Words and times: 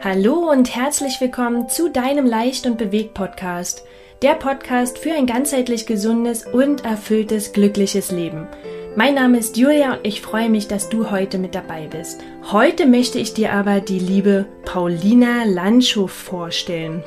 Hallo 0.00 0.48
und 0.48 0.76
herzlich 0.76 1.20
willkommen 1.20 1.68
zu 1.68 1.88
deinem 1.88 2.24
Leicht 2.24 2.66
und 2.66 2.78
Bewegt 2.78 3.14
Podcast. 3.14 3.84
Der 4.22 4.34
Podcast 4.34 4.96
für 4.96 5.12
ein 5.12 5.26
ganzheitlich 5.26 5.86
gesundes 5.86 6.46
und 6.46 6.84
erfülltes, 6.84 7.52
glückliches 7.52 8.12
Leben. 8.12 8.46
Mein 8.94 9.16
Name 9.16 9.38
ist 9.38 9.56
Julia 9.56 9.94
und 9.94 10.06
ich 10.06 10.20
freue 10.20 10.50
mich, 10.50 10.68
dass 10.68 10.88
du 10.88 11.10
heute 11.10 11.38
mit 11.38 11.56
dabei 11.56 11.88
bist. 11.88 12.20
Heute 12.52 12.86
möchte 12.86 13.18
ich 13.18 13.34
dir 13.34 13.52
aber 13.52 13.80
die 13.80 13.98
liebe 13.98 14.46
Paulina 14.64 15.42
Lanchow 15.42 16.08
vorstellen. 16.08 17.02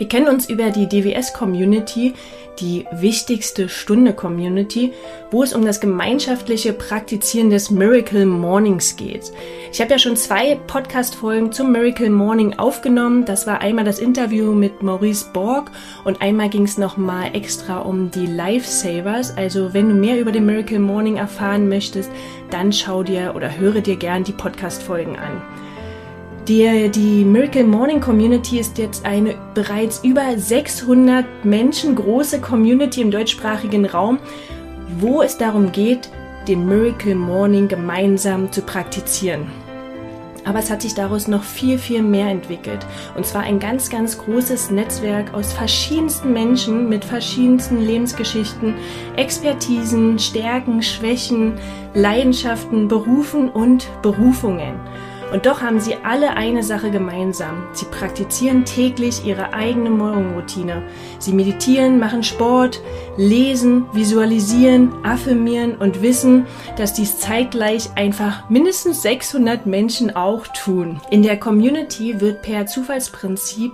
Wir 0.00 0.08
kennen 0.08 0.28
uns 0.28 0.48
über 0.48 0.70
die 0.70 0.88
DWS-Community, 0.88 2.14
die 2.58 2.86
wichtigste 2.90 3.68
Stunde-Community, 3.68 4.94
wo 5.30 5.42
es 5.42 5.52
um 5.52 5.62
das 5.62 5.78
gemeinschaftliche 5.78 6.72
Praktizieren 6.72 7.50
des 7.50 7.70
Miracle 7.70 8.24
Mornings 8.24 8.96
geht. 8.96 9.30
Ich 9.70 9.78
habe 9.82 9.90
ja 9.90 9.98
schon 9.98 10.16
zwei 10.16 10.54
Podcast-Folgen 10.54 11.52
zum 11.52 11.70
Miracle 11.70 12.08
Morning 12.08 12.58
aufgenommen. 12.58 13.26
Das 13.26 13.46
war 13.46 13.60
einmal 13.60 13.84
das 13.84 13.98
Interview 13.98 14.54
mit 14.54 14.82
Maurice 14.82 15.26
Borg 15.34 15.70
und 16.04 16.22
einmal 16.22 16.48
ging 16.48 16.62
es 16.62 16.78
nochmal 16.78 17.36
extra 17.36 17.80
um 17.80 18.10
die 18.10 18.24
Lifesavers. 18.24 19.36
Also 19.36 19.74
wenn 19.74 19.90
du 19.90 19.94
mehr 19.94 20.18
über 20.18 20.32
den 20.32 20.46
Miracle 20.46 20.78
Morning 20.78 21.16
erfahren 21.16 21.68
möchtest, 21.68 22.10
dann 22.48 22.72
schau 22.72 23.02
dir 23.02 23.34
oder 23.36 23.58
höre 23.58 23.82
dir 23.82 23.96
gern 23.96 24.24
die 24.24 24.32
Podcast-Folgen 24.32 25.18
an. 25.18 25.42
Die, 26.50 26.90
die 26.90 27.24
Miracle 27.24 27.62
Morning 27.62 28.00
Community 28.00 28.58
ist 28.58 28.76
jetzt 28.76 29.06
eine 29.06 29.36
bereits 29.54 30.02
über 30.02 30.36
600 30.36 31.44
Menschen 31.44 31.94
große 31.94 32.40
Community 32.40 33.02
im 33.02 33.12
deutschsprachigen 33.12 33.86
Raum, 33.86 34.18
wo 34.98 35.22
es 35.22 35.38
darum 35.38 35.70
geht, 35.70 36.10
den 36.48 36.66
Miracle 36.66 37.14
Morning 37.14 37.68
gemeinsam 37.68 38.50
zu 38.50 38.62
praktizieren. 38.62 39.46
Aber 40.44 40.58
es 40.58 40.72
hat 40.72 40.82
sich 40.82 40.92
daraus 40.92 41.28
noch 41.28 41.44
viel, 41.44 41.78
viel 41.78 42.02
mehr 42.02 42.26
entwickelt. 42.26 42.84
Und 43.16 43.24
zwar 43.24 43.42
ein 43.42 43.60
ganz, 43.60 43.88
ganz 43.88 44.18
großes 44.18 44.72
Netzwerk 44.72 45.32
aus 45.32 45.52
verschiedensten 45.52 46.32
Menschen 46.32 46.88
mit 46.88 47.04
verschiedensten 47.04 47.80
Lebensgeschichten, 47.80 48.74
Expertisen, 49.14 50.18
Stärken, 50.18 50.82
Schwächen, 50.82 51.52
Leidenschaften, 51.94 52.88
Berufen 52.88 53.48
und 53.50 53.86
Berufungen. 54.02 54.80
Und 55.32 55.46
doch 55.46 55.60
haben 55.62 55.78
sie 55.78 55.94
alle 56.02 56.36
eine 56.36 56.62
Sache 56.62 56.90
gemeinsam. 56.90 57.68
Sie 57.72 57.84
praktizieren 57.84 58.64
täglich 58.64 59.24
ihre 59.24 59.52
eigene 59.52 59.90
Morgenroutine. 59.90 60.82
Sie 61.18 61.32
meditieren, 61.32 61.98
machen 61.98 62.24
Sport, 62.24 62.80
lesen, 63.16 63.86
visualisieren, 63.92 64.92
affirmieren 65.04 65.76
und 65.76 66.02
wissen, 66.02 66.46
dass 66.76 66.94
dies 66.94 67.18
zeitgleich 67.18 67.90
einfach 67.94 68.50
mindestens 68.50 69.02
600 69.02 69.66
Menschen 69.66 70.16
auch 70.16 70.46
tun. 70.48 71.00
In 71.10 71.22
der 71.22 71.38
Community 71.38 72.20
wird 72.20 72.42
per 72.42 72.66
Zufallsprinzip 72.66 73.72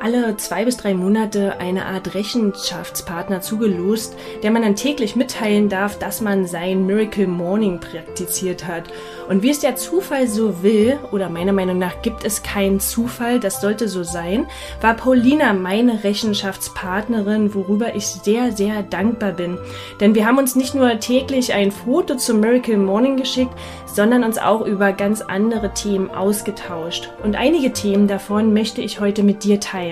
alle 0.00 0.36
zwei 0.36 0.64
bis 0.64 0.76
drei 0.76 0.94
Monate 0.94 1.58
eine 1.58 1.86
Art 1.86 2.14
Rechenschaftspartner 2.14 3.40
zugelost, 3.40 4.16
der 4.42 4.50
man 4.50 4.62
dann 4.62 4.76
täglich 4.76 5.16
mitteilen 5.16 5.68
darf, 5.68 5.98
dass 5.98 6.20
man 6.20 6.46
sein 6.46 6.86
Miracle 6.86 7.26
Morning 7.26 7.80
praktiziert 7.80 8.66
hat. 8.66 8.84
Und 9.28 9.42
wie 9.42 9.50
es 9.50 9.60
der 9.60 9.76
Zufall 9.76 10.28
so 10.28 10.62
will, 10.62 10.98
oder 11.12 11.28
meiner 11.28 11.52
Meinung 11.52 11.78
nach 11.78 12.00
gibt 12.02 12.24
es 12.24 12.42
keinen 12.42 12.80
Zufall, 12.80 13.40
das 13.40 13.60
sollte 13.60 13.88
so 13.88 14.04
sein, 14.04 14.46
war 14.80 14.94
Paulina 14.94 15.52
meine 15.52 16.04
Rechenschaftspartnerin, 16.04 17.54
worüber 17.54 17.94
ich 17.94 18.06
sehr, 18.06 18.52
sehr 18.52 18.82
dankbar 18.82 19.32
bin. 19.32 19.58
Denn 20.00 20.14
wir 20.14 20.26
haben 20.26 20.38
uns 20.38 20.54
nicht 20.54 20.74
nur 20.74 21.00
täglich 21.00 21.52
ein 21.52 21.72
Foto 21.72 22.16
zum 22.16 22.40
Miracle 22.40 22.78
Morning 22.78 23.16
geschickt, 23.16 23.52
sondern 23.86 24.22
uns 24.22 24.38
auch 24.38 24.64
über 24.64 24.92
ganz 24.92 25.22
andere 25.22 25.74
Themen 25.74 26.10
ausgetauscht. 26.10 27.10
Und 27.24 27.36
einige 27.36 27.72
Themen 27.72 28.06
davon 28.06 28.52
möchte 28.52 28.80
ich 28.80 29.00
heute 29.00 29.24
mit 29.24 29.42
dir 29.42 29.58
teilen. 29.58 29.87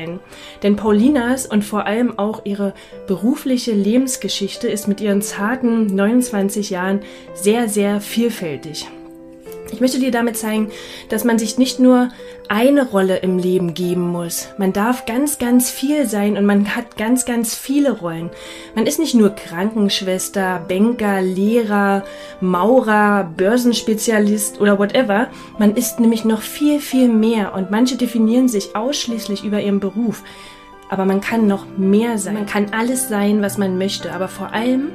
Denn 0.63 0.77
Paulinas 0.77 1.47
und 1.47 1.65
vor 1.65 1.87
allem 1.87 2.19
auch 2.19 2.43
ihre 2.45 2.75
berufliche 3.07 3.73
Lebensgeschichte 3.73 4.69
ist 4.69 4.89
mit 4.89 5.01
ihren 5.01 5.23
zarten 5.23 5.87
29 5.87 6.71
Jahren 6.71 7.01
sehr, 7.35 7.69
sehr 7.69 8.01
vielfältig. 8.01 8.87
Ich 9.73 9.81
möchte 9.81 9.99
dir 9.99 10.11
damit 10.11 10.37
zeigen, 10.37 10.71
dass 11.09 11.25
man 11.25 11.39
sich 11.39 11.59
nicht 11.59 11.81
nur 11.81 12.11
eine 12.49 12.89
Rolle 12.89 13.17
im 13.19 13.39
Leben 13.39 13.75
geben 13.75 14.09
muss. 14.09 14.49
Man 14.59 14.73
darf 14.73 15.07
ganz, 15.07 15.39
ganz 15.39 15.71
viel 15.71 16.07
sein 16.07 16.37
und 16.37 16.47
man 16.47 16.77
hat 16.77 16.97
ganz, 16.97 17.25
ganz 17.25 17.55
viele 17.55 17.91
Rollen. 17.91 18.31
Man 18.75 18.87
ist 18.87 18.99
nicht 18.99 19.15
nur 19.15 19.31
Krankenschwester, 19.31 20.65
Banker, 20.69 21.21
Lehrer, 21.23 22.05
Maurer, 22.41 23.33
Börsenspezialist 23.37 24.61
oder 24.61 24.79
whatever. 24.79 25.29
Man 25.59 25.75
ist 25.75 25.99
nämlich 25.99 26.25
noch 26.25 26.43
viel, 26.43 26.81
viel 26.81 27.09
mehr 27.09 27.55
und 27.55 27.71
manche 27.71 27.97
definieren 27.97 28.49
sich 28.49 28.77
ausschließlich 28.77 29.45
über 29.45 29.61
ihren 29.61 29.81
Beruf. 29.81 30.23
Aber 30.89 31.05
man 31.05 31.21
kann 31.21 31.49
noch 31.49 31.67
mehr 31.77 32.19
sein. 32.19 32.35
Man 32.35 32.47
kann 32.47 32.73
alles 32.73 33.09
sein, 33.09 33.43
was 33.43 33.59
man 33.59 33.77
möchte. 33.77 34.13
Aber 34.13 34.29
vor 34.29 34.53
allem 34.53 34.93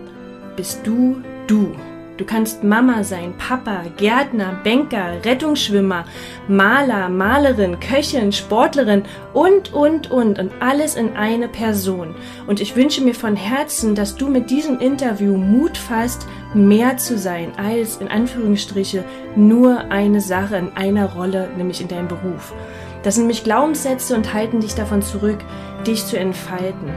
bist 0.55 0.79
du 0.85 1.21
du. 1.47 1.75
Du 2.21 2.27
kannst 2.27 2.63
Mama 2.63 3.03
sein, 3.03 3.33
Papa, 3.39 3.81
Gärtner, 3.97 4.59
Banker, 4.63 5.25
Rettungsschwimmer, 5.25 6.05
Maler, 6.47 7.09
Malerin, 7.09 7.79
Köchin, 7.79 8.31
Sportlerin 8.31 9.05
und, 9.33 9.73
und, 9.73 10.11
und 10.11 10.37
und 10.37 10.51
alles 10.59 10.97
in 10.97 11.15
eine 11.15 11.47
Person. 11.47 12.13
Und 12.45 12.61
ich 12.61 12.75
wünsche 12.75 13.03
mir 13.03 13.15
von 13.15 13.35
Herzen, 13.35 13.95
dass 13.95 14.15
du 14.15 14.27
mit 14.27 14.51
diesem 14.51 14.77
Interview 14.77 15.35
Mut 15.35 15.79
fasst, 15.79 16.27
mehr 16.53 16.95
zu 16.97 17.17
sein 17.17 17.53
als 17.57 17.97
in 17.97 18.07
Anführungsstriche 18.07 19.03
nur 19.35 19.85
eine 19.89 20.21
Sache 20.21 20.57
in 20.57 20.73
einer 20.75 21.13
Rolle, 21.13 21.49
nämlich 21.57 21.81
in 21.81 21.87
deinem 21.87 22.07
Beruf. 22.07 22.53
Das 23.01 23.15
sind 23.15 23.23
nämlich 23.23 23.43
Glaubenssätze 23.43 24.15
und 24.15 24.31
halten 24.31 24.59
dich 24.59 24.75
davon 24.75 25.01
zurück, 25.01 25.39
dich 25.87 26.05
zu 26.05 26.19
entfalten. 26.19 26.91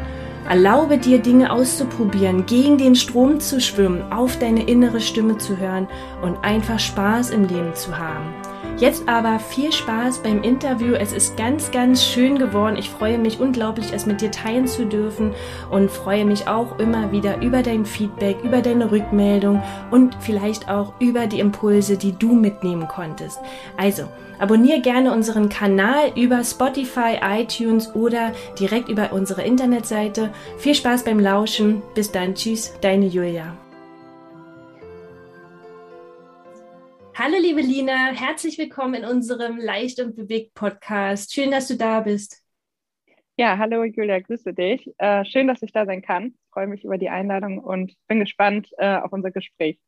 Erlaube 0.48 0.98
dir 0.98 1.20
Dinge 1.20 1.50
auszuprobieren, 1.50 2.44
gegen 2.44 2.76
den 2.76 2.96
Strom 2.96 3.40
zu 3.40 3.60
schwimmen, 3.60 4.12
auf 4.12 4.38
deine 4.38 4.64
innere 4.64 5.00
Stimme 5.00 5.38
zu 5.38 5.56
hören 5.56 5.88
und 6.22 6.36
einfach 6.42 6.78
Spaß 6.78 7.30
im 7.30 7.44
Leben 7.48 7.74
zu 7.74 7.96
haben. 7.96 8.43
Jetzt 8.78 9.08
aber 9.08 9.38
viel 9.38 9.72
Spaß 9.72 10.18
beim 10.18 10.42
Interview. 10.42 10.94
Es 10.94 11.12
ist 11.12 11.36
ganz, 11.36 11.70
ganz 11.70 12.04
schön 12.04 12.38
geworden. 12.38 12.76
Ich 12.76 12.90
freue 12.90 13.18
mich 13.18 13.38
unglaublich, 13.38 13.92
es 13.92 14.04
mit 14.04 14.20
dir 14.20 14.32
teilen 14.32 14.66
zu 14.66 14.84
dürfen 14.84 15.32
und 15.70 15.92
freue 15.92 16.24
mich 16.24 16.48
auch 16.48 16.78
immer 16.80 17.12
wieder 17.12 17.40
über 17.40 17.62
dein 17.62 17.86
Feedback, 17.86 18.36
über 18.42 18.62
deine 18.62 18.90
Rückmeldung 18.90 19.62
und 19.92 20.16
vielleicht 20.20 20.68
auch 20.68 20.92
über 20.98 21.28
die 21.28 21.38
Impulse, 21.38 21.96
die 21.96 22.18
du 22.18 22.34
mitnehmen 22.34 22.88
konntest. 22.88 23.38
Also, 23.76 24.08
abonniere 24.40 24.80
gerne 24.80 25.12
unseren 25.12 25.48
Kanal 25.48 26.10
über 26.16 26.42
Spotify, 26.42 27.18
iTunes 27.22 27.94
oder 27.94 28.32
direkt 28.58 28.88
über 28.88 29.12
unsere 29.12 29.42
Internetseite. 29.42 30.30
Viel 30.58 30.74
Spaß 30.74 31.04
beim 31.04 31.20
Lauschen. 31.20 31.80
Bis 31.94 32.10
dann. 32.10 32.34
Tschüss, 32.34 32.74
deine 32.80 33.06
Julia. 33.06 33.56
Hallo 37.16 37.36
liebe 37.40 37.60
Lina, 37.60 38.12
herzlich 38.12 38.58
willkommen 38.58 38.94
in 38.94 39.04
unserem 39.04 39.56
Leicht 39.56 40.00
und 40.00 40.16
Bewegt 40.16 40.52
Podcast. 40.54 41.32
Schön, 41.32 41.52
dass 41.52 41.68
du 41.68 41.76
da 41.76 42.00
bist. 42.00 42.42
Ja, 43.36 43.56
hallo 43.56 43.84
Julia, 43.84 44.18
grüße 44.18 44.52
dich. 44.52 44.92
Äh, 44.98 45.24
schön, 45.24 45.46
dass 45.46 45.62
ich 45.62 45.70
da 45.70 45.86
sein 45.86 46.02
kann. 46.02 46.34
Ich 46.34 46.50
freue 46.50 46.66
mich 46.66 46.82
über 46.82 46.98
die 46.98 47.10
Einladung 47.10 47.58
und 47.58 47.94
bin 48.08 48.18
gespannt 48.18 48.68
äh, 48.78 48.96
auf 48.96 49.12
unser 49.12 49.30
Gespräch. 49.30 49.78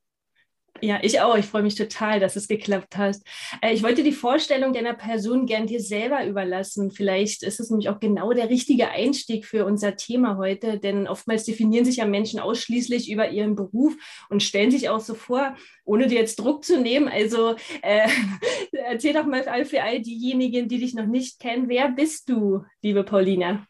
Ja, 0.83 0.99
ich 1.03 1.21
auch. 1.21 1.37
Ich 1.37 1.47
freue 1.47 1.63
mich 1.63 1.75
total, 1.75 2.21
dass 2.21 2.37
es 2.37 2.49
geklappt 2.49 2.97
hat. 2.97 3.17
Äh, 3.63 3.73
ich 3.73 3.83
wollte 3.83 4.03
die 4.03 4.13
Vorstellung 4.13 4.73
deiner 4.73 4.95
Person 4.95 5.47
gern 5.47 5.67
dir 5.67 5.81
selber 5.81 6.25
überlassen. 6.27 6.91
Vielleicht 6.91 7.43
ist 7.43 7.61
es 7.61 7.71
nämlich 7.71 7.89
auch 7.89 8.01
genau 8.01 8.33
der 8.33 8.51
richtige 8.51 8.91
Einstieg 8.91 9.47
für 9.47 9.65
unser 9.65 9.97
Thema 9.97 10.37
heute, 10.37 10.79
denn 10.79 11.09
oftmals 11.09 11.45
definieren 11.45 11.85
sich 11.85 11.97
ja 11.97 12.07
Menschen 12.07 12.41
ausschließlich 12.41 13.11
über 13.11 13.31
ihren 13.31 13.55
Beruf 13.55 13.95
und 14.29 14.43
stellen 14.43 14.71
sich 14.71 14.89
auch 14.89 15.01
so 15.01 15.15
vor, 15.15 15.57
ohne 15.85 16.07
dir 16.07 16.19
jetzt 16.19 16.37
Druck 16.37 16.65
zu 16.65 16.81
nehmen. 16.81 17.09
Also 17.09 17.57
äh, 17.83 18.09
erzähl 18.73 19.15
doch 19.15 19.27
mal 19.27 19.65
für 19.65 19.83
all 19.83 20.01
diejenigen, 20.01 20.69
die 20.69 20.79
dich 20.79 20.95
noch 20.95 21.07
nicht 21.07 21.41
kennen, 21.41 21.69
wer 21.69 21.89
bist 21.89 22.29
du, 22.29 22.65
liebe 22.83 23.05
Paulina? 23.05 23.67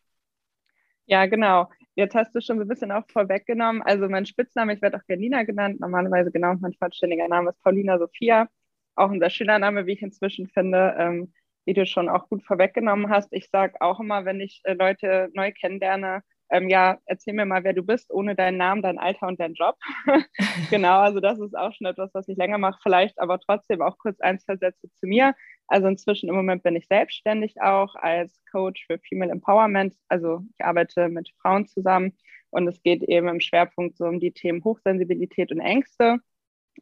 Ja, 1.06 1.26
genau. 1.26 1.69
Jetzt 1.96 2.14
hast 2.14 2.34
du 2.34 2.40
schon 2.43 2.58
so 2.58 2.64
ein 2.64 2.69
bisschen 2.69 2.93
auch 2.93 3.04
vorweggenommen. 3.10 3.82
Also 3.82 4.08
mein 4.08 4.26
Spitzname, 4.26 4.75
ich 4.75 4.82
werde 4.82 4.98
auch 4.98 5.06
Gerlina 5.06 5.44
genannt, 5.44 5.81
normalerweise 5.81 6.31
genau, 6.31 6.54
mein 6.60 6.75
vollständiger 6.75 7.26
Name 7.28 7.50
ist 7.50 7.62
Paulina 7.62 7.98
Sophia. 7.98 8.48
Auch 8.96 9.10
ein 9.10 9.19
sehr 9.20 9.31
schöner 9.31 9.58
Name, 9.58 9.87
wie 9.87 9.93
ich 9.94 10.02
inzwischen 10.02 10.46
finde, 10.48 10.94
ähm, 10.98 11.32
wie 11.64 11.72
du 11.75 11.87
schon 11.87 12.08
auch 12.10 12.28
gut 12.28 12.44
vorweggenommen 12.44 13.08
hast. 13.10 13.28
Ich 13.32 13.48
sage 13.50 13.81
auch 13.81 13.98
immer, 14.00 14.25
wenn 14.26 14.40
ich 14.40 14.60
äh, 14.64 14.75
Leute 14.75 15.31
neu 15.34 15.52
kennenlerne, 15.52 16.22
ähm, 16.50 16.69
ja, 16.69 16.98
erzähl 17.06 17.34
mir 17.34 17.46
mal, 17.46 17.64
wer 17.64 17.72
du 17.72 17.82
bist, 17.82 18.12
ohne 18.12 18.34
deinen 18.34 18.56
Namen, 18.56 18.82
dein 18.82 18.98
Alter 18.98 19.26
und 19.26 19.40
deinen 19.40 19.54
Job. 19.54 19.76
genau, 20.70 21.00
also 21.00 21.20
das 21.20 21.38
ist 21.40 21.56
auch 21.56 21.72
schon 21.72 21.87
etwas, 21.87 22.10
was 22.14 22.28
ich 22.28 22.37
länger 22.37 22.58
mache, 22.58 22.78
vielleicht 22.82 23.19
aber 23.19 23.40
trotzdem 23.40 23.82
auch 23.82 23.98
kurz 23.98 24.20
ein, 24.20 24.38
zwei 24.38 24.56
Sätze 24.56 24.88
zu 24.94 25.06
mir. 25.06 25.34
Also 25.66 25.88
inzwischen 25.88 26.28
im 26.28 26.37
Moment 26.37 26.62
bin 26.62 26.76
ich 26.76 26.87
selbstständig 26.87 27.60
auch 27.60 27.94
als 27.96 28.40
Coach 28.50 28.87
für 28.87 28.98
Female 28.98 29.32
Empowerment. 29.32 29.94
Also 30.08 30.43
ich 30.56 30.64
arbeite 30.64 31.08
mit 31.08 31.32
Frauen 31.40 31.66
zusammen 31.66 32.16
und 32.50 32.69
es 32.69 32.82
geht 32.82 33.02
eben 33.02 33.28
im 33.28 33.40
Schwerpunkt 33.40 33.96
so 33.96 34.04
um 34.04 34.20
die 34.20 34.32
Themen 34.32 34.62
Hochsensibilität 34.62 35.50
und 35.50 35.60
Ängste, 35.60 36.19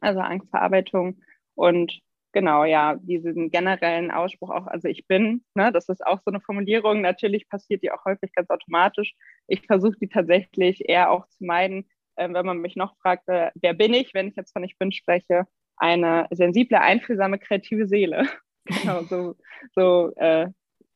also 0.01 0.19
Angstverarbeitung. 0.19 1.21
Und 1.55 2.01
genau, 2.35 2.65
ja, 2.65 2.95
diesen 2.95 3.49
generellen 3.49 4.11
Ausspruch 4.11 4.49
auch, 4.49 4.67
also 4.67 4.89
ich 4.89 5.07
bin, 5.07 5.43
ne, 5.55 5.71
das 5.71 5.87
ist 5.87 6.05
auch 6.05 6.19
so 6.19 6.31
eine 6.31 6.41
Formulierung, 6.41 6.99
natürlich 6.99 7.47
passiert 7.47 7.81
die 7.81 7.91
auch 7.91 8.03
häufig 8.03 8.33
ganz 8.33 8.49
automatisch. 8.49 9.15
Ich 9.47 9.65
versuche 9.65 9.97
die 10.01 10.09
tatsächlich 10.09 10.87
eher 10.87 11.11
auch 11.11 11.27
zu 11.29 11.45
meiden, 11.45 11.89
äh, 12.17 12.27
wenn 12.31 12.45
man 12.45 12.59
mich 12.59 12.75
noch 12.75 12.97
fragt, 12.97 13.29
äh, 13.29 13.51
wer 13.55 13.73
bin 13.73 13.93
ich, 13.93 14.13
wenn 14.13 14.27
ich 14.27 14.35
jetzt 14.35 14.51
von 14.51 14.65
ich 14.65 14.77
bin 14.77 14.91
spreche, 14.91 15.45
eine 15.77 16.27
sensible, 16.29 16.79
einfühlsame, 16.79 17.39
kreative 17.39 17.87
Seele. 17.87 18.27
genau, 18.65 19.03
so, 19.03 19.35
so 19.73 20.13
äh, 20.17 20.47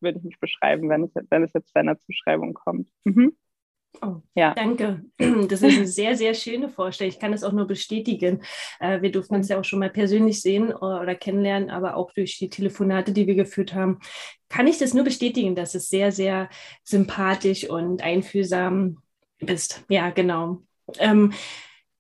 würde 0.01 0.17
ich 0.19 0.25
mich 0.25 0.39
beschreiben, 0.41 0.89
wenn 0.89 1.03
es, 1.03 1.13
wenn 1.29 1.43
es 1.43 1.53
jetzt 1.53 1.69
zu 1.69 1.79
einer 1.79 1.97
Zuschreibung 1.99 2.53
kommt. 2.53 2.89
Mhm. 3.05 3.37
Oh, 4.01 4.21
ja. 4.35 4.53
Danke. 4.53 5.03
Das 5.49 5.61
ist 5.61 5.77
eine 5.77 5.87
sehr, 5.87 6.15
sehr 6.15 6.33
schöne 6.33 6.69
Vorstellung. 6.69 7.11
Ich 7.11 7.19
kann 7.19 7.31
das 7.31 7.43
auch 7.43 7.51
nur 7.51 7.65
bestätigen. 7.65 8.41
Äh, 8.79 9.01
wir 9.01 9.11
durften 9.11 9.35
uns 9.35 9.49
ja 9.49 9.59
auch 9.59 9.63
schon 9.63 9.79
mal 9.79 9.89
persönlich 9.89 10.41
sehen 10.41 10.73
oder 10.73 11.15
kennenlernen, 11.15 11.69
aber 11.69 11.95
auch 11.95 12.11
durch 12.13 12.37
die 12.37 12.49
Telefonate, 12.49 13.11
die 13.11 13.27
wir 13.27 13.35
geführt 13.35 13.73
haben, 13.73 13.99
kann 14.47 14.67
ich 14.67 14.77
das 14.77 14.93
nur 14.93 15.03
bestätigen, 15.03 15.55
dass 15.55 15.75
es 15.75 15.89
sehr, 15.89 16.11
sehr 16.11 16.49
sympathisch 16.83 17.69
und 17.69 18.01
einfühlsam 18.01 18.97
ist. 19.39 19.83
Ja, 19.89 20.09
genau. 20.09 20.61
Ähm, 20.99 21.33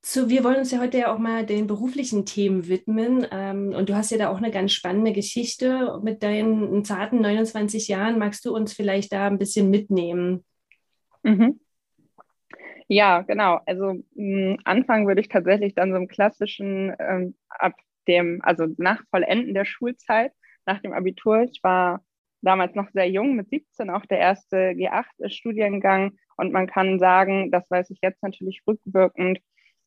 so, 0.01 0.29
wir 0.29 0.43
wollen 0.43 0.57
uns 0.57 0.71
ja 0.71 0.79
heute 0.79 0.97
ja 0.97 1.13
auch 1.13 1.19
mal 1.19 1.45
den 1.45 1.67
beruflichen 1.67 2.25
Themen 2.25 2.67
widmen. 2.67 3.27
Ähm, 3.31 3.73
und 3.75 3.89
du 3.89 3.95
hast 3.95 4.11
ja 4.11 4.17
da 4.17 4.29
auch 4.29 4.37
eine 4.37 4.51
ganz 4.51 4.71
spannende 4.71 5.11
Geschichte 5.11 5.99
mit 6.03 6.23
deinen 6.23 6.85
zarten 6.85 7.21
29 7.21 7.87
Jahren. 7.89 8.17
Magst 8.17 8.45
du 8.45 8.55
uns 8.55 8.73
vielleicht 8.73 9.11
da 9.11 9.27
ein 9.27 9.37
bisschen 9.37 9.69
mitnehmen? 9.69 10.45
Mhm. 11.23 11.59
Ja, 12.91 13.21
genau. 13.21 13.59
Also 13.67 13.93
mh, 14.15 14.57
anfangen 14.65 15.07
würde 15.07 15.21
ich 15.21 15.29
tatsächlich 15.29 15.75
dann 15.75 15.91
so 15.91 15.97
im 15.97 16.07
klassischen 16.07 16.93
ähm, 16.99 17.35
ab 17.49 17.73
dem, 18.07 18.41
also 18.43 18.65
nach 18.77 19.03
Vollenden 19.11 19.53
der 19.53 19.65
Schulzeit, 19.65 20.31
nach 20.65 20.81
dem 20.81 20.93
Abitur. 20.93 21.43
Ich 21.43 21.59
war 21.61 22.03
damals 22.41 22.73
noch 22.73 22.89
sehr 22.91 23.07
jung, 23.09 23.35
mit 23.35 23.49
17 23.49 23.89
auch 23.91 24.05
der 24.07 24.17
erste 24.19 24.73
G8-Studiengang. 24.75 26.17
Und 26.35 26.51
man 26.51 26.65
kann 26.67 26.97
sagen, 26.97 27.51
das 27.51 27.69
weiß 27.69 27.91
ich 27.91 27.99
jetzt 28.01 28.23
natürlich 28.23 28.63
rückwirkend, 28.67 29.39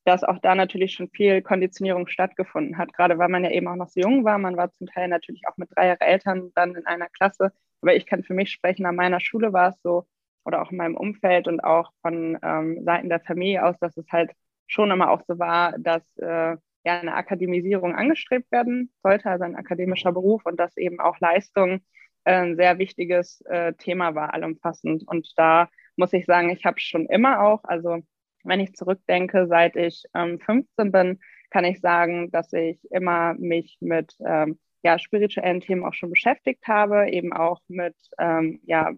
dass 0.05 0.23
auch 0.23 0.39
da 0.39 0.55
natürlich 0.55 0.93
schon 0.95 1.09
viel 1.11 1.43
Konditionierung 1.43 2.07
stattgefunden 2.07 2.79
hat, 2.79 2.93
gerade 2.93 3.19
weil 3.19 3.29
man 3.29 3.43
ja 3.45 3.51
eben 3.51 3.67
auch 3.69 3.77
noch 3.77 3.89
so 3.89 4.01
jung 4.01 4.25
war. 4.25 4.39
Man 4.39 4.57
war 4.57 4.73
zum 4.75 4.87
Teil 4.87 5.09
natürlich 5.09 5.43
auch 5.49 5.57
mit 5.57 5.71
drei 5.75 5.89
Jahre 5.89 6.01
Eltern 6.03 6.53
dann 6.55 6.77
in 6.77 6.87
einer 6.87 7.09
Klasse. 7.09 7.53
Aber 7.81 7.97
ich 7.97 8.07
kann 8.07 8.23
für 8.23 8.35
mich 8.35 8.51
sprechen, 8.53 8.87
an 8.87 8.95
meiner 8.97 9.19
Schule 9.21 9.53
war 9.53 9.71
es 9.71 9.81
so, 9.83 10.07
oder 10.45 10.63
auch 10.63 10.71
in 10.71 10.79
meinem 10.79 10.97
Umfeld 10.97 11.49
und 11.49 11.61
auch 11.61 11.93
von 12.03 12.39
ähm, 12.43 12.83
Seiten 12.85 13.09
der 13.09 13.21
Familie 13.21 13.65
aus, 13.65 13.77
dass 13.81 13.97
es 13.97 14.07
halt 14.11 14.33
schon 14.67 14.91
immer 14.91 15.11
auch 15.11 15.23
so 15.27 15.39
war, 15.39 15.79
dass 15.79 16.03
äh, 16.19 16.57
ja 16.85 17.01
eine 17.01 17.15
Akademisierung 17.15 17.95
angestrebt 17.95 18.51
werden 18.51 18.93
sollte, 19.03 19.31
also 19.31 19.45
ein 19.45 19.57
akademischer 19.57 20.13
Beruf 20.13 20.45
und 20.47 20.59
dass 20.59 20.77
eben 20.77 21.01
auch 21.01 21.19
Leistung 21.21 21.81
äh, 22.25 22.35
ein 22.35 22.57
sehr 22.57 22.79
wichtiges 22.79 23.41
äh, 23.43 23.75
Thema 23.75 24.15
war, 24.15 24.35
allumfassend. 24.35 25.07
Und 25.07 25.33
da 25.37 25.69
muss 25.97 26.13
ich 26.13 26.27
sagen, 26.27 26.51
ich 26.51 26.65
habe 26.65 26.81
schon 26.81 27.07
immer 27.07 27.43
auch, 27.43 27.65
also 27.65 28.01
wenn 28.45 28.61
ich 28.61 28.75
zurückdenke, 28.75 29.47
seit 29.47 29.77
ich 29.77 30.05
ähm, 30.15 30.41
15 30.41 30.91
bin, 30.91 31.21
kann 31.51 31.65
ich 31.65 31.81
sagen, 31.81 32.31
dass 32.31 32.53
ich 32.53 32.81
immer 32.91 33.35
mich 33.35 33.77
mit 33.81 34.17
ähm, 34.25 34.59
ja, 34.83 34.99
spirituellen 34.99 35.61
Themen 35.61 35.85
auch 35.85 35.95
schon 35.95 36.11
beschäftigt 36.11 36.67
habe, 36.67 37.09
eben 37.11 37.33
auch 37.33 37.61
mit 37.69 37.95
ähm, 38.19 38.61
ja, 38.65 38.91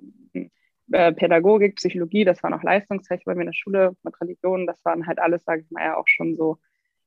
äh, 0.92 1.12
Pädagogik, 1.12 1.76
Psychologie, 1.76 2.24
das 2.24 2.42
war 2.42 2.50
noch 2.50 2.62
Leistungsrecht 2.62 3.24
bei 3.24 3.34
mir 3.34 3.42
in 3.42 3.48
der 3.48 3.54
Schule 3.54 3.96
mit 4.02 4.20
Religion, 4.20 4.66
das 4.66 4.84
waren 4.84 5.06
halt 5.06 5.18
alles, 5.18 5.44
sage 5.44 5.62
ich 5.62 5.70
mal, 5.70 5.84
ja 5.84 5.96
auch 5.96 6.08
schon 6.08 6.36
so 6.36 6.58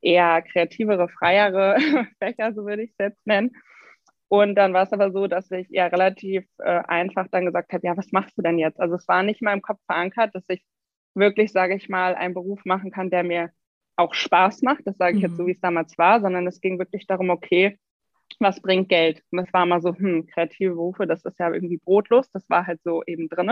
eher 0.01 0.41
kreativere, 0.41 1.09
freiere 1.09 1.77
Fächer, 2.19 2.53
so 2.53 2.65
würde 2.65 2.83
ich 2.83 2.91
es 2.91 2.97
jetzt 2.97 3.27
nennen. 3.27 3.51
Und 4.29 4.55
dann 4.55 4.73
war 4.73 4.83
es 4.83 4.91
aber 4.91 5.11
so, 5.11 5.27
dass 5.27 5.49
ich 5.51 5.69
ja 5.69 5.87
relativ 5.87 6.45
äh, 6.59 6.81
einfach 6.87 7.27
dann 7.31 7.45
gesagt 7.45 7.71
habe, 7.71 7.87
ja, 7.87 7.95
was 7.95 8.11
machst 8.11 8.37
du 8.37 8.41
denn 8.41 8.59
jetzt? 8.59 8.79
Also 8.79 8.95
es 8.95 9.07
war 9.07 9.23
nicht 9.23 9.41
mal 9.41 9.53
im 9.53 9.61
Kopf 9.61 9.79
verankert, 9.85 10.35
dass 10.35 10.43
ich 10.49 10.65
wirklich, 11.13 11.51
sage 11.51 11.75
ich 11.75 11.87
mal, 11.87 12.13
einen 12.15 12.33
Beruf 12.33 12.65
machen 12.65 12.91
kann, 12.91 13.09
der 13.09 13.23
mir 13.23 13.51
auch 13.95 14.13
Spaß 14.13 14.63
macht. 14.63 14.81
Das 14.85 14.97
sage 14.97 15.17
ich 15.17 15.23
mhm. 15.23 15.29
jetzt 15.29 15.37
so, 15.37 15.47
wie 15.47 15.51
es 15.51 15.61
damals 15.61 15.97
war, 15.97 16.19
sondern 16.19 16.45
es 16.45 16.59
ging 16.59 16.77
wirklich 16.77 17.07
darum, 17.07 17.29
okay, 17.29 17.77
was 18.39 18.61
bringt 18.61 18.89
Geld? 18.89 19.23
Und 19.31 19.37
das 19.37 19.51
war 19.53 19.65
mal 19.65 19.81
so, 19.81 19.95
hm, 19.95 20.27
kreative 20.27 20.75
Berufe, 20.75 21.07
das 21.07 21.25
ist 21.25 21.39
ja 21.39 21.51
irgendwie 21.51 21.77
brotlos. 21.77 22.29
Das 22.31 22.47
war 22.49 22.67
halt 22.67 22.81
so 22.83 23.03
eben 23.05 23.29
drin. 23.29 23.51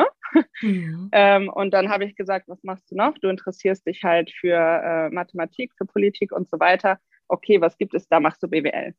Mhm. 0.62 1.10
ähm, 1.12 1.50
und 1.50 1.74
dann 1.74 1.90
habe 1.90 2.06
ich 2.06 2.16
gesagt, 2.16 2.48
was 2.48 2.64
machst 2.64 2.92
du 2.92 2.96
noch? 2.96 3.18
Du 3.18 3.30
interessierst 3.30 3.86
dich 3.88 4.04
halt 4.04 4.32
für 4.32 4.56
äh, 4.56 5.10
Mathematik, 5.10 5.74
für 5.78 5.86
Politik 5.86 6.32
und 6.32 6.50
so 6.50 6.60
weiter. 6.60 7.00
Okay, 7.28 7.62
was 7.62 7.78
gibt 7.78 7.94
es 7.94 8.08
da? 8.08 8.20
Machst 8.20 8.44
du 8.44 8.48
BWL. 8.48 8.94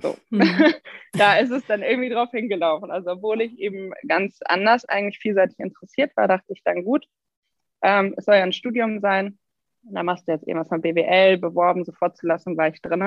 So. 0.00 0.16
Mhm. 0.30 0.40
da 1.12 1.36
ist 1.36 1.50
es 1.50 1.66
dann 1.66 1.82
irgendwie 1.82 2.10
drauf 2.10 2.30
hingelaufen. 2.30 2.90
Also 2.90 3.12
obwohl 3.12 3.40
ich 3.40 3.58
eben 3.58 3.92
ganz 4.06 4.38
anders 4.44 4.84
eigentlich 4.84 5.18
vielseitig 5.18 5.58
interessiert 5.58 6.16
war, 6.16 6.28
dachte 6.28 6.52
ich 6.52 6.62
dann 6.62 6.84
gut, 6.84 7.06
ähm, 7.82 8.14
es 8.16 8.24
soll 8.24 8.36
ja 8.36 8.42
ein 8.42 8.52
Studium 8.52 9.00
sein. 9.00 9.38
Da 9.90 10.02
machst 10.02 10.26
du 10.26 10.32
jetzt 10.32 10.48
eben 10.48 10.58
was 10.58 10.68
von 10.68 10.80
BWL, 10.80 11.38
beworben, 11.38 11.84
sofort 11.84 12.16
Zulassung 12.16 12.56
war 12.56 12.68
ich 12.68 12.80
drin. 12.80 13.02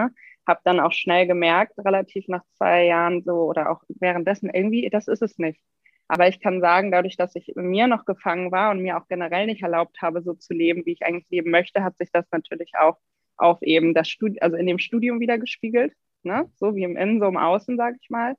Habe 0.48 0.60
dann 0.64 0.80
auch 0.80 0.92
schnell 0.92 1.28
gemerkt, 1.28 1.74
relativ 1.78 2.28
nach 2.28 2.44
zwei 2.54 2.86
Jahren 2.86 3.24
so 3.24 3.44
oder 3.46 3.72
auch 3.72 3.82
währenddessen, 3.90 4.50
irgendwie, 4.50 4.90
das 4.90 5.08
ist 5.08 5.22
es 5.22 5.38
nicht. 5.38 5.60
Aber 6.08 6.28
ich 6.28 6.40
kann 6.40 6.62
sagen, 6.62 6.92
dadurch, 6.92 7.18
dass 7.18 7.36
ich 7.36 7.54
mir 7.56 7.88
noch 7.88 8.06
gefangen 8.06 8.52
war 8.52 8.72
und 8.72 8.82
mir 8.82 8.98
auch 8.98 9.08
generell 9.08 9.48
nicht 9.48 9.64
erlaubt 9.64 10.02
habe, 10.02 10.22
so 10.22 10.34
zu 10.34 10.54
leben, 10.54 10.86
wie 10.86 10.94
ich 10.94 11.04
eigentlich 11.06 11.30
leben 11.30 11.52
möchte, 11.52 11.84
hat 11.84 11.98
sich 11.98 12.12
das 12.12 12.26
natürlich 12.32 12.74
auch 12.80 12.98
auf 13.38 13.62
eben 13.62 13.94
das 13.94 14.10
Studium, 14.10 14.38
also 14.42 14.56
in 14.56 14.68
dem 14.68 14.80
Studium 14.80 15.20
wieder 15.20 15.38
gespiegelt, 15.38 15.94
ne? 16.24 16.50
so 16.56 16.76
wie 16.76 16.84
im 16.84 16.96
Innen, 16.98 17.20
so 17.20 17.28
im 17.28 17.38
Außen, 17.38 17.78
sage 17.78 17.98
ich 18.02 18.10
mal. 18.10 18.36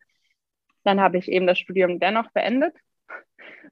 Dann 0.84 1.00
habe 1.00 1.18
ich 1.18 1.28
eben 1.30 1.46
das 1.46 1.58
Studium 1.58 2.00
dennoch 2.00 2.30
beendet, 2.32 2.74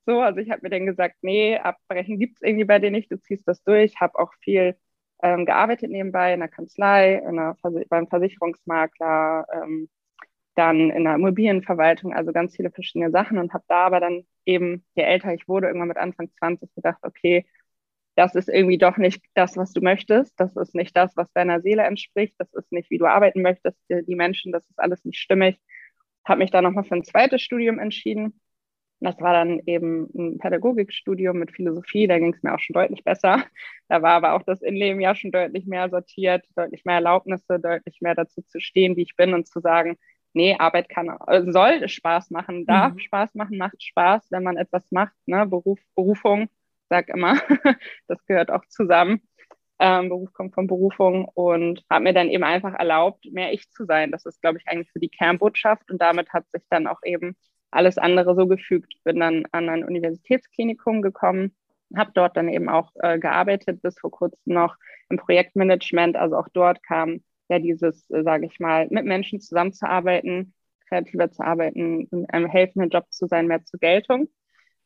so. 0.07 0.21
Also 0.21 0.41
ich 0.41 0.51
habe 0.51 0.63
mir 0.63 0.71
dann 0.71 0.87
gesagt, 0.87 1.17
nee, 1.23 1.57
abbrechen 1.59 2.19
gibt 2.19 2.37
es 2.37 2.43
irgendwie 2.43 2.65
bei 2.65 2.79
dir 2.79 2.91
nicht, 2.91 3.11
du 3.11 3.21
ziehst 3.21 3.47
das 3.49 3.63
durch. 3.65 3.97
Habe 4.01 4.19
auch 4.19 4.33
viel 4.43 4.77
ähm, 5.23 5.47
gearbeitet 5.47 5.91
nebenbei 5.91 6.35
in 6.35 6.41
der 6.41 6.49
Kanzlei, 6.49 7.15
in 7.17 7.37
der 7.37 7.57
beim 7.89 8.09
Versicherungsmakler, 8.09 9.47
ähm, 9.53 9.89
dann 10.55 10.91
in 10.91 11.05
der 11.05 11.15
Immobilienverwaltung, 11.17 12.15
also 12.15 12.33
ganz 12.33 12.57
viele 12.57 12.71
verschiedene 12.71 13.11
Sachen 13.11 13.39
und 13.39 13.53
habe 13.55 13.65
da 13.69 13.87
aber 13.87 14.01
dann 14.01 14.27
eben, 14.47 14.85
je 14.95 15.05
älter 15.05 15.35
ich 15.35 15.49
wurde, 15.49 15.69
irgendwann 15.69 15.89
mit 15.89 15.99
Anfang 15.99 16.31
20 16.39 16.75
gedacht, 16.75 16.99
okay, 17.03 17.47
das 18.17 18.35
ist 18.35 18.49
irgendwie 18.49 18.79
doch 18.79 18.97
nicht 18.97 19.23
das, 19.35 19.57
was 19.57 19.73
du 19.73 19.83
möchtest, 19.83 20.39
das 20.41 20.57
ist 20.57 20.75
nicht 20.75 20.97
das, 20.97 21.17
was 21.17 21.33
deiner 21.33 21.61
Seele 21.61 21.83
entspricht, 21.85 22.35
das 22.39 22.53
ist 22.55 22.73
nicht, 22.73 22.91
wie 22.91 22.99
du 22.99 23.07
arbeiten 23.07 23.43
möchtest, 23.43 23.79
die 23.91 24.15
Menschen, 24.17 24.53
das 24.53 24.67
ist 24.69 24.79
alles 24.79 25.05
nicht 25.05 25.19
stimmig. 25.19 25.61
Habe 26.25 26.39
mich 26.41 26.51
dann 26.51 26.65
nochmal 26.65 26.85
für 26.85 26.95
ein 26.97 27.05
zweites 27.05 27.43
Studium 27.43 27.79
entschieden, 27.79 28.41
das 29.01 29.21
war 29.21 29.35
dann 29.35 29.61
eben 29.67 30.09
ein 30.15 30.39
Pädagogikstudium 30.39 31.39
mit 31.39 31.53
Philosophie, 31.53 32.07
da 32.07 32.19
ging 32.19 32.33
es 32.33 32.43
mir 32.43 32.55
auch 32.55 32.61
schon 32.61 32.75
deutlich 32.75 33.05
besser. 33.05 33.45
Da 33.89 34.03
war 34.03 34.13
aber 34.13 34.33
auch 34.35 34.43
das 34.43 34.63
Innenleben 34.63 35.01
ja 35.01 35.15
schon 35.15 35.31
deutlich 35.31 35.67
mehr 35.67 35.89
sortiert, 35.91 36.45
deutlich 36.57 36.85
mehr 36.85 36.97
Erlaubnisse, 36.97 37.61
deutlich 37.61 38.01
mehr 38.01 38.15
dazu 38.15 38.43
zu 38.43 38.59
stehen, 38.59 38.97
wie 38.97 39.03
ich 39.03 39.17
bin 39.17 39.35
und 39.35 39.47
zu 39.47 39.61
sagen, 39.61 39.97
nee, 40.33 40.57
Arbeit 40.59 40.89
kann, 40.89 41.09
äh, 41.27 41.51
soll 41.51 41.89
Spaß 41.89 42.31
machen, 42.31 42.67
darf 42.67 42.95
mhm. 42.95 42.99
Spaß 42.99 43.35
machen, 43.35 43.59
macht 43.59 43.83
Spaß, 43.83 44.31
wenn 44.31 44.43
man 44.43 44.57
etwas 44.57 44.91
macht, 44.91 45.15
ne? 45.27 45.47
Beruf, 45.47 45.79
Berufung, 45.95 46.49
sag 46.89 47.09
immer, 47.09 47.37
das 48.09 48.25
gehört 48.27 48.51
auch 48.51 48.65
zusammen. 48.69 49.23
Ähm, 49.79 50.09
Beruf 50.09 50.33
kommt 50.33 50.55
von 50.55 50.67
Berufung 50.67 51.27
und 51.27 51.85
habe 51.91 52.05
mir 52.05 52.15
dann 52.15 52.29
eben 52.29 52.45
einfach 52.45 52.75
erlaubt, 52.75 53.27
mehr 53.31 53.53
ich 53.53 53.71
zu 53.71 53.85
sein. 53.85 54.11
Das 54.11 54.25
ist, 54.25 54.41
glaube 54.41 54.59
ich, 54.59 54.67
eigentlich 54.69 54.91
für 54.91 55.01
die 55.01 55.11
Kernbotschaft 55.11 55.91
und 55.91 56.01
damit 56.01 56.33
hat 56.33 56.51
sich 56.51 56.63
dann 56.71 56.87
auch 56.87 57.01
eben 57.05 57.37
alles 57.77 57.99
andere 57.99 58.35
so 58.35 58.47
gefügt. 58.47 58.95
Bin 59.05 59.21
dann 59.21 59.45
an 59.53 59.69
ein 59.69 59.85
Universitätsklinikum 59.85 61.03
gekommen, 61.03 61.55
habe 61.95 62.11
dort 62.15 62.37
dann 62.37 62.49
eben 62.49 62.69
auch 62.69 62.93
äh, 62.97 63.19
gearbeitet, 63.19 63.83
bis 63.83 63.99
vor 63.99 64.11
kurzem 64.11 64.55
noch 64.55 64.77
im 65.09 65.19
Projektmanagement. 65.19 66.17
Also 66.17 66.37
auch 66.37 66.49
dort 66.53 66.83
kam 66.83 67.23
ja 67.49 67.59
dieses, 67.59 68.11
äh, 68.11 68.23
sage 68.23 68.47
ich 68.47 68.59
mal, 68.59 68.89
mit 68.91 69.05
Menschen 69.05 69.41
zusammenzuarbeiten, 69.41 70.55
kreativer 70.89 71.31
zu 71.31 71.43
arbeiten, 71.43 72.09
in 72.11 72.27
einem 72.31 72.47
helfenden 72.47 72.91
Job 72.91 73.07
zu 73.11 73.27
sein, 73.27 73.47
mehr 73.47 73.65
zur 73.65 73.81
Geltung. 73.81 74.29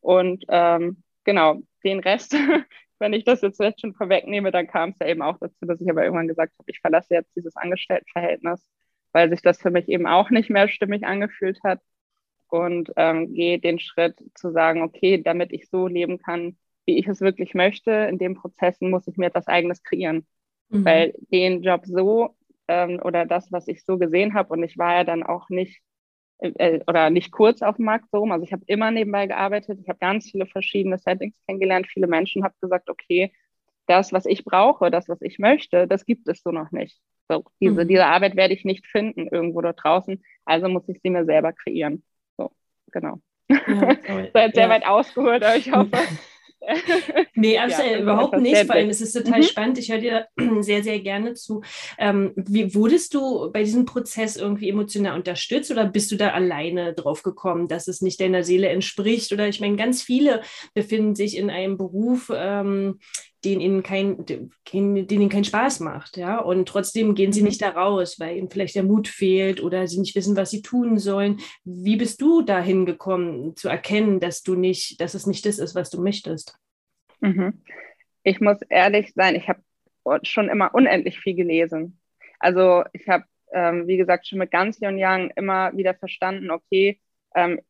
Und 0.01 0.45
ähm, 0.49 1.03
genau, 1.25 1.61
den 1.85 2.01
Rest, 2.01 2.35
wenn 2.99 3.13
ich 3.13 3.25
das 3.25 3.43
jetzt, 3.43 3.61
jetzt 3.61 3.81
schon 3.81 3.95
vorwegnehme, 3.95 4.51
dann 4.51 4.67
kam 4.67 4.91
es 4.91 4.97
ja 5.01 5.07
eben 5.09 5.23
auch 5.23 5.39
dazu, 5.39 5.67
dass 5.67 5.81
ich 5.81 5.91
aber 5.91 6.05
irgendwann 6.05 6.29
gesagt 6.29 6.53
habe, 6.59 6.71
ich 6.71 6.81
verlasse 6.81 7.15
jetzt 7.15 7.35
dieses 7.37 7.57
Angestelltenverhältnis, 7.57 8.67
weil 9.13 9.31
sich 9.31 9.43
das 9.43 9.61
für 9.61 9.71
mich 9.71 9.89
eben 9.89 10.07
auch 10.07 10.31
nicht 10.31 10.51
mehr 10.51 10.69
stimmig 10.69 11.05
angefühlt 11.05 11.61
hat 11.65 11.81
und 12.51 12.93
ähm, 12.97 13.33
gehe 13.35 13.59
den 13.59 13.79
Schritt 13.79 14.17
zu 14.35 14.51
sagen, 14.53 14.83
okay, 14.83 15.23
damit 15.23 15.53
ich 15.53 15.69
so 15.69 15.87
leben 15.87 16.19
kann, 16.19 16.57
wie 16.87 16.99
ich 16.99 17.07
es 17.07 17.21
wirklich 17.21 17.55
möchte, 17.55 17.91
in 17.91 18.19
den 18.19 18.35
Prozessen 18.35 18.91
muss 18.91 19.07
ich 19.07 19.17
mir 19.17 19.27
etwas 19.27 19.47
Eigenes 19.47 19.83
kreieren. 19.83 20.27
Mhm. 20.69 20.85
Weil 20.85 21.15
den 21.31 21.63
Job 21.63 21.83
so 21.85 22.37
ähm, 22.69 23.01
oder 23.03 23.27
das, 23.27 23.51
was 23.53 23.69
ich 23.69 23.85
so 23.85 23.99
gesehen 23.99 24.35
habe, 24.35 24.53
und 24.53 24.63
ich 24.63 24.79
war 24.79 24.97
ja 24.97 25.05
dann 25.05 25.23
auch 25.23 25.49
nicht 25.49 25.81
äh, 26.39 26.53
äh 26.57 26.81
oder 26.87 27.11
nicht 27.11 27.33
kurz 27.33 27.63
auf 27.63 27.77
dem 27.77 27.87
Markt 27.87 28.07
so 28.11 28.19
rum, 28.19 28.33
also 28.33 28.45
ich 28.45 28.53
habe 28.53 28.63
immer 28.67 28.91
nebenbei 28.91 29.27
gearbeitet, 29.27 29.79
ich 29.81 29.89
habe 29.89 29.99
ganz 29.99 30.31
viele 30.31 30.47
verschiedene 30.47 30.99
Settings 30.99 31.35
kennengelernt, 31.47 31.87
viele 31.87 32.07
Menschen, 32.07 32.45
habe 32.45 32.55
gesagt, 32.61 32.89
okay, 32.91 33.33
das, 33.87 34.13
was 34.13 34.25
ich 34.27 34.45
brauche, 34.45 34.91
das, 34.91 35.09
was 35.09 35.21
ich 35.21 35.39
möchte, 35.39 35.89
das 35.89 36.07
gibt 36.07 36.29
es 36.29 36.43
so 36.43 36.51
noch 36.51 36.71
nicht. 36.71 37.01
So, 37.29 37.45
diese, 37.61 37.85
mhm. 37.85 37.89
diese 37.89 38.07
Arbeit 38.07 38.37
werde 38.37 38.55
ich 38.55 38.65
nicht 38.65 38.87
finden 38.87 39.27
irgendwo 39.27 39.61
da 39.61 39.73
draußen, 39.73 40.23
also 40.45 40.69
muss 40.69 40.89
ich 40.89 41.01
sie 41.03 41.11
mir 41.11 41.25
selber 41.25 41.53
kreieren. 41.53 42.05
Genau. 42.93 43.21
Ja, 43.49 43.59
jetzt 44.35 44.55
sehr 44.55 44.65
ja. 44.65 44.69
weit 44.69 44.87
ausgeholt, 44.87 45.43
aber 45.43 45.57
ich 45.57 45.73
hoffe, 45.73 45.91
nee, 47.35 47.59
absolut, 47.59 47.91
ja, 47.91 48.01
überhaupt 48.01 48.39
nicht. 48.39 48.67
Vor 48.67 48.75
allem 48.75 48.91
ist 48.91 49.01
es 49.01 49.13
total 49.13 49.41
mhm. 49.41 49.45
spannend. 49.45 49.79
Ich 49.79 49.91
höre 49.91 49.99
dir 49.99 50.27
sehr, 50.61 50.83
sehr 50.83 51.01
gerne 51.01 51.35
zu. 51.35 51.63
Ähm, 51.99 52.33
wie 52.37 52.75
wurdest 52.75 53.15
du 53.15 53.51
bei 53.51 53.63
diesem 53.63 53.87
Prozess 53.87 54.37
irgendwie 54.37 54.69
emotional 54.69 55.17
unterstützt 55.17 55.71
oder 55.71 55.87
bist 55.87 56.13
du 56.13 56.17
da 56.17 56.31
alleine 56.31 56.93
drauf 56.93 57.23
gekommen, 57.23 57.69
dass 57.69 57.89
es 57.89 58.03
nicht 58.03 58.21
deiner 58.21 58.45
Seele 58.45 58.69
entspricht? 58.69 59.33
Oder 59.33 59.49
ich 59.49 59.61
meine, 59.61 59.77
ganz 59.77 60.03
viele 60.03 60.43
befinden 60.75 61.15
sich 61.15 61.37
in 61.37 61.51
einem 61.51 61.79
Beruf, 61.79 62.31
ähm, 62.35 62.99
den 63.45 63.61
ihnen 63.61 63.83
kein, 63.83 64.27
den, 64.27 64.53
den 64.73 65.09
ihnen 65.09 65.29
keinen 65.29 65.45
Spaß 65.45 65.81
macht, 65.81 66.17
ja. 66.17 66.39
Und 66.39 66.69
trotzdem 66.69 67.15
gehen 67.15 67.33
sie 67.33 67.41
mhm. 67.41 67.49
nicht 67.49 67.63
da 67.63 67.71
raus, 67.71 68.21
weil 68.21 68.37
ihnen 68.37 68.51
vielleicht 68.51 68.75
der 68.75 68.83
Mut 68.83 69.09
fehlt 69.09 69.63
oder 69.63 69.87
sie 69.87 69.99
nicht 69.99 70.15
wissen, 70.15 70.37
was 70.37 70.51
sie 70.51 70.63
tun 70.63 70.99
sollen. 70.99 71.41
Wie 71.65 71.97
bist 71.97 72.21
du 72.21 72.43
dahin 72.43 72.87
gekommen, 72.87 73.57
zu 73.57 73.69
erkennen, 73.69 74.21
dass 74.21 74.43
du 74.43 74.55
nicht, 74.55 75.01
dass 75.01 75.15
es 75.15 75.27
nicht 75.27 75.47
das 75.47 75.59
ist, 75.59 75.75
was 75.75 75.91
du 75.91 76.03
möchtest? 76.03 76.59
Mhm. 77.21 77.63
Ich 78.23 78.41
muss 78.41 78.61
ehrlich 78.69 79.13
sein, 79.15 79.35
ich 79.35 79.49
habe 79.49 79.61
schon 80.23 80.49
immer 80.49 80.75
unendlich 80.75 81.19
viel 81.19 81.35
gelesen. 81.35 81.99
Also 82.39 82.85
ich 82.93 83.09
habe, 83.09 83.25
ähm, 83.53 83.87
wie 83.87 83.97
gesagt, 83.97 84.27
schon 84.27 84.39
mit 84.39 84.51
ganz 84.51 84.81
jungen 84.81 84.99
Jahren 84.99 85.31
immer 85.37 85.77
wieder 85.77 85.95
verstanden, 85.95 86.51
okay, 86.51 87.01
ähm, 87.35 87.61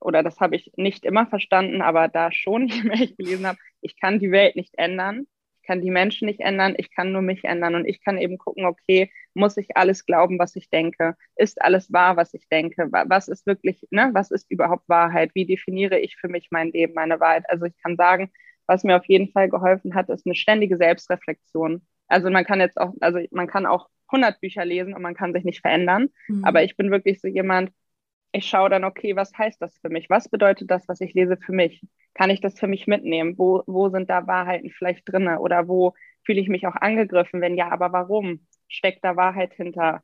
oder 0.00 0.22
das 0.22 0.38
habe 0.38 0.54
ich 0.54 0.70
nicht 0.76 1.04
immer 1.04 1.26
verstanden, 1.26 1.80
aber 1.80 2.08
da 2.08 2.30
schon, 2.30 2.68
je 2.68 2.82
mehr 2.82 3.00
ich 3.00 3.16
gelesen 3.16 3.46
habe, 3.46 3.58
ich 3.84 4.00
kann 4.00 4.18
die 4.18 4.30
Welt 4.30 4.56
nicht 4.56 4.74
ändern, 4.76 5.26
ich 5.60 5.66
kann 5.66 5.80
die 5.80 5.90
Menschen 5.90 6.26
nicht 6.26 6.40
ändern, 6.40 6.74
ich 6.76 6.90
kann 6.90 7.12
nur 7.12 7.22
mich 7.22 7.44
ändern 7.44 7.74
und 7.74 7.86
ich 7.86 8.02
kann 8.02 8.18
eben 8.18 8.38
gucken, 8.38 8.64
okay, 8.66 9.10
muss 9.34 9.56
ich 9.56 9.76
alles 9.76 10.06
glauben, 10.06 10.38
was 10.38 10.56
ich 10.56 10.70
denke? 10.70 11.16
Ist 11.36 11.60
alles 11.62 11.92
wahr, 11.92 12.16
was 12.16 12.34
ich 12.34 12.48
denke? 12.48 12.88
Was 12.90 13.28
ist 13.28 13.46
wirklich, 13.46 13.86
ne, 13.90 14.10
was 14.12 14.30
ist 14.30 14.50
überhaupt 14.50 14.88
Wahrheit? 14.88 15.30
Wie 15.34 15.46
definiere 15.46 15.98
ich 15.98 16.16
für 16.16 16.28
mich 16.28 16.48
mein 16.50 16.70
Leben, 16.72 16.94
meine 16.94 17.20
Wahrheit? 17.20 17.44
Also 17.48 17.66
ich 17.66 17.76
kann 17.82 17.96
sagen, 17.96 18.30
was 18.66 18.84
mir 18.84 18.96
auf 18.96 19.06
jeden 19.06 19.28
Fall 19.28 19.48
geholfen 19.48 19.94
hat, 19.94 20.08
ist 20.08 20.26
eine 20.26 20.34
ständige 20.34 20.76
Selbstreflexion. 20.76 21.82
Also 22.08 22.30
man 22.30 22.44
kann 22.44 22.60
jetzt 22.60 22.78
auch, 22.78 22.92
also 23.00 23.20
man 23.30 23.46
kann 23.46 23.66
auch 23.66 23.88
100 24.08 24.40
Bücher 24.40 24.64
lesen 24.64 24.94
und 24.94 25.02
man 25.02 25.14
kann 25.14 25.32
sich 25.32 25.44
nicht 25.44 25.60
verändern. 25.60 26.08
Mhm. 26.28 26.44
Aber 26.44 26.62
ich 26.62 26.76
bin 26.76 26.90
wirklich 26.90 27.20
so 27.20 27.28
jemand, 27.28 27.70
ich 28.32 28.46
schaue 28.46 28.68
dann, 28.68 28.84
okay, 28.84 29.16
was 29.16 29.32
heißt 29.36 29.62
das 29.62 29.78
für 29.78 29.88
mich? 29.88 30.10
Was 30.10 30.28
bedeutet 30.28 30.70
das, 30.70 30.88
was 30.88 31.00
ich 31.00 31.14
lese 31.14 31.36
für 31.36 31.52
mich? 31.52 31.82
Kann 32.14 32.30
ich 32.30 32.40
das 32.40 32.58
für 32.58 32.68
mich 32.68 32.86
mitnehmen? 32.86 33.36
Wo, 33.38 33.62
wo 33.66 33.88
sind 33.88 34.08
da 34.08 34.26
Wahrheiten 34.26 34.70
vielleicht 34.70 35.10
drin? 35.10 35.28
Oder 35.28 35.68
wo 35.68 35.94
fühle 36.24 36.40
ich 36.40 36.48
mich 36.48 36.66
auch 36.66 36.76
angegriffen? 36.76 37.40
Wenn 37.40 37.56
ja, 37.56 37.70
aber 37.70 37.92
warum? 37.92 38.46
Steckt 38.68 39.04
da 39.04 39.16
Wahrheit 39.16 39.52
hinter? 39.54 40.02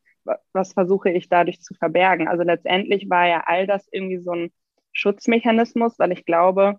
Was 0.52 0.72
versuche 0.74 1.10
ich 1.10 1.28
dadurch 1.28 1.60
zu 1.62 1.74
verbergen? 1.74 2.28
Also 2.28 2.42
letztendlich 2.42 3.08
war 3.08 3.26
ja 3.26 3.44
all 3.46 3.66
das 3.66 3.88
irgendwie 3.90 4.18
so 4.18 4.32
ein 4.32 4.52
Schutzmechanismus, 4.92 5.98
weil 5.98 6.12
ich 6.12 6.24
glaube, 6.24 6.78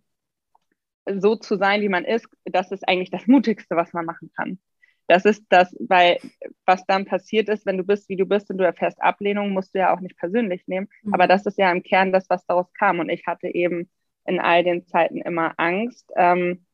so 1.19 1.35
zu 1.35 1.57
sein, 1.57 1.81
wie 1.81 1.89
man 1.89 2.05
ist, 2.05 2.27
das 2.45 2.71
ist 2.71 2.87
eigentlich 2.87 3.11
das 3.11 3.27
Mutigste, 3.27 3.75
was 3.75 3.93
man 3.93 4.05
machen 4.05 4.31
kann. 4.35 4.59
Das 5.07 5.25
ist 5.25 5.43
das, 5.49 5.75
weil 5.79 6.19
was 6.65 6.85
dann 6.85 7.05
passiert 7.05 7.49
ist, 7.49 7.65
wenn 7.65 7.77
du 7.77 7.83
bist, 7.83 8.07
wie 8.07 8.15
du 8.15 8.25
bist 8.25 8.49
und 8.49 8.57
du 8.57 8.65
erfährst 8.65 9.01
Ablehnung, 9.01 9.49
musst 9.49 9.75
du 9.75 9.79
ja 9.79 9.93
auch 9.93 9.99
nicht 9.99 10.17
persönlich 10.17 10.67
nehmen. 10.67 10.87
Mhm. 11.03 11.13
Aber 11.13 11.27
das 11.27 11.45
ist 11.45 11.57
ja 11.57 11.71
im 11.71 11.83
Kern 11.83 12.13
das, 12.13 12.29
was 12.29 12.45
daraus 12.45 12.71
kam. 12.73 12.99
Und 12.99 13.09
ich 13.09 13.25
hatte 13.27 13.47
eben 13.47 13.89
in 14.25 14.39
all 14.39 14.63
den 14.63 14.85
Zeiten 14.85 15.21
immer 15.21 15.53
Angst. 15.57 16.11
Ähm, 16.15 16.65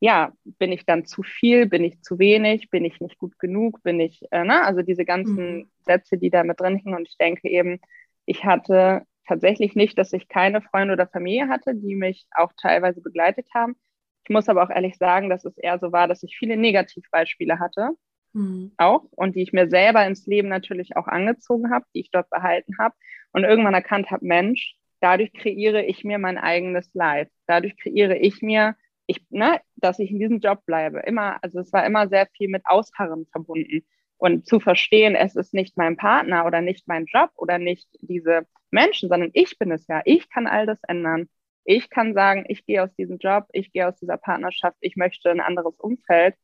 ja, 0.00 0.32
bin 0.44 0.72
ich 0.72 0.84
dann 0.84 1.06
zu 1.06 1.22
viel, 1.22 1.66
bin 1.66 1.82
ich 1.82 2.02
zu 2.02 2.18
wenig, 2.18 2.70
bin 2.70 2.84
ich 2.84 3.00
nicht 3.00 3.18
gut 3.18 3.38
genug, 3.38 3.82
bin 3.82 3.98
ich, 3.98 4.22
äh, 4.30 4.44
ne? 4.44 4.62
also 4.62 4.82
diese 4.82 5.04
ganzen 5.04 5.56
mhm. 5.56 5.70
Sätze, 5.80 6.18
die 6.18 6.30
da 6.30 6.44
mit 6.44 6.60
drin 6.60 6.76
hingen. 6.76 6.96
Und 6.96 7.08
ich 7.08 7.16
denke 7.16 7.48
eben, 7.48 7.80
ich 8.26 8.44
hatte 8.44 9.06
tatsächlich 9.26 9.74
nicht, 9.74 9.98
dass 9.98 10.12
ich 10.12 10.28
keine 10.28 10.60
Freunde 10.60 10.94
oder 10.94 11.06
Familie 11.06 11.48
hatte, 11.48 11.74
die 11.74 11.94
mich 11.94 12.26
auch 12.32 12.52
teilweise 12.60 13.00
begleitet 13.00 13.48
haben. 13.54 13.76
Ich 14.24 14.30
muss 14.30 14.48
aber 14.48 14.62
auch 14.62 14.70
ehrlich 14.70 14.96
sagen, 14.96 15.30
dass 15.30 15.44
es 15.44 15.56
eher 15.56 15.78
so 15.78 15.92
war, 15.92 16.08
dass 16.08 16.22
ich 16.22 16.36
viele 16.36 16.56
Negativbeispiele 16.56 17.58
hatte, 17.58 17.90
mhm. 18.32 18.72
auch 18.76 19.04
und 19.12 19.36
die 19.36 19.42
ich 19.42 19.52
mir 19.52 19.68
selber 19.68 20.06
ins 20.06 20.26
Leben 20.26 20.48
natürlich 20.48 20.96
auch 20.96 21.06
angezogen 21.06 21.70
habe, 21.70 21.86
die 21.94 22.00
ich 22.00 22.10
dort 22.10 22.28
behalten 22.28 22.76
habe 22.78 22.94
und 23.32 23.44
irgendwann 23.44 23.74
erkannt 23.74 24.10
habe, 24.10 24.26
Mensch, 24.26 24.76
dadurch 25.00 25.32
kreiere 25.32 25.84
ich 25.84 26.04
mir 26.04 26.18
mein 26.18 26.38
eigenes 26.38 26.90
Leid. 26.94 27.30
Dadurch 27.46 27.76
kreiere 27.76 28.16
ich 28.16 28.42
mir, 28.42 28.76
ich, 29.06 29.20
ne, 29.30 29.60
dass 29.76 29.98
ich 29.98 30.10
in 30.10 30.18
diesem 30.18 30.40
Job 30.40 30.64
bleibe. 30.66 31.00
Immer, 31.00 31.42
also 31.42 31.60
es 31.60 31.72
war 31.72 31.86
immer 31.86 32.08
sehr 32.08 32.26
viel 32.36 32.48
mit 32.48 32.62
Ausharren 32.66 33.26
verbunden. 33.26 33.84
Und 34.18 34.46
zu 34.46 34.60
verstehen, 34.60 35.14
es 35.14 35.36
ist 35.36 35.52
nicht 35.52 35.76
mein 35.76 35.96
Partner 35.96 36.46
oder 36.46 36.62
nicht 36.62 36.88
mein 36.88 37.04
Job 37.06 37.30
oder 37.36 37.58
nicht 37.58 37.88
diese 38.00 38.46
Menschen, 38.70 39.08
sondern 39.10 39.30
ich 39.34 39.58
bin 39.58 39.70
es 39.70 39.86
ja. 39.88 40.00
Ich 40.04 40.30
kann 40.30 40.46
all 40.46 40.66
das 40.66 40.82
ändern. 40.84 41.28
Ich 41.64 41.90
kann 41.90 42.14
sagen, 42.14 42.44
ich 42.48 42.64
gehe 42.64 42.82
aus 42.82 42.94
diesem 42.96 43.18
Job, 43.18 43.46
ich 43.52 43.72
gehe 43.72 43.88
aus 43.88 43.98
dieser 43.98 44.16
Partnerschaft, 44.16 44.76
ich 44.80 44.96
möchte 44.96 45.30
ein 45.30 45.40
anderes 45.40 45.74
Umfeld. 45.78 46.34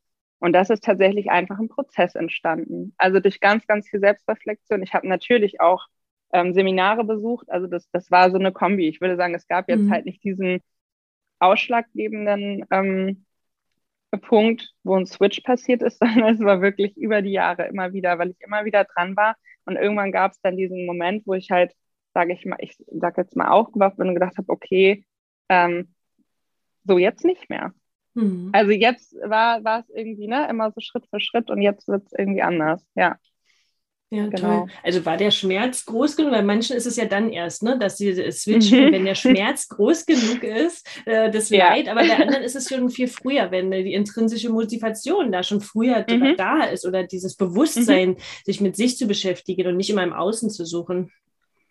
Und 0.41 0.53
das 0.53 0.71
ist 0.71 0.85
tatsächlich 0.85 1.31
einfach 1.31 1.59
ein 1.61 1.69
Prozess 1.69 2.17
entstanden. 2.17 2.95
Also 2.99 3.21
durch 3.21 3.41
ganz, 3.41 3.67
ganz 3.67 3.89
viel 3.89 4.01
Selbstreflexion. 4.01 4.83
Ich 4.83 4.93
habe 4.93 5.09
natürlich 5.09 5.61
auch 5.61 5.87
ähm, 6.33 6.55
Seminare 6.55 7.05
besucht. 7.05 7.51
Also 7.51 7.67
das, 7.67 7.89
das 7.91 8.11
war 8.11 8.31
so 8.31 8.39
eine 8.39 8.53
Kombi. 8.53 8.89
Ich 8.89 9.01
würde 9.01 9.17
sagen, 9.17 9.35
es 9.35 9.47
gab 9.47 9.69
jetzt 9.69 9.83
mhm. 9.83 9.93
halt 9.93 10.07
nicht 10.07 10.25
diesen 10.25 10.61
ausschlaggebenden 11.39 12.65
ähm, 12.71 13.25
Punkt, 14.21 14.75
wo 14.83 14.97
ein 14.97 15.07
Switch 15.07 15.41
passiert 15.41 15.83
ist, 15.83 15.99
sondern 16.01 16.35
es 16.35 16.41
war 16.41 16.61
wirklich 16.61 16.97
über 16.97 17.23
die 17.23 17.33
Jahre 17.33 17.67
immer 17.67 17.93
wieder, 17.93 18.19
weil 18.19 18.31
ich 18.31 18.41
immer 18.41 18.65
wieder 18.65 18.85
dran 18.85 19.17
war. 19.17 19.37
Und 19.65 19.77
irgendwann 19.77 20.13
gab 20.13 20.33
es 20.33 20.41
dann 20.41 20.57
diesen 20.57 20.87
Moment, 20.87 21.27
wo 21.27 21.35
ich 21.35 21.51
halt, 21.51 21.73
sage 22.15 22.33
ich 22.33 22.45
mal, 22.45 22.57
ich 22.61 22.77
sage 22.91 23.23
jetzt 23.23 23.37
mal 23.37 23.49
aufgewacht 23.49 23.97
bin 23.97 24.09
und 24.09 24.15
gedacht 24.15 24.37
habe, 24.37 24.51
okay, 24.51 25.05
ähm, 25.49 25.95
so 26.85 26.99
jetzt 26.99 27.25
nicht 27.25 27.49
mehr. 27.49 27.73
Mhm. 28.15 28.51
Also 28.53 28.73
jetzt 28.73 29.15
war, 29.25 29.63
war 29.65 29.81
es 29.81 29.91
irgendwie 29.91 30.27
ne, 30.27 30.49
immer 30.49 30.71
so 30.73 30.81
Schritt 30.81 31.07
für 31.09 31.21
Schritt 31.21 31.51
und 31.51 31.63
jetzt 31.63 31.89
wird 31.89 32.07
es 32.07 32.13
irgendwie 32.13 32.43
anders, 32.43 32.85
ja. 32.95 33.17
Ja, 34.13 34.27
genau. 34.27 34.67
toll. 34.67 34.67
Also 34.83 35.07
war 35.07 35.17
der 35.17 35.31
Schmerz 35.31 35.87
groß 35.87 36.17
genug? 36.17 36.33
Bei 36.33 36.43
manchen 36.43 36.77
ist 36.77 36.85
es 36.85 36.97
ja 36.97 37.07
dann 37.07 37.31
erst, 37.31 37.63
ne, 37.63 37.79
dass 37.79 37.97
sie 37.97 38.13
switchen, 38.31 38.85
mhm. 38.85 38.93
wenn 38.93 39.05
der 39.07 39.15
Schmerz 39.15 39.69
groß 39.71 40.05
genug 40.05 40.43
ist, 40.43 40.87
äh, 41.07 41.31
das 41.31 41.49
ja. 41.49 41.71
Leid, 41.71 41.89
aber 41.89 42.07
bei 42.07 42.17
anderen 42.19 42.43
ist 42.43 42.55
es 42.55 42.69
schon 42.69 42.91
viel 42.91 43.09
früher, 43.09 43.51
wenn 43.51 43.71
die 43.71 43.95
intrinsische 43.95 44.51
Motivation 44.51 45.33
da 45.33 45.43
schon 45.43 45.63
früher 45.63 46.05
mhm. 46.07 46.35
da 46.37 46.65
ist 46.65 46.85
oder 46.87 47.05
dieses 47.05 47.37
Bewusstsein, 47.37 48.11
mhm. 48.11 48.17
sich 48.45 48.61
mit 48.61 48.77
sich 48.77 48.99
zu 48.99 49.07
beschäftigen 49.07 49.67
und 49.67 49.79
nicht 49.79 49.89
immer 49.89 50.03
im 50.03 50.13
Außen 50.13 50.51
zu 50.51 50.67
suchen. 50.67 51.11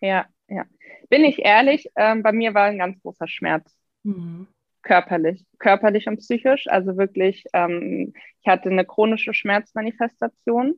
Ja, 0.00 0.26
ja. 0.48 0.64
Bin 1.10 1.22
ich 1.24 1.38
ehrlich, 1.38 1.90
ähm, 1.94 2.24
bei 2.24 2.32
mir 2.32 2.54
war 2.54 2.64
ein 2.64 2.78
ganz 2.78 3.00
großer 3.02 3.28
Schmerz. 3.28 3.72
Mhm. 4.02 4.48
Körperlich, 4.82 5.44
körperlich 5.60 6.08
und 6.08 6.18
psychisch. 6.18 6.66
Also 6.66 6.96
wirklich, 6.96 7.44
ähm, 7.52 8.14
ich 8.40 8.48
hatte 8.48 8.68
eine 8.68 8.84
chronische 8.84 9.32
Schmerzmanifestation. 9.32 10.74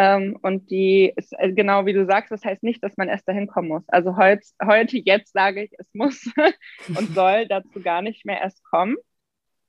Ähm, 0.00 0.38
und 0.40 0.70
die 0.70 1.12
ist 1.14 1.34
äh, 1.38 1.52
genau 1.52 1.84
wie 1.84 1.92
du 1.92 2.06
sagst, 2.06 2.30
das 2.30 2.42
heißt 2.42 2.62
nicht, 2.62 2.82
dass 2.82 2.96
man 2.96 3.10
erst 3.10 3.28
dahin 3.28 3.46
kommen 3.46 3.68
muss. 3.68 3.86
Also 3.88 4.16
heut, 4.16 4.40
heute, 4.64 4.96
jetzt 4.96 5.34
sage 5.34 5.64
ich, 5.64 5.72
es 5.78 5.86
muss 5.92 6.24
und 6.88 7.08
soll 7.14 7.46
dazu 7.46 7.82
gar 7.82 8.00
nicht 8.00 8.24
mehr 8.24 8.40
erst 8.40 8.64
kommen. 8.64 8.96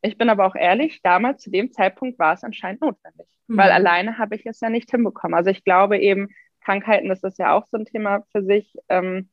Ich 0.01 0.17
bin 0.17 0.29
aber 0.29 0.45
auch 0.45 0.55
ehrlich, 0.55 1.01
damals 1.03 1.41
zu 1.43 1.51
dem 1.51 1.73
Zeitpunkt 1.73 2.17
war 2.17 2.33
es 2.33 2.45
anscheinend 2.45 2.79
notwendig, 2.79 3.27
mhm. 3.47 3.57
weil 3.57 3.71
alleine 3.71 4.17
habe 4.19 4.35
ich 4.35 4.45
es 4.45 4.61
ja 4.61 4.69
nicht 4.69 4.89
hinbekommen. 4.89 5.35
Also 5.35 5.49
ich 5.49 5.65
glaube 5.65 5.99
eben, 5.99 6.29
Krankheiten, 6.61 7.09
das 7.09 7.23
ist 7.23 7.37
ja 7.37 7.53
auch 7.53 7.67
so 7.69 7.77
ein 7.77 7.85
Thema 7.85 8.23
für 8.31 8.41
sich. 8.41 8.73
Ähm, 8.87 9.29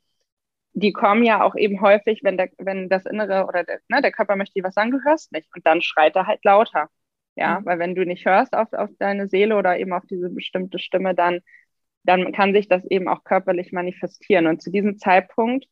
die 0.72 0.92
kommen 0.92 1.22
ja 1.22 1.44
auch 1.44 1.54
eben 1.54 1.80
häufig, 1.80 2.24
wenn, 2.24 2.36
der, 2.36 2.50
wenn 2.58 2.88
das 2.88 3.06
Innere 3.06 3.46
oder 3.46 3.62
der, 3.62 3.78
ne, 3.88 4.02
der 4.02 4.12
Körper 4.12 4.34
möchte 4.34 4.54
dir 4.54 4.64
was 4.64 4.74
sagen, 4.74 4.90
du 4.90 4.98
hörst 5.04 5.30
nicht. 5.30 5.48
Und 5.54 5.64
dann 5.64 5.80
schreit 5.80 6.16
er 6.16 6.26
halt 6.26 6.44
lauter. 6.44 6.88
Ja, 7.38 7.60
mhm. 7.60 7.66
weil 7.66 7.78
wenn 7.78 7.94
du 7.94 8.04
nicht 8.04 8.26
hörst 8.26 8.52
auf, 8.52 8.72
auf 8.72 8.90
deine 8.98 9.28
Seele 9.28 9.56
oder 9.56 9.78
eben 9.78 9.92
auf 9.92 10.04
diese 10.06 10.28
bestimmte 10.28 10.80
Stimme, 10.80 11.14
dann, 11.14 11.38
dann 12.02 12.32
kann 12.32 12.52
sich 12.52 12.68
das 12.68 12.84
eben 12.84 13.06
auch 13.08 13.22
körperlich 13.22 13.70
manifestieren. 13.72 14.48
Und 14.48 14.60
zu 14.60 14.70
diesem 14.72 14.98
Zeitpunkt 14.98 15.66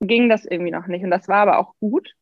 ging 0.00 0.28
das 0.28 0.44
irgendwie 0.44 0.72
noch 0.72 0.88
nicht. 0.88 1.04
Und 1.04 1.10
das 1.12 1.28
war 1.28 1.38
aber 1.38 1.58
auch 1.60 1.74
gut 1.78 2.14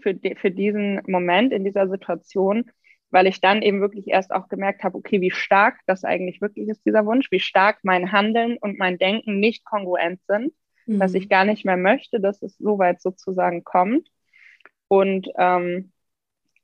für, 0.00 0.14
de, 0.14 0.34
für 0.36 0.50
diesen 0.50 1.02
Moment 1.06 1.52
in 1.52 1.62
dieser 1.62 1.88
Situation, 1.88 2.70
weil 3.10 3.26
ich 3.26 3.42
dann 3.42 3.60
eben 3.60 3.82
wirklich 3.82 4.08
erst 4.08 4.32
auch 4.32 4.48
gemerkt 4.48 4.82
habe, 4.82 4.96
okay, 4.96 5.20
wie 5.20 5.30
stark 5.30 5.78
das 5.86 6.02
eigentlich 6.02 6.40
wirklich 6.40 6.68
ist, 6.68 6.86
dieser 6.86 7.04
Wunsch, 7.04 7.30
wie 7.30 7.40
stark 7.40 7.80
mein 7.82 8.12
Handeln 8.12 8.56
und 8.56 8.78
mein 8.78 8.96
Denken 8.96 9.40
nicht 9.40 9.66
kongruent 9.66 10.20
sind, 10.26 10.54
mhm. 10.86 11.00
dass 11.00 11.12
ich 11.12 11.28
gar 11.28 11.44
nicht 11.44 11.66
mehr 11.66 11.76
möchte, 11.76 12.18
dass 12.18 12.40
es 12.40 12.56
so 12.56 12.78
weit 12.78 13.02
sozusagen 13.02 13.62
kommt. 13.62 14.08
Und 14.88 15.28
ähm, 15.36 15.92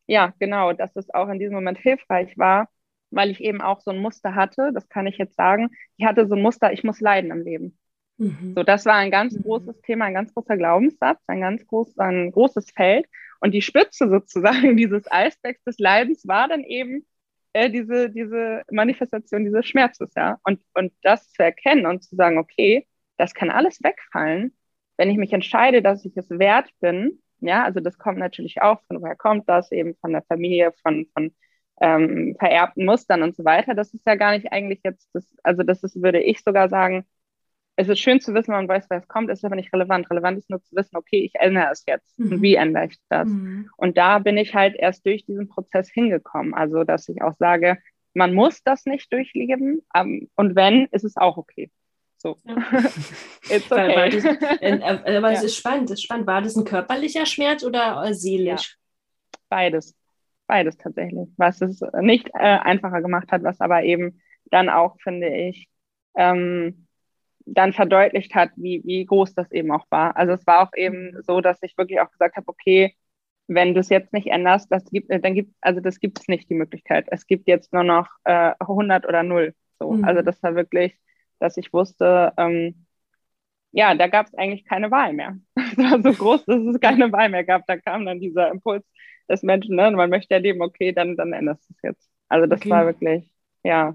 ja, 0.09 0.35
genau, 0.41 0.73
dass 0.73 0.97
es 0.97 1.13
auch 1.15 1.29
in 1.29 1.39
diesem 1.39 1.55
Moment 1.55 1.79
hilfreich 1.79 2.37
war, 2.37 2.69
weil 3.11 3.31
ich 3.31 3.41
eben 3.41 3.61
auch 3.61 3.81
so 3.81 3.91
ein 3.91 3.99
Muster 3.99 4.35
hatte, 4.35 4.73
das 4.75 4.89
kann 4.89 5.07
ich 5.07 5.19
jetzt 5.19 5.37
sagen, 5.37 5.69
ich 5.97 6.07
hatte 6.07 6.27
so 6.27 6.35
ein 6.35 6.43
Muster, 6.43 6.73
ich 6.73 6.83
muss 6.83 7.01
leiden 7.01 7.31
im 7.31 7.43
Leben. 7.43 7.79
Mhm. 8.17 8.55
So, 8.57 8.63
das 8.65 8.87
war 8.87 8.95
ein 8.95 9.11
ganz 9.11 9.35
mhm. 9.35 9.43
großes 9.43 9.81
Thema, 9.83 10.07
ein 10.07 10.15
ganz 10.15 10.35
großer 10.35 10.57
Glaubenssatz, 10.57 11.21
ein 11.27 11.41
ganz 11.41 11.67
groß, 11.67 11.99
ein 11.99 12.33
großes 12.33 12.73
Feld. 12.73 13.07
Und 13.41 13.53
die 13.53 13.63
Spitze 13.63 14.09
sozusagen 14.09 14.77
dieses 14.77 15.11
Eisbergs 15.11 15.63
des 15.65 15.79
Leidens 15.79 16.27
war 16.27 16.49
dann 16.49 16.65
eben, 16.65 17.07
äh, 17.53 17.71
diese, 17.71 18.11
diese 18.11 18.63
Manifestation 18.71 19.45
dieses 19.45 19.67
Schmerzes, 19.67 20.11
ja. 20.17 20.39
Und, 20.43 20.61
und 20.75 20.93
das 21.03 21.31
zu 21.33 21.43
erkennen 21.43 21.87
und 21.87 22.03
zu 22.03 22.17
sagen, 22.17 22.39
okay, 22.39 22.87
das 23.19 23.35
kann 23.35 23.51
alles 23.51 23.83
wegfallen, 23.83 24.57
wenn 24.97 25.11
ich 25.11 25.19
mich 25.19 25.33
entscheide, 25.33 25.83
dass 25.83 26.05
ich 26.05 26.17
es 26.17 26.31
wert 26.31 26.71
bin, 26.81 27.21
ja, 27.41 27.65
also 27.65 27.81
das 27.81 27.99
kommt 27.99 28.19
natürlich 28.19 28.63
auch, 28.63 28.81
von 28.87 29.01
woher 29.01 29.17
kommt 29.17 29.49
das, 29.49 29.73
eben 29.73 29.95
von 30.01 30.13
der 30.13 30.23
Familie, 30.23 30.73
von, 30.83 31.07
von 31.13 31.33
ähm, 31.81 32.37
vererbten 32.39 32.85
Mustern 32.85 33.23
und 33.23 33.37
so 33.37 33.45
weiter. 33.45 33.75
Das 33.75 33.95
ist 33.95 34.07
ja 34.07 34.17
gar 34.17 34.33
nicht 34.33 34.53
eigentlich 34.53 34.81
jetzt, 34.85 35.09
das, 35.13 35.37
also 35.43 35.63
das 35.63 35.83
ist, 35.83 36.03
würde 36.03 36.21
ich 36.21 36.43
sogar 36.43 36.69
sagen, 36.69 37.05
es 37.77 37.89
ist 37.89 38.01
schön 38.01 38.21
zu 38.21 38.35
wissen, 38.35 38.51
man 38.51 38.67
weiß, 38.67 38.87
wer 38.91 38.99
es 38.99 39.07
kommt, 39.07 39.31
ist 39.31 39.45
aber 39.45 39.55
nicht 39.55 39.73
relevant. 39.73 40.11
Relevant 40.11 40.37
ist 40.37 40.51
nur 40.51 40.61
zu 40.61 40.75
wissen, 40.75 40.97
okay, 40.97 41.25
ich 41.25 41.37
ändere 41.37 41.71
es 41.71 41.85
jetzt. 41.87 42.19
Mhm. 42.19 42.33
Und 42.33 42.43
wie 42.43 42.57
ändere 42.57 42.87
ich 42.87 42.99
das? 43.09 43.29
Mhm. 43.29 43.71
Und 43.77 43.97
da 43.97 44.19
bin 44.19 44.37
ich 44.37 44.53
halt 44.53 44.75
erst 44.75 45.07
durch 45.07 45.25
diesen 45.25 45.49
Prozess 45.49 45.89
hingekommen. 45.89 46.55
Also, 46.55 46.83
dass 46.83 47.09
ich 47.09 47.23
auch 47.23 47.37
sage, 47.39 47.79
man 48.15 48.35
muss 48.35 48.65
das 48.65 48.85
nicht 48.85 49.13
durchleben. 49.13 49.83
Um, 49.95 50.01
ähm, 50.01 50.31
und 50.35 50.57
wenn, 50.57 50.87
ist 50.87 51.05
es 51.05 51.17
auch 51.17 51.37
okay. 51.37 51.71
So. 52.19 52.37
It's 53.49 53.71
okay. 53.71 54.11
Das, 54.11 54.25
äh, 54.61 54.81
aber 55.17 55.33
es 55.33 55.45
ist 55.45 55.57
spannend, 55.57 55.85
es 55.85 55.93
ist 55.93 56.03
spannend. 56.03 56.27
War 56.27 56.43
das 56.43 56.57
ein 56.57 56.65
körperlicher 56.65 57.25
Schmerz 57.27 57.65
oder 57.65 58.03
äh, 58.05 58.13
seelisch? 58.13 58.77
Ja. 58.77 59.39
Beides. 59.49 59.97
Beides 60.47 60.77
tatsächlich. 60.77 61.29
Was 61.37 61.61
es 61.61 61.81
nicht 62.01 62.29
äh, 62.35 62.39
einfacher 62.39 63.03
gemacht 63.03 63.31
hat, 63.31 63.45
was 63.45 63.61
aber 63.61 63.85
eben 63.85 64.21
dann 64.51 64.69
auch, 64.69 64.97
finde 65.01 65.29
ich, 65.29 65.69
ähm, 66.17 66.87
dann 67.47 67.73
verdeutlicht 67.73 68.35
hat, 68.35 68.51
wie, 68.57 68.83
wie 68.85 69.05
groß 69.07 69.35
das 69.35 69.51
eben 69.53 69.71
auch 69.71 69.87
war. 69.91 70.17
Also 70.17 70.33
es 70.33 70.47
war 70.47 70.63
auch 70.63 70.73
eben 70.75 71.13
mhm. 71.13 71.23
so, 71.23 71.41
dass 71.41 71.63
ich 71.63 71.79
wirklich 71.79 72.01
auch 72.01 72.11
gesagt 72.11 72.37
habe, 72.37 72.49
okay, 72.49 72.95
wenn 73.47 73.75
du 73.75 73.81
es 73.81 73.89
jetzt 73.89 74.13
nicht 74.13 74.27
änderst, 74.27 74.71
das 74.71 74.85
gibt, 74.91 75.11
dann 75.11 75.35
gibt, 75.35 75.55
also 75.61 75.81
das 75.81 76.01
gibt 76.01 76.19
es 76.19 76.29
nicht 76.29 76.51
die 76.51 76.55
Möglichkeit. 76.55 77.07
Es 77.11 77.27
gibt 77.27 77.49
jetzt 77.49 77.73
nur 77.73 77.85
noch 77.85 78.09
äh, 78.25 78.53
100 78.59 79.07
oder 79.07 79.23
0. 79.23 79.55
So. 79.79 79.93
Mhm. 79.93 80.05
Also 80.05 80.23
das 80.23 80.43
war 80.43 80.55
wirklich, 80.55 80.99
dass 81.39 81.57
ich 81.57 81.73
wusste, 81.73 82.33
ähm, 82.37 82.87
ja, 83.73 83.95
da 83.95 84.09
gab 84.09 84.27
es 84.27 84.35
eigentlich 84.35 84.65
keine 84.65 84.91
Wahl 84.91 85.13
mehr. 85.13 85.39
Es 85.57 85.79
war 85.79 86.03
so 86.03 86.13
groß, 86.13 86.45
dass 86.47 86.61
es 86.61 86.81
keine 86.81 87.13
Wahl 87.13 87.29
mehr 87.29 87.45
gab. 87.45 87.67
Da 87.67 87.77
kam 87.77 88.07
dann 88.07 88.21
dieser 88.21 88.51
Impuls 88.51 88.85
des 89.29 89.43
Menschen, 89.43 89.77
ne? 89.77 89.91
man 89.91 90.11
möchte 90.11 90.35
ja 90.35 90.41
leben, 90.41 90.63
okay, 90.63 90.93
dann, 90.93 91.17
dann 91.17 91.33
änderst 91.33 91.69
du 91.69 91.75
es 91.75 91.83
jetzt. 91.83 92.11
Also 92.29 92.47
das 92.47 92.61
okay. 92.61 92.71
war 92.71 92.87
wirklich, 92.87 93.31
ja, 93.63 93.95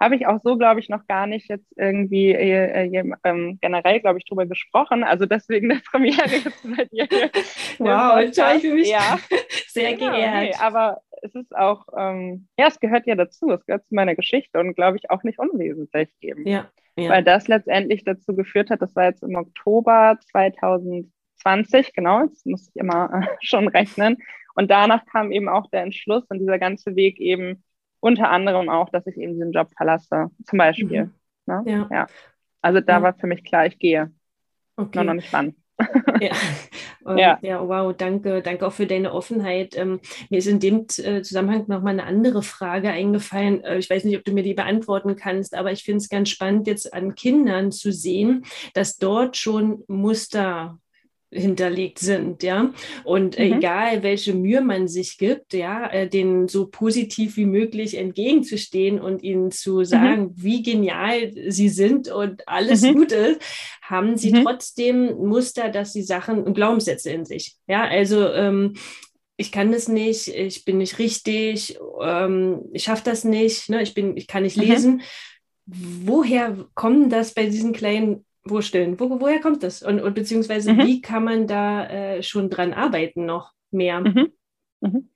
habe 0.00 0.16
ich 0.16 0.26
auch 0.26 0.40
so, 0.40 0.56
glaube 0.56 0.80
ich, 0.80 0.88
noch 0.88 1.06
gar 1.06 1.26
nicht 1.26 1.48
jetzt 1.48 1.72
irgendwie 1.76 2.32
äh, 2.32 2.86
äh, 2.86 3.12
ähm, 3.24 3.58
generell, 3.60 4.00
glaube 4.00 4.18
ich, 4.18 4.24
drüber 4.24 4.46
gesprochen. 4.46 5.02
Also 5.02 5.26
deswegen 5.26 5.68
der 5.68 5.80
Premiere 5.90 6.28
jetzt 6.28 6.62
bei 6.76 6.84
dir. 6.84 7.08
wow, 7.78 8.20
ich 8.20 8.60
fühle 8.60 8.74
mich 8.74 8.90
ja. 8.90 9.18
sehr 9.68 9.94
genau, 9.94 10.12
geehrt. 10.12 10.42
Nee, 10.42 10.54
aber 10.60 11.00
es 11.22 11.34
ist 11.34 11.54
auch, 11.56 11.84
ähm, 11.96 12.46
ja, 12.56 12.68
es 12.68 12.78
gehört 12.78 13.06
ja 13.06 13.16
dazu, 13.16 13.50
es 13.50 13.64
gehört 13.66 13.86
zu 13.86 13.94
meiner 13.94 14.14
Geschichte 14.14 14.58
und 14.60 14.74
glaube 14.74 14.98
ich 14.98 15.10
auch 15.10 15.22
nicht 15.24 15.38
unwesentlich 15.38 16.10
eben. 16.20 16.46
Ja, 16.46 16.70
ja. 16.96 17.10
Weil 17.10 17.24
das 17.24 17.48
letztendlich 17.48 18.04
dazu 18.04 18.34
geführt 18.34 18.70
hat, 18.70 18.82
das 18.82 18.94
war 18.94 19.04
jetzt 19.04 19.22
im 19.22 19.34
Oktober 19.36 20.18
2020, 20.30 21.92
genau, 21.92 22.26
das 22.26 22.44
muss 22.44 22.68
ich 22.68 22.76
immer 22.76 23.10
äh, 23.12 23.36
schon 23.40 23.68
rechnen. 23.68 24.18
Und 24.54 24.70
danach 24.72 25.06
kam 25.06 25.30
eben 25.30 25.48
auch 25.48 25.70
der 25.70 25.82
Entschluss 25.82 26.24
und 26.28 26.40
dieser 26.40 26.58
ganze 26.58 26.96
Weg 26.96 27.20
eben, 27.20 27.62
unter 28.00 28.30
anderem 28.30 28.68
auch, 28.68 28.88
dass 28.90 29.06
ich 29.06 29.16
eben 29.16 29.34
diesen 29.34 29.52
Job 29.52 29.68
verlasse, 29.76 30.30
zum 30.44 30.58
Beispiel. 30.58 31.04
Mhm. 31.04 31.14
Ne? 31.46 31.62
Ja. 31.66 31.88
ja. 31.90 32.06
Also 32.62 32.80
da 32.80 32.94
ja. 32.94 33.02
war 33.02 33.14
für 33.14 33.26
mich 33.26 33.44
klar, 33.44 33.66
ich 33.66 33.78
gehe. 33.78 34.12
Okay. 34.76 34.90
Nur 34.94 35.04
noch 35.04 35.14
nicht 35.14 35.32
wann. 35.32 35.54
ja. 36.20 36.30
ja. 37.16 37.38
ja, 37.40 37.68
wow, 37.68 37.94
danke, 37.96 38.42
danke 38.42 38.66
auch 38.66 38.72
für 38.72 38.86
deine 38.86 39.12
Offenheit. 39.12 39.76
Ähm, 39.76 40.00
mir 40.28 40.38
ist 40.38 40.46
in 40.46 40.60
dem 40.60 40.86
äh, 40.98 41.22
Zusammenhang 41.22 41.64
nochmal 41.68 41.94
eine 41.94 42.04
andere 42.04 42.42
Frage 42.42 42.90
eingefallen. 42.90 43.62
Äh, 43.64 43.78
ich 43.78 43.88
weiß 43.88 44.04
nicht, 44.04 44.18
ob 44.18 44.24
du 44.24 44.32
mir 44.32 44.42
die 44.42 44.54
beantworten 44.54 45.16
kannst, 45.16 45.54
aber 45.54 45.72
ich 45.72 45.84
finde 45.84 45.98
es 45.98 46.08
ganz 46.08 46.28
spannend, 46.28 46.66
jetzt 46.66 46.92
an 46.92 47.14
Kindern 47.14 47.72
zu 47.72 47.92
sehen, 47.92 48.44
dass 48.74 48.98
dort 48.98 49.36
schon 49.36 49.84
Muster 49.86 50.78
hinterlegt 51.30 51.98
sind, 51.98 52.42
ja. 52.42 52.72
Und 53.04 53.38
mhm. 53.38 53.44
egal, 53.44 54.02
welche 54.02 54.34
Mühe 54.34 54.62
man 54.62 54.88
sich 54.88 55.18
gibt, 55.18 55.52
ja, 55.52 55.86
äh, 55.90 56.08
denen 56.08 56.48
so 56.48 56.66
positiv 56.66 57.36
wie 57.36 57.44
möglich 57.44 57.96
entgegenzustehen 57.96 59.00
und 59.00 59.22
ihnen 59.22 59.50
zu 59.50 59.78
mhm. 59.78 59.84
sagen, 59.84 60.22
mhm. 60.22 60.32
wie 60.36 60.62
genial 60.62 61.32
sie 61.48 61.68
sind 61.68 62.10
und 62.10 62.48
alles 62.48 62.82
mhm. 62.82 62.94
gut 62.94 63.12
ist, 63.12 63.40
haben 63.82 64.16
sie 64.16 64.32
mhm. 64.32 64.44
trotzdem 64.44 65.16
Muster, 65.16 65.68
dass 65.68 65.92
sie 65.92 66.02
Sachen 66.02 66.42
und 66.42 66.54
Glaubenssätze 66.54 67.10
in 67.10 67.26
sich. 67.26 67.56
Ja, 67.66 67.84
also 67.84 68.32
ähm, 68.32 68.74
ich 69.36 69.52
kann 69.52 69.70
das 69.70 69.86
nicht, 69.86 70.28
ich 70.28 70.64
bin 70.64 70.78
nicht 70.78 70.98
richtig, 70.98 71.78
ähm, 72.02 72.62
ich 72.72 72.84
schaffe 72.84 73.04
das 73.04 73.24
nicht, 73.24 73.68
ne, 73.68 73.82
ich 73.82 73.94
bin, 73.94 74.16
ich 74.16 74.26
kann 74.26 74.42
nicht 74.42 74.56
mhm. 74.56 74.62
lesen. 74.62 75.02
Woher 75.66 76.66
kommen 76.74 77.10
das 77.10 77.34
bei 77.34 77.44
diesen 77.46 77.74
kleinen 77.74 78.24
Wursteln. 78.50 78.98
Wo, 78.98 79.20
woher 79.20 79.40
kommt 79.40 79.62
das? 79.62 79.82
Und, 79.82 80.00
und 80.00 80.14
beziehungsweise 80.14 80.72
mhm. 80.72 80.78
wie 80.78 81.00
kann 81.00 81.24
man 81.24 81.46
da 81.46 81.86
äh, 81.86 82.22
schon 82.22 82.50
dran 82.50 82.72
arbeiten 82.72 83.26
noch 83.26 83.52
mehr? 83.70 84.00
Mhm. 84.00 84.32
Mhm. 84.80 85.10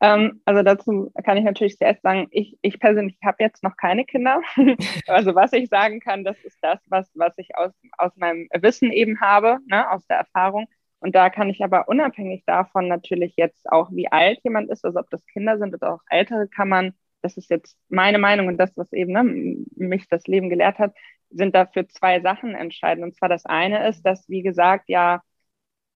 Ähm, 0.00 0.40
also 0.44 0.62
dazu 0.62 1.10
kann 1.24 1.36
ich 1.36 1.44
natürlich 1.44 1.76
zuerst 1.76 2.02
sagen, 2.02 2.28
ich, 2.30 2.56
ich 2.62 2.78
persönlich 2.78 3.18
habe 3.24 3.38
jetzt 3.40 3.62
noch 3.62 3.76
keine 3.76 4.04
Kinder. 4.04 4.40
also 5.06 5.34
was 5.34 5.52
ich 5.52 5.68
sagen 5.68 6.00
kann, 6.00 6.24
das 6.24 6.38
ist 6.44 6.58
das, 6.62 6.78
was, 6.86 7.10
was 7.14 7.34
ich 7.36 7.56
aus, 7.56 7.72
aus 7.96 8.16
meinem 8.16 8.48
Wissen 8.60 8.92
eben 8.92 9.20
habe, 9.20 9.58
ne, 9.66 9.90
aus 9.90 10.06
der 10.06 10.18
Erfahrung. 10.18 10.66
Und 11.00 11.14
da 11.14 11.30
kann 11.30 11.48
ich 11.48 11.62
aber 11.62 11.88
unabhängig 11.88 12.44
davon 12.46 12.88
natürlich 12.88 13.34
jetzt 13.36 13.70
auch, 13.70 13.90
wie 13.92 14.10
alt 14.10 14.40
jemand 14.42 14.70
ist, 14.70 14.84
also 14.84 14.98
ob 14.98 15.10
das 15.10 15.24
Kinder 15.26 15.58
sind 15.58 15.74
oder 15.74 15.94
auch 15.94 16.02
ältere, 16.08 16.48
kann 16.48 16.68
man, 16.68 16.92
das 17.22 17.36
ist 17.36 17.50
jetzt 17.50 17.76
meine 17.88 18.18
Meinung 18.18 18.48
und 18.48 18.56
das, 18.58 18.76
was 18.76 18.92
eben 18.92 19.12
ne, 19.12 19.64
mich 19.76 20.08
das 20.08 20.26
Leben 20.26 20.48
gelehrt 20.50 20.78
hat, 20.78 20.94
sind 21.30 21.54
dafür 21.54 21.88
zwei 21.88 22.20
Sachen 22.20 22.54
entscheidend. 22.54 23.04
Und 23.04 23.16
zwar 23.16 23.28
das 23.28 23.44
eine 23.46 23.88
ist, 23.88 24.02
dass, 24.02 24.28
wie 24.28 24.42
gesagt, 24.42 24.88
ja 24.88 25.22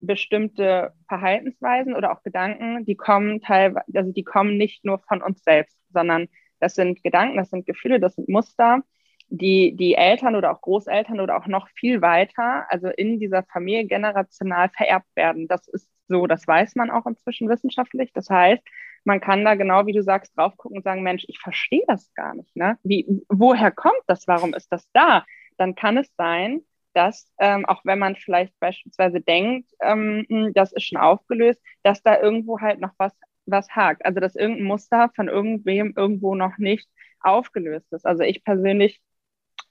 bestimmte 0.01 0.93
Verhaltensweisen 1.09 1.95
oder 1.95 2.13
auch 2.13 2.23
Gedanken, 2.23 2.85
die 2.85 2.97
kommen 2.97 3.41
teilweise, 3.41 3.87
also 3.95 4.13
die 4.13 4.25
kommen 4.25 4.57
nicht 4.57 4.85
nur 4.85 4.99
von 5.01 5.23
uns 5.23 5.43
selbst, 5.45 5.79
sondern 5.93 6.29
das 6.61 6.75
sind 6.75 7.03
Gedanken, 7.03 7.37
das 7.37 7.51
sind 7.51 7.67
Gefühle, 7.67 8.01
das 8.01 8.17
sind 8.17 8.29
Muster, 8.29 8.83
die 9.29 9.77
die 9.77 9.95
Eltern 9.95 10.37
oder 10.37 10.53
auch 10.53 10.61
Großeltern 10.61 11.21
oder 11.21 11.37
auch 11.37 11.47
noch 11.47 11.69
viel 11.71 12.03
weiter, 12.03 12.67
also 12.71 12.89
in 12.89 13.19
dieser 13.21 13.45
Familie 13.45 13.87
generational 13.87 14.69
vererbt 14.71 15.09
werden. 15.17 15.49
Das 15.49 15.69
ist 15.69 15.89
so, 16.09 16.27
das 16.27 16.47
weiß 16.47 16.75
man 16.75 16.91
auch 16.91 17.07
inzwischen 17.07 17.49
wissenschaftlich. 17.49 18.13
Das 18.13 18.29
heißt, 18.29 18.63
man 19.05 19.21
kann 19.21 19.45
da 19.45 19.55
genau, 19.55 19.87
wie 19.87 19.93
du 19.93 20.03
sagst, 20.03 20.37
drauf 20.37 20.57
gucken 20.57 20.79
und 20.79 20.85
sagen, 20.85 21.03
Mensch, 21.03 21.25
ich 21.29 21.39
verstehe 21.39 21.85
das 21.87 22.13
gar 22.15 22.35
nicht. 22.35 22.55
Ne? 22.57 22.79
Wie, 22.83 23.07
woher 23.29 23.71
kommt 23.71 24.03
das? 24.07 24.27
Warum 24.29 24.55
ist 24.55 24.71
das 24.73 24.89
da? 24.93 25.25
Dann 25.57 25.75
kann 25.75 25.97
es 25.97 26.13
sein, 26.17 26.61
dass, 26.95 27.31
ähm, 27.39 27.65
auch 27.67 27.85
wenn 27.85 27.99
man 27.99 28.17
vielleicht 28.17 28.59
beispielsweise 28.61 29.21
denkt, 29.21 29.71
ähm, 29.81 30.27
hm, 30.29 30.53
das 30.55 30.73
ist 30.73 30.85
schon 30.85 31.01
aufgelöst, 31.01 31.61
dass 31.83 32.03
da 32.03 32.21
irgendwo 32.21 32.61
halt 32.61 32.81
noch 32.81 32.93
was, 32.99 33.13
was 33.47 33.69
hakt. 33.71 34.05
Also, 34.05 34.21
dass 34.21 34.37
irgendein 34.37 34.67
Muster 34.67 35.11
von 35.15 35.29
irgendwem 35.29 35.95
irgendwo 35.97 36.35
noch 36.35 36.59
nicht 36.59 36.89
aufgelöst 37.21 37.93
ist. 37.93 38.07
Also, 38.07 38.23
ich 38.23 38.45
persönlich 38.45 39.01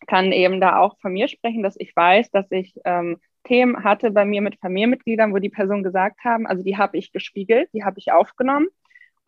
kann 0.07 0.31
eben 0.31 0.59
da 0.59 0.79
auch 0.79 0.97
von 0.99 1.13
mir 1.13 1.27
sprechen, 1.27 1.63
dass 1.63 1.75
ich 1.77 1.95
weiß, 1.95 2.31
dass 2.31 2.49
ich 2.51 2.73
ähm, 2.85 3.19
Themen 3.43 3.83
hatte 3.83 4.11
bei 4.11 4.25
mir 4.25 4.41
mit 4.41 4.59
Familienmitgliedern, 4.59 5.33
wo 5.33 5.37
die 5.37 5.49
Personen 5.49 5.83
gesagt 5.83 6.23
haben, 6.23 6.47
also 6.47 6.63
die 6.63 6.77
habe 6.77 6.97
ich 6.97 7.11
gespiegelt, 7.11 7.69
die 7.73 7.83
habe 7.83 7.99
ich 7.99 8.11
aufgenommen 8.11 8.67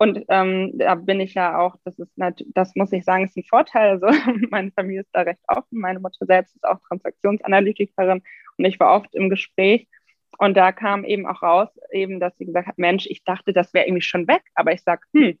und 0.04 0.24
ähm, 0.28 0.72
da 0.74 0.94
bin 0.94 1.20
ich 1.20 1.34
ja 1.34 1.58
auch, 1.58 1.76
das 1.84 1.98
ist 1.98 2.12
das 2.16 2.74
muss 2.76 2.92
ich 2.92 3.04
sagen, 3.04 3.24
ist 3.24 3.36
ein 3.36 3.44
Vorteil. 3.44 3.90
Also 3.90 4.06
meine 4.50 4.70
Familie 4.72 5.00
ist 5.00 5.10
da 5.12 5.22
recht 5.22 5.40
offen. 5.48 5.80
Meine 5.80 6.00
Mutter 6.00 6.26
selbst 6.26 6.54
ist 6.54 6.64
auch 6.64 6.78
Transaktionsanalytikerin 6.88 8.22
und 8.58 8.64
ich 8.64 8.78
war 8.78 8.94
oft 8.94 9.14
im 9.14 9.30
Gespräch. 9.30 9.88
Und 10.38 10.56
da 10.56 10.72
kam 10.72 11.04
eben 11.04 11.26
auch 11.26 11.42
raus, 11.42 11.68
eben, 11.92 12.20
dass 12.20 12.36
sie 12.36 12.46
gesagt 12.46 12.66
hat, 12.66 12.78
Mensch, 12.78 13.06
ich 13.06 13.24
dachte, 13.24 13.52
das 13.52 13.72
wäre 13.72 13.86
irgendwie 13.86 14.02
schon 14.02 14.26
weg. 14.28 14.42
Aber 14.54 14.72
ich 14.72 14.82
sage, 14.82 15.02
hm, 15.14 15.38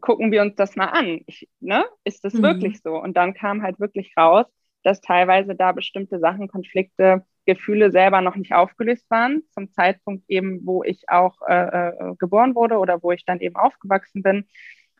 gucken 0.00 0.32
wir 0.32 0.42
uns 0.42 0.54
das 0.56 0.76
mal 0.76 0.86
an. 0.86 1.20
Ich, 1.26 1.48
ne? 1.60 1.84
Ist 2.04 2.24
das 2.24 2.34
mhm. 2.34 2.42
wirklich 2.42 2.80
so? 2.82 2.96
Und 2.96 3.16
dann 3.16 3.34
kam 3.34 3.62
halt 3.62 3.78
wirklich 3.78 4.14
raus, 4.16 4.46
dass 4.82 5.00
teilweise 5.00 5.54
da 5.54 5.72
bestimmte 5.72 6.18
Sachen, 6.18 6.48
Konflikte 6.48 7.24
Gefühle 7.46 7.90
selber 7.90 8.20
noch 8.20 8.36
nicht 8.36 8.52
aufgelöst 8.52 9.10
waren, 9.10 9.42
zum 9.50 9.72
Zeitpunkt 9.72 10.24
eben, 10.28 10.64
wo 10.64 10.84
ich 10.84 11.08
auch 11.08 11.36
äh, 11.48 11.88
äh, 11.88 12.14
geboren 12.18 12.54
wurde 12.54 12.78
oder 12.78 13.02
wo 13.02 13.12
ich 13.12 13.24
dann 13.24 13.40
eben 13.40 13.56
aufgewachsen 13.56 14.22
bin. 14.22 14.46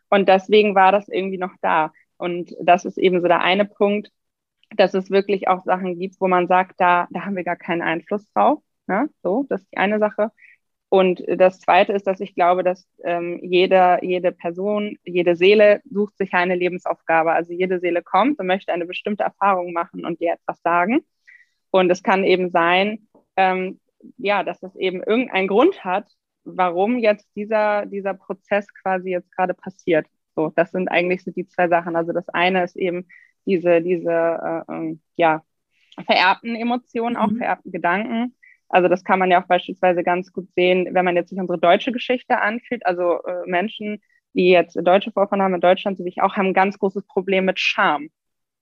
Und 0.08 0.28
deswegen 0.28 0.74
war 0.74 0.92
das 0.92 1.08
irgendwie 1.08 1.38
noch 1.38 1.54
da. 1.62 1.92
Und 2.16 2.54
das 2.60 2.84
ist 2.84 2.98
eben 2.98 3.20
so 3.20 3.28
der 3.28 3.40
eine 3.40 3.64
Punkt, 3.64 4.10
dass 4.76 4.94
es 4.94 5.10
wirklich 5.10 5.48
auch 5.48 5.64
Sachen 5.64 5.98
gibt, 5.98 6.20
wo 6.20 6.28
man 6.28 6.48
sagt, 6.48 6.80
da, 6.80 7.08
da 7.10 7.24
haben 7.24 7.36
wir 7.36 7.44
gar 7.44 7.56
keinen 7.56 7.82
Einfluss 7.82 8.30
drauf. 8.32 8.62
Ne? 8.86 9.08
So, 9.22 9.46
das 9.48 9.62
ist 9.62 9.72
die 9.72 9.78
eine 9.78 9.98
Sache. 9.98 10.32
Und 10.90 11.22
das 11.28 11.60
Zweite 11.60 11.92
ist, 11.92 12.08
dass 12.08 12.18
ich 12.18 12.34
glaube, 12.34 12.64
dass 12.64 12.84
ähm, 13.04 13.38
jede, 13.42 14.00
jede 14.02 14.32
Person, 14.32 14.98
jede 15.04 15.36
Seele 15.36 15.80
sucht 15.88 16.18
sich 16.18 16.34
eine 16.34 16.56
Lebensaufgabe. 16.56 17.32
Also 17.32 17.52
jede 17.52 17.78
Seele 17.78 18.02
kommt 18.02 18.40
und 18.40 18.48
möchte 18.48 18.72
eine 18.72 18.86
bestimmte 18.86 19.22
Erfahrung 19.22 19.72
machen 19.72 20.04
und 20.04 20.20
dir 20.20 20.32
etwas 20.32 20.60
sagen. 20.62 21.04
Und 21.70 21.90
es 21.90 22.02
kann 22.02 22.24
eben 22.24 22.50
sein, 22.50 23.06
ähm, 23.36 23.78
ja, 24.18 24.42
dass 24.42 24.64
es 24.64 24.74
eben 24.74 25.00
irgendeinen 25.00 25.46
Grund 25.46 25.84
hat, 25.84 26.10
warum 26.42 26.98
jetzt 26.98 27.28
dieser, 27.36 27.86
dieser 27.86 28.14
Prozess 28.14 28.66
quasi 28.82 29.10
jetzt 29.10 29.30
gerade 29.30 29.54
passiert. 29.54 30.08
So, 30.34 30.52
das 30.56 30.72
sind 30.72 30.88
eigentlich 30.88 31.22
so 31.22 31.30
die 31.30 31.46
zwei 31.46 31.68
Sachen. 31.68 31.94
Also 31.94 32.12
das 32.12 32.28
eine 32.30 32.64
ist 32.64 32.76
eben 32.76 33.06
diese, 33.46 33.80
diese 33.80 34.10
äh, 34.10 34.72
ähm, 34.72 35.00
ja, 35.14 35.42
vererbten 36.04 36.56
Emotionen, 36.56 37.16
auch 37.16 37.30
mhm. 37.30 37.36
vererbten 37.36 37.70
Gedanken. 37.70 38.34
Also 38.70 38.88
das 38.88 39.04
kann 39.04 39.18
man 39.18 39.30
ja 39.30 39.42
auch 39.42 39.46
beispielsweise 39.46 40.02
ganz 40.02 40.32
gut 40.32 40.48
sehen, 40.54 40.88
wenn 40.92 41.04
man 41.04 41.16
jetzt 41.16 41.30
sich 41.30 41.38
unsere 41.38 41.58
deutsche 41.58 41.92
Geschichte 41.92 42.40
anfühlt. 42.40 42.86
Also 42.86 43.22
äh, 43.24 43.46
Menschen, 43.46 44.00
die 44.32 44.50
jetzt 44.50 44.76
deutsche 44.76 45.10
Vorfahren 45.10 45.42
haben 45.42 45.54
in 45.54 45.60
Deutschland, 45.60 45.98
so 45.98 46.04
wie 46.04 46.08
ich 46.08 46.22
auch, 46.22 46.36
haben 46.36 46.48
ein 46.48 46.54
ganz 46.54 46.78
großes 46.78 47.04
Problem 47.06 47.44
mit 47.44 47.58
Scham. 47.58 48.10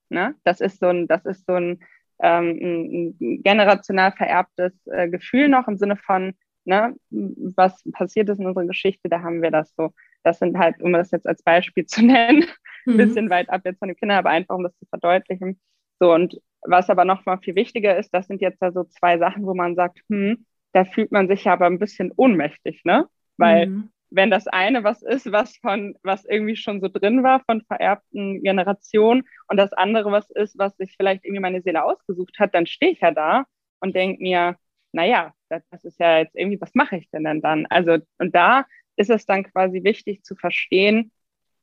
Ne? 0.08 0.34
Das 0.44 0.60
ist 0.60 0.80
so 0.80 0.86
ein, 0.86 1.06
das 1.06 1.26
ist 1.26 1.46
so 1.46 1.54
ein, 1.54 1.80
ähm, 2.20 3.14
ein 3.20 3.42
generational 3.42 4.12
vererbtes 4.12 4.72
äh, 4.86 5.08
Gefühl 5.08 5.48
noch 5.48 5.68
im 5.68 5.76
Sinne 5.76 5.96
von, 5.96 6.34
ne, 6.64 6.94
was 7.10 7.82
passiert 7.92 8.28
ist 8.28 8.38
in 8.38 8.46
unserer 8.46 8.66
Geschichte, 8.66 9.08
da 9.08 9.20
haben 9.20 9.42
wir 9.42 9.50
das 9.50 9.74
so. 9.76 9.92
Das 10.24 10.38
sind 10.38 10.58
halt, 10.58 10.82
um 10.82 10.92
das 10.92 11.10
jetzt 11.10 11.26
als 11.26 11.42
Beispiel 11.42 11.86
zu 11.86 12.02
nennen, 12.04 12.44
ein 12.86 12.94
mhm. 12.94 12.96
bisschen 12.96 13.30
weit 13.30 13.50
ab 13.50 13.62
jetzt 13.64 13.78
von 13.78 13.88
den 13.88 13.96
Kindern, 13.96 14.18
aber 14.18 14.30
einfach 14.30 14.56
um 14.56 14.64
das 14.64 14.76
zu 14.78 14.86
verdeutlichen. 14.86 15.60
So, 16.00 16.12
und 16.12 16.40
was 16.62 16.90
aber 16.90 17.04
noch 17.04 17.24
mal 17.26 17.38
viel 17.38 17.54
wichtiger 17.54 17.96
ist, 17.96 18.10
das 18.12 18.26
sind 18.26 18.40
jetzt 18.40 18.60
da 18.60 18.72
so 18.72 18.84
zwei 18.84 19.18
Sachen, 19.18 19.46
wo 19.46 19.54
man 19.54 19.74
sagt, 19.74 20.00
hm, 20.08 20.44
da 20.72 20.84
fühlt 20.84 21.12
man 21.12 21.28
sich 21.28 21.44
ja 21.44 21.52
aber 21.52 21.66
ein 21.66 21.78
bisschen 21.78 22.12
ohnmächtig, 22.16 22.84
ne? 22.84 23.06
Weil 23.36 23.68
mhm. 23.68 23.90
wenn 24.10 24.30
das 24.30 24.46
eine 24.48 24.84
was 24.84 25.02
ist, 25.02 25.30
was 25.32 25.56
von, 25.58 25.96
was 26.02 26.24
irgendwie 26.24 26.56
schon 26.56 26.80
so 26.80 26.88
drin 26.88 27.22
war 27.22 27.42
von 27.44 27.62
vererbten 27.62 28.42
Generationen 28.42 29.24
und 29.48 29.56
das 29.56 29.72
andere 29.72 30.10
was 30.12 30.28
ist, 30.30 30.58
was 30.58 30.76
sich 30.76 30.94
vielleicht 30.96 31.24
irgendwie 31.24 31.40
meine 31.40 31.62
Seele 31.62 31.84
ausgesucht 31.84 32.38
hat, 32.38 32.54
dann 32.54 32.66
stehe 32.66 32.92
ich 32.92 33.00
ja 33.00 33.12
da 33.12 33.44
und 33.80 33.94
denke 33.94 34.22
mir, 34.22 34.56
naja, 34.92 35.32
das, 35.48 35.62
das 35.70 35.84
ist 35.84 36.00
ja 36.00 36.18
jetzt 36.18 36.34
irgendwie, 36.34 36.60
was 36.60 36.74
mache 36.74 36.96
ich 36.96 37.08
denn 37.10 37.24
denn 37.24 37.40
dann? 37.40 37.66
Also, 37.66 37.98
und 38.18 38.34
da 38.34 38.66
ist 38.96 39.10
es 39.10 39.26
dann 39.26 39.44
quasi 39.44 39.84
wichtig 39.84 40.24
zu 40.24 40.34
verstehen, 40.34 41.12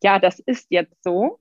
ja, 0.03 0.19
das 0.19 0.39
ist 0.39 0.67
jetzt 0.69 1.03
so 1.03 1.39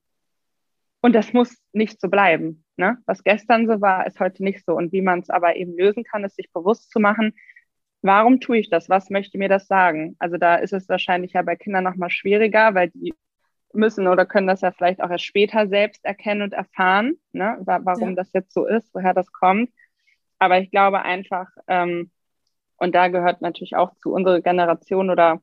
und 1.04 1.12
das 1.12 1.34
muss 1.34 1.54
nicht 1.74 2.00
so 2.00 2.08
bleiben. 2.08 2.64
Ne? 2.78 2.96
Was 3.04 3.22
gestern 3.22 3.66
so 3.66 3.82
war, 3.82 4.06
ist 4.06 4.20
heute 4.20 4.42
nicht 4.42 4.64
so. 4.64 4.72
Und 4.74 4.90
wie 4.90 5.02
man 5.02 5.18
es 5.20 5.28
aber 5.28 5.54
eben 5.54 5.76
lösen 5.76 6.02
kann, 6.02 6.24
ist 6.24 6.36
sich 6.36 6.50
bewusst 6.50 6.90
zu 6.90 6.98
machen, 6.98 7.34
warum 8.00 8.40
tue 8.40 8.56
ich 8.56 8.70
das? 8.70 8.88
Was 8.88 9.10
möchte 9.10 9.36
mir 9.36 9.50
das 9.50 9.66
sagen? 9.66 10.16
Also 10.18 10.38
da 10.38 10.54
ist 10.54 10.72
es 10.72 10.88
wahrscheinlich 10.88 11.34
ja 11.34 11.42
bei 11.42 11.56
Kindern 11.56 11.84
nochmal 11.84 12.08
schwieriger, 12.08 12.74
weil 12.74 12.88
die 12.88 13.12
müssen 13.74 14.08
oder 14.08 14.24
können 14.24 14.46
das 14.46 14.62
ja 14.62 14.72
vielleicht 14.72 15.02
auch 15.02 15.10
erst 15.10 15.26
später 15.26 15.68
selbst 15.68 16.02
erkennen 16.06 16.40
und 16.40 16.54
erfahren, 16.54 17.16
ne? 17.32 17.58
warum 17.60 18.10
ja. 18.10 18.14
das 18.14 18.32
jetzt 18.32 18.54
so 18.54 18.64
ist, 18.64 18.94
woher 18.94 19.12
das 19.12 19.30
kommt. 19.30 19.68
Aber 20.38 20.58
ich 20.58 20.70
glaube 20.70 21.02
einfach, 21.02 21.48
ähm, 21.68 22.12
und 22.78 22.94
da 22.94 23.08
gehört 23.08 23.42
natürlich 23.42 23.76
auch 23.76 23.94
zu 23.96 24.10
unserer 24.10 24.40
Generation 24.40 25.10
oder 25.10 25.42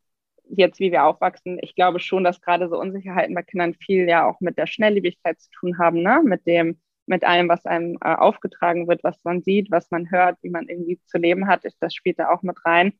jetzt, 0.55 0.79
wie 0.79 0.91
wir 0.91 1.05
aufwachsen, 1.05 1.59
ich 1.61 1.75
glaube 1.75 1.99
schon, 1.99 2.23
dass 2.23 2.41
gerade 2.41 2.69
so 2.69 2.79
Unsicherheiten 2.79 3.35
bei 3.35 3.43
Kindern 3.43 3.73
viel 3.73 4.07
ja 4.07 4.27
auch 4.27 4.39
mit 4.41 4.57
der 4.57 4.67
Schnelllebigkeit 4.67 5.39
zu 5.39 5.49
tun 5.51 5.77
haben, 5.77 6.01
ne? 6.01 6.21
mit 6.23 6.45
dem, 6.45 6.79
mit 7.05 7.23
allem, 7.23 7.49
was 7.49 7.65
einem 7.65 7.97
äh, 8.01 8.13
aufgetragen 8.15 8.87
wird, 8.87 9.03
was 9.03 9.23
man 9.23 9.41
sieht, 9.41 9.71
was 9.71 9.91
man 9.91 10.11
hört, 10.11 10.37
wie 10.41 10.49
man 10.49 10.67
irgendwie 10.67 10.99
zu 11.05 11.17
leben 11.17 11.47
hat, 11.47 11.65
ist 11.65 11.77
das 11.81 11.93
spielt 11.93 12.19
da 12.19 12.29
auch 12.29 12.43
mit 12.43 12.65
rein. 12.65 12.93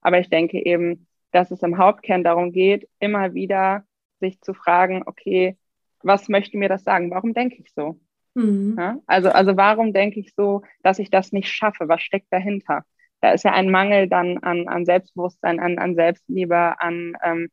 Aber 0.00 0.18
ich 0.18 0.30
denke 0.30 0.64
eben, 0.64 1.06
dass 1.32 1.50
es 1.50 1.62
im 1.62 1.78
Hauptkern 1.78 2.24
darum 2.24 2.52
geht, 2.52 2.88
immer 3.00 3.34
wieder 3.34 3.84
sich 4.20 4.40
zu 4.40 4.54
fragen, 4.54 5.02
okay, 5.06 5.56
was 6.02 6.28
möchte 6.28 6.56
mir 6.56 6.68
das 6.68 6.84
sagen? 6.84 7.10
Warum 7.10 7.34
denke 7.34 7.56
ich 7.56 7.72
so? 7.72 8.00
Mhm. 8.34 8.76
Ja? 8.78 8.98
Also, 9.06 9.30
also 9.30 9.56
warum 9.56 9.92
denke 9.92 10.20
ich 10.20 10.34
so, 10.34 10.62
dass 10.82 10.98
ich 10.98 11.10
das 11.10 11.32
nicht 11.32 11.48
schaffe? 11.48 11.88
Was 11.88 12.02
steckt 12.02 12.32
dahinter? 12.32 12.84
Da 13.20 13.32
ist 13.32 13.44
ja 13.44 13.52
ein 13.52 13.70
Mangel 13.70 14.08
dann 14.08 14.38
an, 14.38 14.68
an 14.68 14.84
Selbstbewusstsein, 14.84 15.60
an, 15.60 15.78
an 15.78 15.94
Selbstliebe, 15.94 16.80
an 16.80 17.16
ähm, 17.22 17.48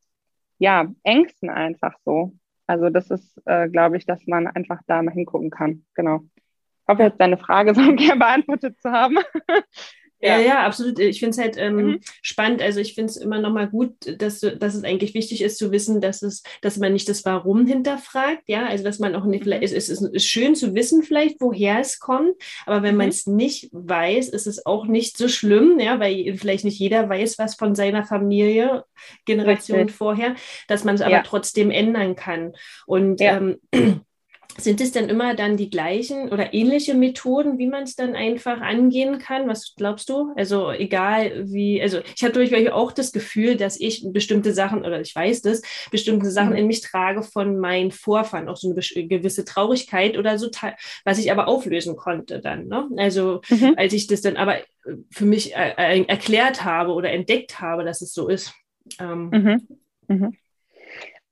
ja, 0.60 0.88
Ängsten 1.04 1.50
einfach 1.50 1.96
so. 2.06 2.34
Also 2.68 2.90
das 2.90 3.10
ist, 3.12 3.42
äh, 3.46 3.70
glaube 3.70 3.98
ich, 3.98 4.06
dass 4.06 4.26
man 4.28 4.48
einfach 4.48 4.80
da 4.88 5.02
mal 5.02 5.12
hingucken 5.12 5.50
kann. 5.50 5.86
Genau. 5.94 6.22
Ich 6.38 6.88
hoffe, 6.88 7.04
jetzt 7.04 7.20
deine 7.20 7.38
Frage 7.38 7.74
so 7.76 7.82
ungefähr 7.82 8.16
beantwortet 8.16 8.80
zu 8.82 8.92
haben. 8.92 9.18
Ja, 10.26 10.40
ja, 10.40 10.66
absolut. 10.66 11.00
Ich 11.00 11.20
finde 11.20 11.32
es 11.32 11.38
halt 11.38 11.56
ähm, 11.58 11.76
mhm. 11.76 12.00
spannend. 12.22 12.62
Also 12.62 12.80
ich 12.80 12.94
finde 12.94 13.12
es 13.12 13.18
immer 13.18 13.40
nochmal 13.40 13.70
gut, 13.70 13.94
dass, 14.20 14.40
dass 14.40 14.76
es 14.76 14.84
eigentlich 14.84 15.14
wichtig 15.14 15.42
ist 15.42 15.58
zu 15.58 15.72
wissen, 15.72 16.02
dass 16.02 16.22
es, 16.22 16.44
dass 16.62 16.78
man 16.78 16.94
nicht 16.94 17.08
das 17.08 17.26
Warum 17.26 17.66
hinterfragt. 17.66 18.44
Ja, 18.48 18.66
also 18.66 18.84
dass 18.84 19.00
man 19.00 19.16
auch 19.16 19.26
nicht, 19.26 19.46
mhm. 19.46 19.54
es, 19.54 19.72
ist, 19.72 19.90
es 19.90 20.02
ist 20.02 20.26
schön 20.26 20.56
zu 20.56 20.74
wissen, 20.74 21.04
vielleicht, 21.04 21.40
woher 21.40 21.80
es 21.80 22.00
kommt, 22.00 22.34
aber 22.66 22.84
wenn 22.84 22.96
mhm. 22.96 23.00
man 23.00 23.10
es 23.10 23.28
nicht 23.28 23.70
weiß, 23.72 24.30
ist 24.30 24.48
es 24.48 24.66
auch 24.66 24.86
nicht 24.86 25.18
so 25.18 25.28
schlimm, 25.28 25.80
ja, 25.80 26.00
weil 26.00 26.36
vielleicht 26.38 26.66
nicht 26.66 26.80
jeder 26.80 27.08
weiß, 27.08 27.38
was 27.38 27.56
von 27.56 27.76
seiner 27.76 28.04
Familie, 28.04 28.84
Generation 29.26 29.80
Richtig. 29.80 29.96
vorher, 29.96 30.36
dass 30.68 30.84
man 30.84 30.96
es 30.96 31.02
aber 31.02 31.12
ja. 31.12 31.24
trotzdem 31.24 31.72
ändern 31.72 32.16
kann. 32.16 32.54
Und 32.86 33.20
ja. 33.20 33.38
ähm, 33.38 33.60
sind 34.58 34.80
es 34.80 34.92
denn 34.92 35.10
immer 35.10 35.36
dann 35.36 35.58
die 35.58 35.70
gleichen 35.70 36.30
oder 36.30 36.54
ähnliche 36.54 36.94
Methoden, 36.94 37.58
wie 37.58 37.68
man 37.68 37.84
es 37.84 37.96
dann 37.96 38.16
einfach 38.16 38.62
angehen 38.62 39.20
kann? 39.20 39.48
Was 39.48 39.74
glaubst 39.76 40.10
du? 40.10 40.32
Also 40.36 40.72
egal 40.72 41.52
wie, 41.52 41.82
also 41.82 42.00
ich 42.16 42.24
habe 42.24 42.34
durchaus 42.34 42.72
auch 42.72 42.92
das 42.92 43.12
Gefühl, 43.12 43.58
dass 43.58 43.80
ich 43.80 44.06
bestimmte 44.12 44.54
Sachen, 44.54 44.86
oder 44.86 45.02
ich 45.02 45.14
weiß 45.14 45.42
das, 45.42 45.62
bestimmte 45.92 46.32
Sachen 46.32 46.52
mhm. 46.52 46.58
in 46.58 46.68
mich 46.68 46.82
trage 46.82 47.24
von 47.24 47.58
meinen 47.58 47.92
Vorfahren, 47.92 48.48
auch 48.48 48.58
so 48.58 48.72
eine 48.72 49.08
gewisse 49.08 49.44
Traurigkeit 49.44 50.18
oder 50.18 50.40
so, 50.40 50.50
was 51.04 51.20
ich 51.20 51.32
aber 51.32 51.48
auflösen 51.48 51.96
konnte 51.98 52.40
dann. 52.40 52.68
Ne? 52.68 52.88
Also 52.98 53.42
mhm. 53.50 53.74
als 53.76 53.94
ich 53.94 54.08
das 54.08 54.22
dann 54.22 54.38
aber 54.38 54.58
für 55.12 55.26
mich 55.26 55.56
äh, 55.56 55.74
äh, 55.78 56.06
erklärt 56.06 56.64
habe 56.64 56.94
oder 56.94 57.12
entdeckt 57.12 57.60
habe, 57.60 57.84
dass 57.84 58.02
es 58.02 58.14
so 58.14 58.30
ist. 58.30 58.54
Ähm, 59.00 59.68
mhm. 60.08 60.38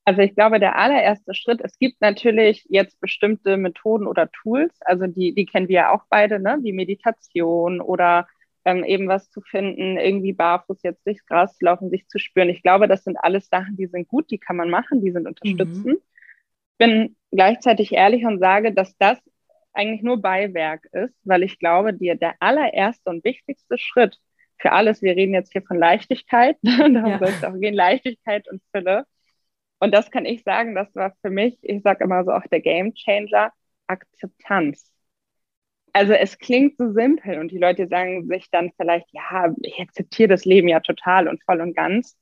Also 0.06 0.22
ich 0.22 0.36
glaube, 0.36 0.60
der 0.60 0.78
allererste 0.78 1.34
Schritt, 1.34 1.62
es 1.64 1.78
gibt 1.80 2.02
natürlich 2.02 2.66
jetzt 2.70 3.00
bestimmte 3.00 3.56
Methoden 3.58 4.06
oder 4.06 4.30
Tools, 4.32 4.74
also 4.82 5.08
die, 5.08 5.34
die 5.34 5.46
kennen 5.46 5.70
wir 5.70 5.76
ja 5.76 5.92
auch 5.94 6.04
beide, 6.10 6.40
ne? 6.40 6.58
wie 6.62 6.74
Meditation 6.74 7.80
oder 7.80 8.28
ähm, 8.66 8.84
eben 8.84 9.08
was 9.08 9.30
zu 9.30 9.42
finden, 9.42 9.98
irgendwie 9.98 10.34
barfuß 10.34 10.84
jetzt 10.84 11.06
durchs 11.06 11.26
Gras 11.26 11.58
zu 11.58 11.66
laufen, 11.66 11.90
sich 11.90 12.08
zu 12.08 12.20
spüren. 12.20 12.50
Ich 12.50 12.64
glaube, 12.64 12.88
das 12.88 13.04
sind 13.04 13.18
alles 13.18 13.48
Sachen, 13.48 13.78
die 13.78 13.88
sind 13.88 14.08
gut, 14.08 14.30
die 14.30 14.38
kann 14.38 14.58
man 14.58 14.70
machen, 14.70 15.02
die 15.02 15.12
sind 15.12 15.28
unterstützend. 15.28 15.86
Mhm. 15.86 16.02
Bin 16.78 17.16
gleichzeitig 17.32 17.94
ehrlich 17.94 18.26
und 18.26 18.40
sage, 18.40 18.74
dass 18.74 18.98
das 18.98 19.20
eigentlich 19.74 20.04
nur 20.04 20.22
Beiwerk 20.22 20.86
ist, 20.92 21.16
weil 21.24 21.44
ich 21.44 21.60
glaube, 21.60 21.94
die, 21.94 22.16
der 22.18 22.36
allererste 22.40 23.10
und 23.10 23.24
wichtigste 23.24 23.78
Schritt 23.78 24.20
für 24.58 24.72
alles, 24.72 25.02
wir 25.02 25.16
reden 25.16 25.34
jetzt 25.34 25.52
hier 25.52 25.64
von 25.64 25.78
Leichtigkeit, 25.78 26.58
darum 26.62 27.08
ja. 27.08 27.20
soll 27.20 27.30
es 27.30 27.44
auch 27.44 27.60
gehen, 27.60 27.74
Leichtigkeit 27.74 28.50
und 28.50 28.62
Fülle, 28.72 29.06
und 29.84 29.94
das 29.94 30.10
kann 30.12 30.26
ich 30.26 30.44
sagen, 30.44 30.76
das 30.76 30.94
war 30.96 31.14
für 31.22 31.30
mich, 31.30 31.58
ich 31.62 31.84
sage 31.84 32.06
immer 32.06 32.24
so 32.24 32.32
auch 32.32 32.48
der 32.50 32.62
Game 32.62 32.94
Changer, 32.96 33.52
Akzeptanz. 33.88 34.90
Also 35.92 36.14
es 36.14 36.40
klingt 36.40 36.78
so 36.78 36.92
simpel 36.94 37.40
und 37.40 37.52
die 37.52 37.58
Leute 37.60 37.88
sagen 37.88 38.26
sich 38.28 38.50
dann 38.50 38.72
vielleicht, 38.78 39.08
ja, 39.12 39.54
ich 39.62 39.80
akzeptiere 39.80 40.30
das 40.30 40.46
Leben 40.46 40.70
ja 40.70 40.80
total 40.80 41.28
und 41.28 41.44
voll 41.44 41.62
und 41.62 41.76
ganz. 41.76 42.18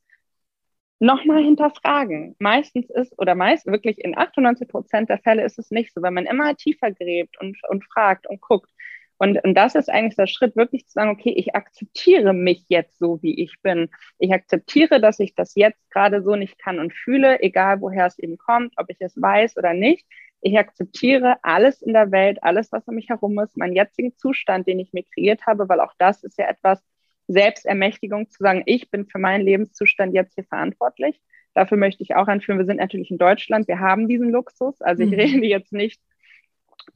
Nochmal 1.00 1.43
hinterfragen. 1.43 2.36
Meistens 2.39 2.89
ist, 2.89 3.17
oder 3.17 3.36
meist 3.36 3.65
wirklich 3.67 4.00
in 4.00 4.17
98 4.17 4.67
Prozent 4.67 5.10
der 5.10 5.19
Fälle 5.19 5.43
ist 5.43 5.60
es 5.60 5.71
nicht 5.71 5.93
so, 5.93 6.02
wenn 6.02 6.13
man 6.13 6.26
immer 6.26 6.56
tiefer 6.56 6.91
gräbt 6.91 7.39
und, 7.39 7.58
und 7.69 7.86
fragt 7.86 8.28
und 8.28 8.41
guckt. 8.41 8.71
Und, 9.22 9.38
und 9.44 9.54
das 9.54 9.76
ist 9.76 9.88
eigentlich 9.88 10.16
der 10.16 10.26
Schritt, 10.26 10.56
wirklich 10.56 10.88
zu 10.88 10.94
sagen, 10.94 11.12
okay, 11.12 11.32
ich 11.36 11.54
akzeptiere 11.54 12.34
mich 12.34 12.66
jetzt 12.70 12.98
so, 12.98 13.22
wie 13.22 13.40
ich 13.40 13.62
bin. 13.62 13.88
Ich 14.18 14.34
akzeptiere, 14.34 15.00
dass 15.00 15.20
ich 15.20 15.36
das 15.36 15.54
jetzt 15.54 15.92
gerade 15.92 16.24
so 16.24 16.36
nicht 16.36 16.58
kann 16.58 16.80
und 16.80 16.92
fühle, 16.92 17.40
egal 17.40 17.82
woher 17.82 18.08
es 18.08 18.18
eben 18.18 18.40
kommt, 18.40 18.74
ob 18.78 18.90
ich 18.90 18.98
es 19.00 19.22
weiß 19.22 19.58
oder 19.58 19.76
nicht. 19.76 20.08
Ich 20.42 20.58
akzeptiere 20.58 21.36
alles 21.44 21.84
in 21.84 21.94
der 21.94 22.12
Welt, 22.12 22.42
alles, 22.42 22.72
was 22.72 22.88
um 22.88 22.96
mich 22.96 23.10
herum 23.10 23.38
ist, 23.38 23.56
meinen 23.58 23.76
jetzigen 23.76 24.18
Zustand, 24.18 24.66
den 24.68 24.80
ich 24.80 24.92
mir 24.92 25.04
kreiert 25.04 25.46
habe, 25.46 25.70
weil 25.70 25.82
auch 25.82 25.94
das 26.00 26.24
ist 26.24 26.40
ja 26.40 26.50
etwas 26.50 26.84
Selbstermächtigung, 27.28 28.28
zu 28.32 28.42
sagen, 28.42 28.64
ich 28.66 28.90
bin 28.90 29.06
für 29.06 29.20
meinen 29.20 29.46
Lebenszustand 29.46 30.16
jetzt 30.16 30.34
hier 30.34 30.46
verantwortlich. 30.46 31.22
Dafür 31.54 31.78
möchte 31.78 32.02
ich 32.02 32.16
auch 32.16 32.28
anführen, 32.28 32.58
wir 32.58 32.66
sind 32.66 32.78
natürlich 32.78 33.12
in 33.12 33.20
Deutschland, 33.20 33.68
wir 33.68 33.80
haben 33.80 34.08
diesen 34.08 34.32
Luxus. 34.32 34.82
Also 34.82 35.04
ich 35.04 35.12
mhm. 35.12 35.20
rede 35.20 35.46
jetzt 35.46 35.74
nicht 35.74 36.02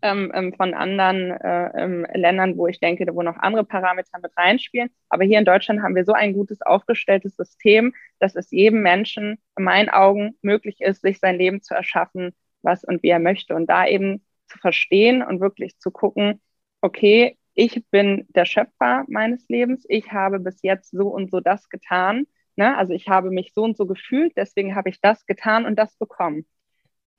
ähm, 0.01 0.31
ähm, 0.33 0.53
von 0.53 0.73
anderen 0.73 1.31
äh, 1.31 1.83
ähm, 1.83 2.05
Ländern, 2.13 2.57
wo 2.57 2.67
ich 2.67 2.79
denke, 2.79 3.05
wo 3.13 3.21
noch 3.21 3.37
andere 3.37 3.63
Parameter 3.63 4.19
mit 4.21 4.35
reinspielen. 4.37 4.89
Aber 5.09 5.23
hier 5.23 5.39
in 5.39 5.45
Deutschland 5.45 5.81
haben 5.81 5.95
wir 5.95 6.05
so 6.05 6.13
ein 6.13 6.33
gutes 6.33 6.61
aufgestelltes 6.61 7.35
System, 7.35 7.93
dass 8.19 8.35
es 8.35 8.51
jedem 8.51 8.81
Menschen 8.81 9.37
in 9.57 9.63
meinen 9.63 9.89
Augen 9.89 10.37
möglich 10.41 10.81
ist, 10.81 11.01
sich 11.01 11.19
sein 11.19 11.37
Leben 11.37 11.61
zu 11.61 11.73
erschaffen, 11.73 12.33
was 12.61 12.83
und 12.83 13.03
wie 13.03 13.09
er 13.09 13.19
möchte. 13.19 13.55
Und 13.55 13.69
da 13.69 13.87
eben 13.87 14.25
zu 14.47 14.57
verstehen 14.59 15.21
und 15.23 15.39
wirklich 15.41 15.77
zu 15.79 15.91
gucken, 15.91 16.41
okay, 16.81 17.37
ich 17.53 17.83
bin 17.89 18.27
der 18.29 18.45
Schöpfer 18.45 19.05
meines 19.07 19.47
Lebens, 19.47 19.85
ich 19.87 20.11
habe 20.11 20.39
bis 20.39 20.61
jetzt 20.61 20.91
so 20.91 21.07
und 21.07 21.31
so 21.31 21.39
das 21.39 21.69
getan. 21.69 22.27
Ne? 22.57 22.77
Also 22.77 22.93
ich 22.93 23.07
habe 23.07 23.31
mich 23.31 23.53
so 23.53 23.63
und 23.63 23.77
so 23.77 23.85
gefühlt, 23.85 24.33
deswegen 24.35 24.75
habe 24.75 24.89
ich 24.89 24.99
das 25.01 25.25
getan 25.25 25.65
und 25.65 25.77
das 25.77 25.95
bekommen. 25.97 26.45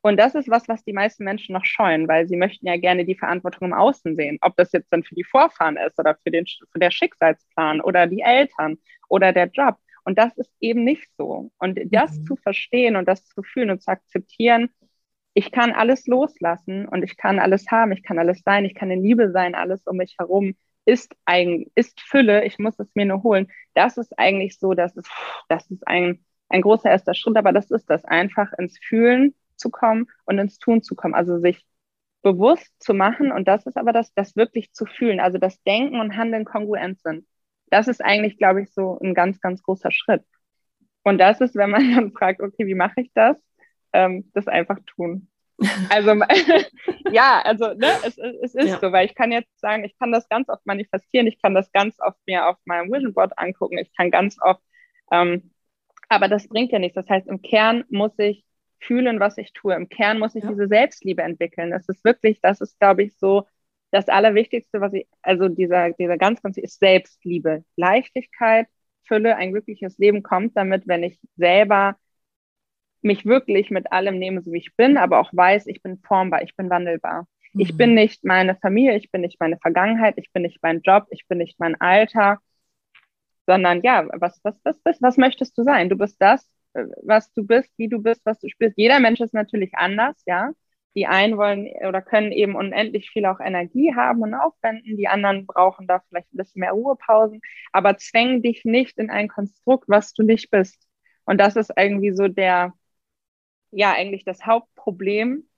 Und 0.06 0.18
das 0.18 0.36
ist 0.36 0.48
was, 0.48 0.68
was 0.68 0.84
die 0.84 0.92
meisten 0.92 1.24
Menschen 1.24 1.52
noch 1.52 1.64
scheuen, 1.64 2.06
weil 2.06 2.28
sie 2.28 2.36
möchten 2.36 2.64
ja 2.64 2.76
gerne 2.76 3.04
die 3.04 3.16
Verantwortung 3.16 3.68
im 3.68 3.74
Außen 3.74 4.14
sehen. 4.14 4.38
Ob 4.40 4.56
das 4.56 4.70
jetzt 4.70 4.92
dann 4.92 5.02
für 5.02 5.16
die 5.16 5.24
Vorfahren 5.24 5.76
ist 5.76 5.98
oder 5.98 6.16
für 6.22 6.30
den, 6.30 6.46
für 6.46 6.78
der 6.78 6.92
Schicksalsplan 6.92 7.80
oder 7.80 8.06
die 8.06 8.20
Eltern 8.20 8.78
oder 9.08 9.32
der 9.32 9.46
Job. 9.48 9.78
Und 10.04 10.16
das 10.16 10.36
ist 10.38 10.52
eben 10.60 10.84
nicht 10.84 11.08
so. 11.18 11.50
Und 11.58 11.80
das 11.86 12.20
mhm. 12.20 12.24
zu 12.24 12.36
verstehen 12.36 12.94
und 12.94 13.08
das 13.08 13.26
zu 13.26 13.42
fühlen 13.42 13.70
und 13.70 13.82
zu 13.82 13.90
akzeptieren, 13.90 14.70
ich 15.34 15.50
kann 15.50 15.72
alles 15.72 16.06
loslassen 16.06 16.86
und 16.86 17.02
ich 17.02 17.16
kann 17.16 17.40
alles 17.40 17.68
haben, 17.72 17.90
ich 17.90 18.04
kann 18.04 18.20
alles 18.20 18.42
sein, 18.44 18.64
ich 18.64 18.76
kann 18.76 18.92
in 18.92 19.02
Liebe 19.02 19.32
sein, 19.32 19.56
alles 19.56 19.88
um 19.88 19.96
mich 19.96 20.14
herum 20.20 20.54
ist 20.84 21.16
ein, 21.24 21.66
ist 21.74 22.00
Fülle, 22.00 22.44
ich 22.44 22.60
muss 22.60 22.78
es 22.78 22.94
mir 22.94 23.06
nur 23.06 23.24
holen. 23.24 23.48
Das 23.74 23.96
ist 23.96 24.16
eigentlich 24.16 24.56
so, 24.60 24.72
dass 24.72 24.96
es, 24.96 25.04
das 25.48 25.68
ist 25.68 25.84
ein, 25.88 26.24
ein 26.48 26.62
großer 26.62 26.88
erster 26.88 27.12
Schritt, 27.12 27.36
aber 27.36 27.52
das 27.52 27.72
ist 27.72 27.90
das, 27.90 28.04
einfach 28.04 28.52
ins 28.52 28.78
Fühlen 28.78 29.34
zu 29.56 29.70
kommen 29.70 30.06
und 30.24 30.38
ins 30.38 30.58
Tun 30.58 30.82
zu 30.82 30.94
kommen. 30.94 31.14
Also 31.14 31.38
sich 31.38 31.66
bewusst 32.22 32.72
zu 32.80 32.92
machen 32.92 33.30
und 33.30 33.46
das 33.46 33.66
ist 33.66 33.76
aber 33.76 33.92
das, 33.92 34.12
das 34.14 34.34
wirklich 34.34 34.72
zu 34.72 34.84
fühlen, 34.84 35.20
also 35.20 35.38
das 35.38 35.62
Denken 35.62 36.00
und 36.00 36.16
Handeln 36.16 36.44
kongruent 36.44 37.00
sind. 37.00 37.26
Das 37.70 37.88
ist 37.88 38.04
eigentlich, 38.04 38.38
glaube 38.38 38.62
ich, 38.62 38.72
so 38.72 38.98
ein 39.00 39.14
ganz, 39.14 39.40
ganz 39.40 39.62
großer 39.62 39.90
Schritt. 39.92 40.24
Und 41.04 41.18
das 41.18 41.40
ist, 41.40 41.54
wenn 41.54 41.70
man 41.70 41.88
dann 41.94 42.12
fragt, 42.12 42.40
okay, 42.40 42.66
wie 42.66 42.74
mache 42.74 43.00
ich 43.00 43.12
das? 43.14 43.40
Ähm, 43.92 44.30
das 44.34 44.48
einfach 44.48 44.78
tun. 44.86 45.28
Also 45.88 46.10
ja, 47.12 47.40
also 47.42 47.72
ne, 47.72 47.86
es, 48.04 48.18
es 48.18 48.54
ist 48.54 48.68
ja. 48.68 48.78
so, 48.78 48.92
weil 48.92 49.06
ich 49.06 49.14
kann 49.14 49.32
jetzt 49.32 49.58
sagen, 49.58 49.84
ich 49.84 49.96
kann 49.98 50.12
das 50.12 50.28
ganz 50.28 50.50
oft 50.50 50.66
manifestieren, 50.66 51.26
ich 51.26 51.40
kann 51.40 51.54
das 51.54 51.72
ganz 51.72 51.96
oft 52.00 52.18
mir 52.26 52.46
auf 52.46 52.56
meinem 52.66 52.92
Vision 52.92 53.14
Board 53.14 53.38
angucken, 53.38 53.78
ich 53.78 53.90
kann 53.96 54.10
ganz 54.10 54.36
oft, 54.42 54.60
ähm, 55.10 55.54
aber 56.08 56.28
das 56.28 56.48
bringt 56.48 56.72
ja 56.72 56.78
nichts. 56.78 56.94
Das 56.94 57.08
heißt, 57.08 57.26
im 57.28 57.40
Kern 57.40 57.84
muss 57.88 58.12
ich 58.18 58.44
fühlen, 58.80 59.20
was 59.20 59.38
ich 59.38 59.52
tue. 59.52 59.74
Im 59.74 59.88
Kern 59.88 60.18
muss 60.18 60.34
ich 60.34 60.44
ja. 60.44 60.50
diese 60.50 60.68
Selbstliebe 60.68 61.22
entwickeln. 61.22 61.70
Das 61.70 61.88
ist 61.88 62.04
wirklich, 62.04 62.40
das 62.40 62.60
ist, 62.60 62.78
glaube 62.78 63.04
ich, 63.04 63.16
so 63.16 63.46
das 63.90 64.08
Allerwichtigste, 64.08 64.80
was 64.80 64.92
ich, 64.92 65.06
also 65.22 65.48
dieser, 65.48 65.92
dieser 65.92 66.18
ganz, 66.18 66.42
ganz 66.42 66.56
ist 66.58 66.78
Selbstliebe. 66.80 67.64
Leichtigkeit, 67.76 68.66
Fülle, 69.04 69.36
ein 69.36 69.52
glückliches 69.52 69.98
Leben 69.98 70.22
kommt 70.22 70.56
damit, 70.56 70.86
wenn 70.86 71.02
ich 71.02 71.18
selber 71.36 71.96
mich 73.02 73.24
wirklich 73.24 73.70
mit 73.70 73.92
allem 73.92 74.18
nehme, 74.18 74.42
so 74.42 74.52
wie 74.52 74.58
ich 74.58 74.74
bin, 74.76 74.96
aber 74.96 75.20
auch 75.20 75.30
weiß, 75.32 75.66
ich 75.66 75.82
bin 75.82 75.98
formbar, 75.98 76.42
ich 76.42 76.56
bin 76.56 76.68
wandelbar. 76.70 77.26
Mhm. 77.52 77.60
Ich 77.60 77.76
bin 77.76 77.94
nicht 77.94 78.24
meine 78.24 78.56
Familie, 78.56 78.96
ich 78.96 79.10
bin 79.10 79.20
nicht 79.20 79.38
meine 79.40 79.58
Vergangenheit, 79.58 80.14
ich 80.18 80.32
bin 80.32 80.42
nicht 80.42 80.62
mein 80.62 80.80
Job, 80.82 81.06
ich 81.10 81.26
bin 81.28 81.38
nicht 81.38 81.60
mein 81.60 81.80
Alter, 81.80 82.40
sondern 83.46 83.82
ja, 83.82 84.06
was, 84.12 84.40
was, 84.42 84.60
was, 84.64 84.80
was, 84.84 85.00
was 85.00 85.16
möchtest 85.16 85.56
du 85.56 85.62
sein? 85.62 85.88
Du 85.88 85.96
bist 85.96 86.20
das, 86.20 86.50
was 87.02 87.32
du 87.32 87.46
bist, 87.46 87.70
wie 87.78 87.88
du 87.88 88.00
bist, 88.02 88.22
was 88.24 88.38
du 88.40 88.48
spürst. 88.48 88.76
Jeder 88.76 89.00
Mensch 89.00 89.20
ist 89.20 89.34
natürlich 89.34 89.74
anders, 89.74 90.16
ja. 90.26 90.52
Die 90.96 91.06
einen 91.06 91.36
wollen 91.36 91.68
oder 91.86 92.00
können 92.00 92.32
eben 92.32 92.56
unendlich 92.56 93.10
viel 93.10 93.26
auch 93.26 93.38
Energie 93.40 93.94
haben 93.94 94.22
und 94.22 94.34
aufwenden. 94.34 94.96
Die 94.96 95.08
anderen 95.08 95.46
brauchen 95.46 95.86
da 95.86 96.00
vielleicht 96.08 96.32
ein 96.32 96.38
bisschen 96.38 96.60
mehr 96.60 96.72
Ruhepausen. 96.72 97.40
Aber 97.72 97.98
zwäng 97.98 98.42
dich 98.42 98.64
nicht 98.64 98.98
in 98.98 99.10
ein 99.10 99.28
Konstrukt, 99.28 99.88
was 99.88 100.14
du 100.14 100.22
nicht 100.22 100.50
bist. 100.50 100.86
Und 101.26 101.38
das 101.38 101.56
ist 101.56 101.70
irgendwie 101.76 102.12
so 102.12 102.28
der, 102.28 102.72
ja, 103.72 103.92
eigentlich 103.92 104.24
das 104.24 104.46
Hauptproblem, 104.46 105.48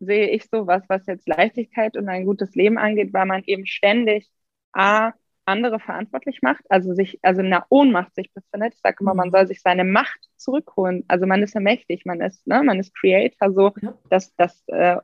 sehe 0.00 0.28
ich 0.30 0.44
so, 0.50 0.66
was, 0.66 0.82
was 0.88 1.06
jetzt 1.06 1.28
Leichtigkeit 1.28 1.96
und 1.96 2.08
ein 2.08 2.24
gutes 2.26 2.54
Leben 2.54 2.78
angeht, 2.78 3.12
weil 3.12 3.26
man 3.26 3.44
eben 3.46 3.66
ständig 3.66 4.28
A, 4.72 5.12
andere 5.46 5.78
verantwortlich 5.78 6.42
macht, 6.42 6.64
also 6.68 6.94
sich, 6.94 7.18
also 7.22 7.40
in 7.40 7.46
einer 7.46 7.66
Ohnmacht 7.68 8.14
sich 8.14 8.32
befindet. 8.32 8.74
Ich 8.74 8.80
sage 8.80 8.96
immer, 9.00 9.14
man 9.14 9.28
mhm. 9.28 9.32
soll 9.32 9.46
sich 9.46 9.60
seine 9.60 9.84
Macht 9.84 10.18
zurückholen. 10.36 11.04
Also 11.08 11.26
man 11.26 11.42
ist 11.42 11.54
ja 11.54 11.60
mächtig, 11.60 12.04
man 12.04 12.20
ist, 12.20 12.46
ne, 12.46 12.62
man 12.62 12.78
ist 12.78 12.94
Creator, 12.94 13.52
so 13.52 13.72
ja. 13.80 13.94
das, 14.08 14.34
das 14.36 14.62
äh, 14.68 14.96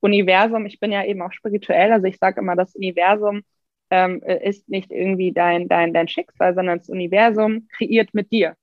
Universum, 0.00 0.66
ich 0.66 0.80
bin 0.80 0.92
ja 0.92 1.04
eben 1.04 1.22
auch 1.22 1.32
spirituell, 1.32 1.92
also 1.92 2.06
ich 2.06 2.18
sage 2.18 2.40
immer, 2.40 2.56
das 2.56 2.74
Universum 2.74 3.42
ähm, 3.90 4.22
ist 4.22 4.68
nicht 4.68 4.90
irgendwie 4.90 5.32
dein, 5.32 5.68
dein, 5.68 5.94
dein 5.94 6.08
Schicksal, 6.08 6.54
sondern 6.54 6.78
das 6.78 6.88
Universum 6.88 7.68
kreiert 7.68 8.12
mit 8.12 8.32
dir. 8.32 8.56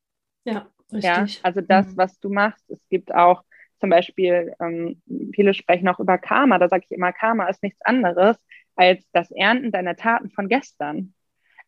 Ja, 0.43 0.67
richtig. 0.91 1.03
Ja, 1.03 1.25
also 1.43 1.61
das, 1.61 1.87
mhm. 1.87 1.97
was 1.97 2.19
du 2.19 2.29
machst, 2.29 2.69
es 2.69 2.79
gibt 2.89 3.13
auch 3.13 3.43
zum 3.79 3.89
Beispiel, 3.89 4.53
ähm, 4.59 5.01
viele 5.33 5.53
sprechen 5.53 5.87
auch 5.87 5.99
über 5.99 6.17
Karma, 6.17 6.59
da 6.59 6.69
sage 6.69 6.85
ich 6.87 6.91
immer, 6.91 7.11
Karma 7.11 7.47
ist 7.47 7.63
nichts 7.63 7.81
anderes 7.81 8.37
als 8.75 9.03
das 9.11 9.31
Ernten 9.31 9.71
deiner 9.71 9.95
Taten 9.95 10.29
von 10.29 10.47
gestern. 10.47 11.13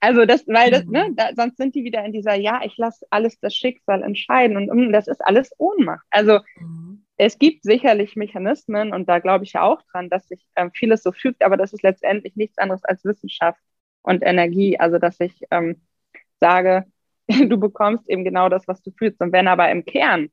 Also 0.04 0.26
das, 0.26 0.46
weil 0.48 0.70
das, 0.70 0.84
ne, 0.84 1.08
mhm. 1.08 1.16
da, 1.16 1.30
sonst 1.34 1.56
sind 1.56 1.76
die 1.76 1.86
wieder 1.86 2.04
in 2.04 2.12
dieser, 2.12 2.36
ja, 2.36 2.60
ich 2.66 2.76
lasse 2.76 3.06
alles 3.10 3.40
das 3.40 3.56
Schicksal 3.56 4.04
entscheiden 4.04 4.58
und 4.58 4.70
um, 4.70 4.92
das 4.92 5.08
ist 5.08 5.26
alles 5.26 5.52
Ohnmacht. 5.58 6.06
Also 6.10 6.40
mhm. 6.58 7.06
es 7.16 7.40
gibt 7.40 7.64
sicherlich 7.64 8.18
Mechanismen 8.18 8.94
und 8.94 9.08
da 9.08 9.20
glaube 9.20 9.46
ich 9.46 9.54
ja 9.54 9.62
auch 9.62 9.82
dran, 9.84 10.10
dass 10.10 10.28
sich 10.28 10.46
ähm, 10.58 10.72
vieles 10.74 11.04
so 11.04 11.14
fügt, 11.14 11.42
aber 11.42 11.56
das 11.56 11.72
ist 11.72 11.84
letztendlich 11.84 12.36
nichts 12.36 12.58
anderes 12.58 12.84
als 12.84 13.06
Wissenschaft 13.06 13.62
und 14.02 14.24
Energie. 14.24 14.78
Also 14.78 14.98
dass 14.98 15.22
ich 15.22 15.42
ähm, 15.52 15.80
sage, 16.42 16.84
du 17.30 17.58
bekommst 17.58 18.10
eben 18.10 18.26
genau 18.26 18.50
das, 18.50 18.68
was 18.68 18.82
du 18.82 18.92
fühlst. 18.92 19.22
Und 19.22 19.32
wenn 19.32 19.48
aber 19.48 19.72
im 19.72 19.86
Kern, 19.86 20.32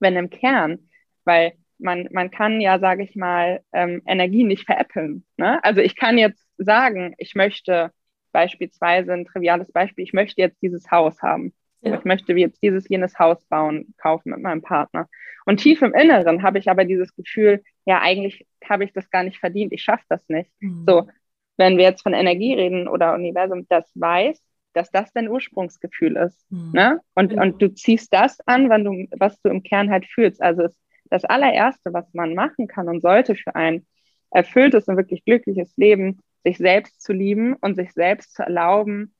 wenn 0.00 0.16
im 0.16 0.28
Kern, 0.28 0.90
weil 1.22 1.52
man, 1.78 2.08
man 2.10 2.32
kann 2.32 2.60
ja, 2.60 2.80
sage 2.80 3.04
ich 3.04 3.14
mal, 3.14 3.60
ähm, 3.72 4.02
Energie 4.06 4.42
nicht 4.42 4.66
veräppeln. 4.66 5.24
Ne? 5.36 5.62
Also 5.62 5.82
ich 5.82 5.94
kann 5.94 6.18
jetzt 6.18 6.44
sagen, 6.58 7.14
ich 7.18 7.36
möchte 7.36 7.92
beispielsweise 8.38 9.12
ein 9.12 9.24
triviales 9.24 9.72
Beispiel, 9.72 10.04
ich 10.04 10.12
möchte 10.12 10.40
jetzt 10.40 10.62
dieses 10.62 10.92
Haus 10.92 11.20
haben. 11.22 11.52
Ja. 11.80 11.98
Ich 11.98 12.04
möchte 12.04 12.32
jetzt 12.34 12.62
dieses, 12.62 12.88
jenes 12.88 13.18
Haus 13.18 13.44
bauen, 13.46 13.94
kaufen 13.98 14.30
mit 14.30 14.40
meinem 14.40 14.62
Partner. 14.62 15.08
Und 15.44 15.56
tief 15.56 15.82
im 15.82 15.92
Inneren 15.92 16.44
habe 16.44 16.60
ich 16.60 16.70
aber 16.70 16.84
dieses 16.84 17.16
Gefühl, 17.16 17.64
ja, 17.84 18.00
eigentlich 18.00 18.46
habe 18.64 18.84
ich 18.84 18.92
das 18.92 19.10
gar 19.10 19.24
nicht 19.24 19.38
verdient, 19.38 19.72
ich 19.72 19.82
schaffe 19.82 20.04
das 20.08 20.22
nicht. 20.28 20.52
Mhm. 20.60 20.84
So, 20.86 21.08
wenn 21.56 21.78
wir 21.78 21.84
jetzt 21.84 22.02
von 22.02 22.14
Energie 22.14 22.54
reden 22.54 22.86
oder 22.86 23.12
Universum, 23.12 23.66
das 23.68 23.90
weiß, 23.96 24.40
dass 24.72 24.92
das 24.92 25.12
dein 25.12 25.28
Ursprungsgefühl 25.28 26.16
ist. 26.16 26.46
Mhm. 26.52 26.70
Ne? 26.72 27.00
Und, 27.16 27.32
mhm. 27.32 27.40
und 27.40 27.60
du 27.60 27.74
ziehst 27.74 28.14
das 28.14 28.38
an, 28.46 28.68
wann 28.68 28.84
du, 28.84 29.08
was 29.18 29.40
du 29.42 29.48
im 29.48 29.64
Kern 29.64 29.90
halt 29.90 30.06
fühlst. 30.06 30.40
Also 30.40 30.62
es, 30.62 30.78
das 31.10 31.24
allererste, 31.24 31.92
was 31.92 32.14
man 32.14 32.34
machen 32.34 32.68
kann 32.68 32.88
und 32.88 33.00
sollte 33.00 33.34
für 33.34 33.56
ein 33.56 33.84
erfülltes 34.30 34.86
und 34.86 34.96
wirklich 34.96 35.24
glückliches 35.24 35.76
Leben, 35.76 36.20
sich 36.44 36.58
selbst 36.58 37.02
zu 37.02 37.12
lieben 37.12 37.54
und 37.54 37.74
sich 37.74 37.92
selbst 37.92 38.34
zu 38.34 38.42
erlauben, 38.42 39.14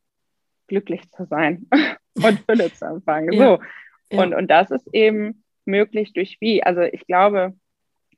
glücklich 0.67 1.11
zu 1.11 1.25
sein 1.25 1.67
und 2.23 2.41
Fülle 2.41 2.73
zu 2.73 2.87
empfangen. 2.87 3.33
Ja. 3.33 3.39
So. 3.39 3.63
Ja. 4.11 4.23
Und, 4.23 4.35
und 4.35 4.51
das 4.51 4.71
ist 4.71 4.89
eben 4.93 5.45
möglich 5.65 6.13
durch 6.13 6.39
wie? 6.41 6.63
Also 6.63 6.83
ich 6.83 7.07
glaube, 7.07 7.55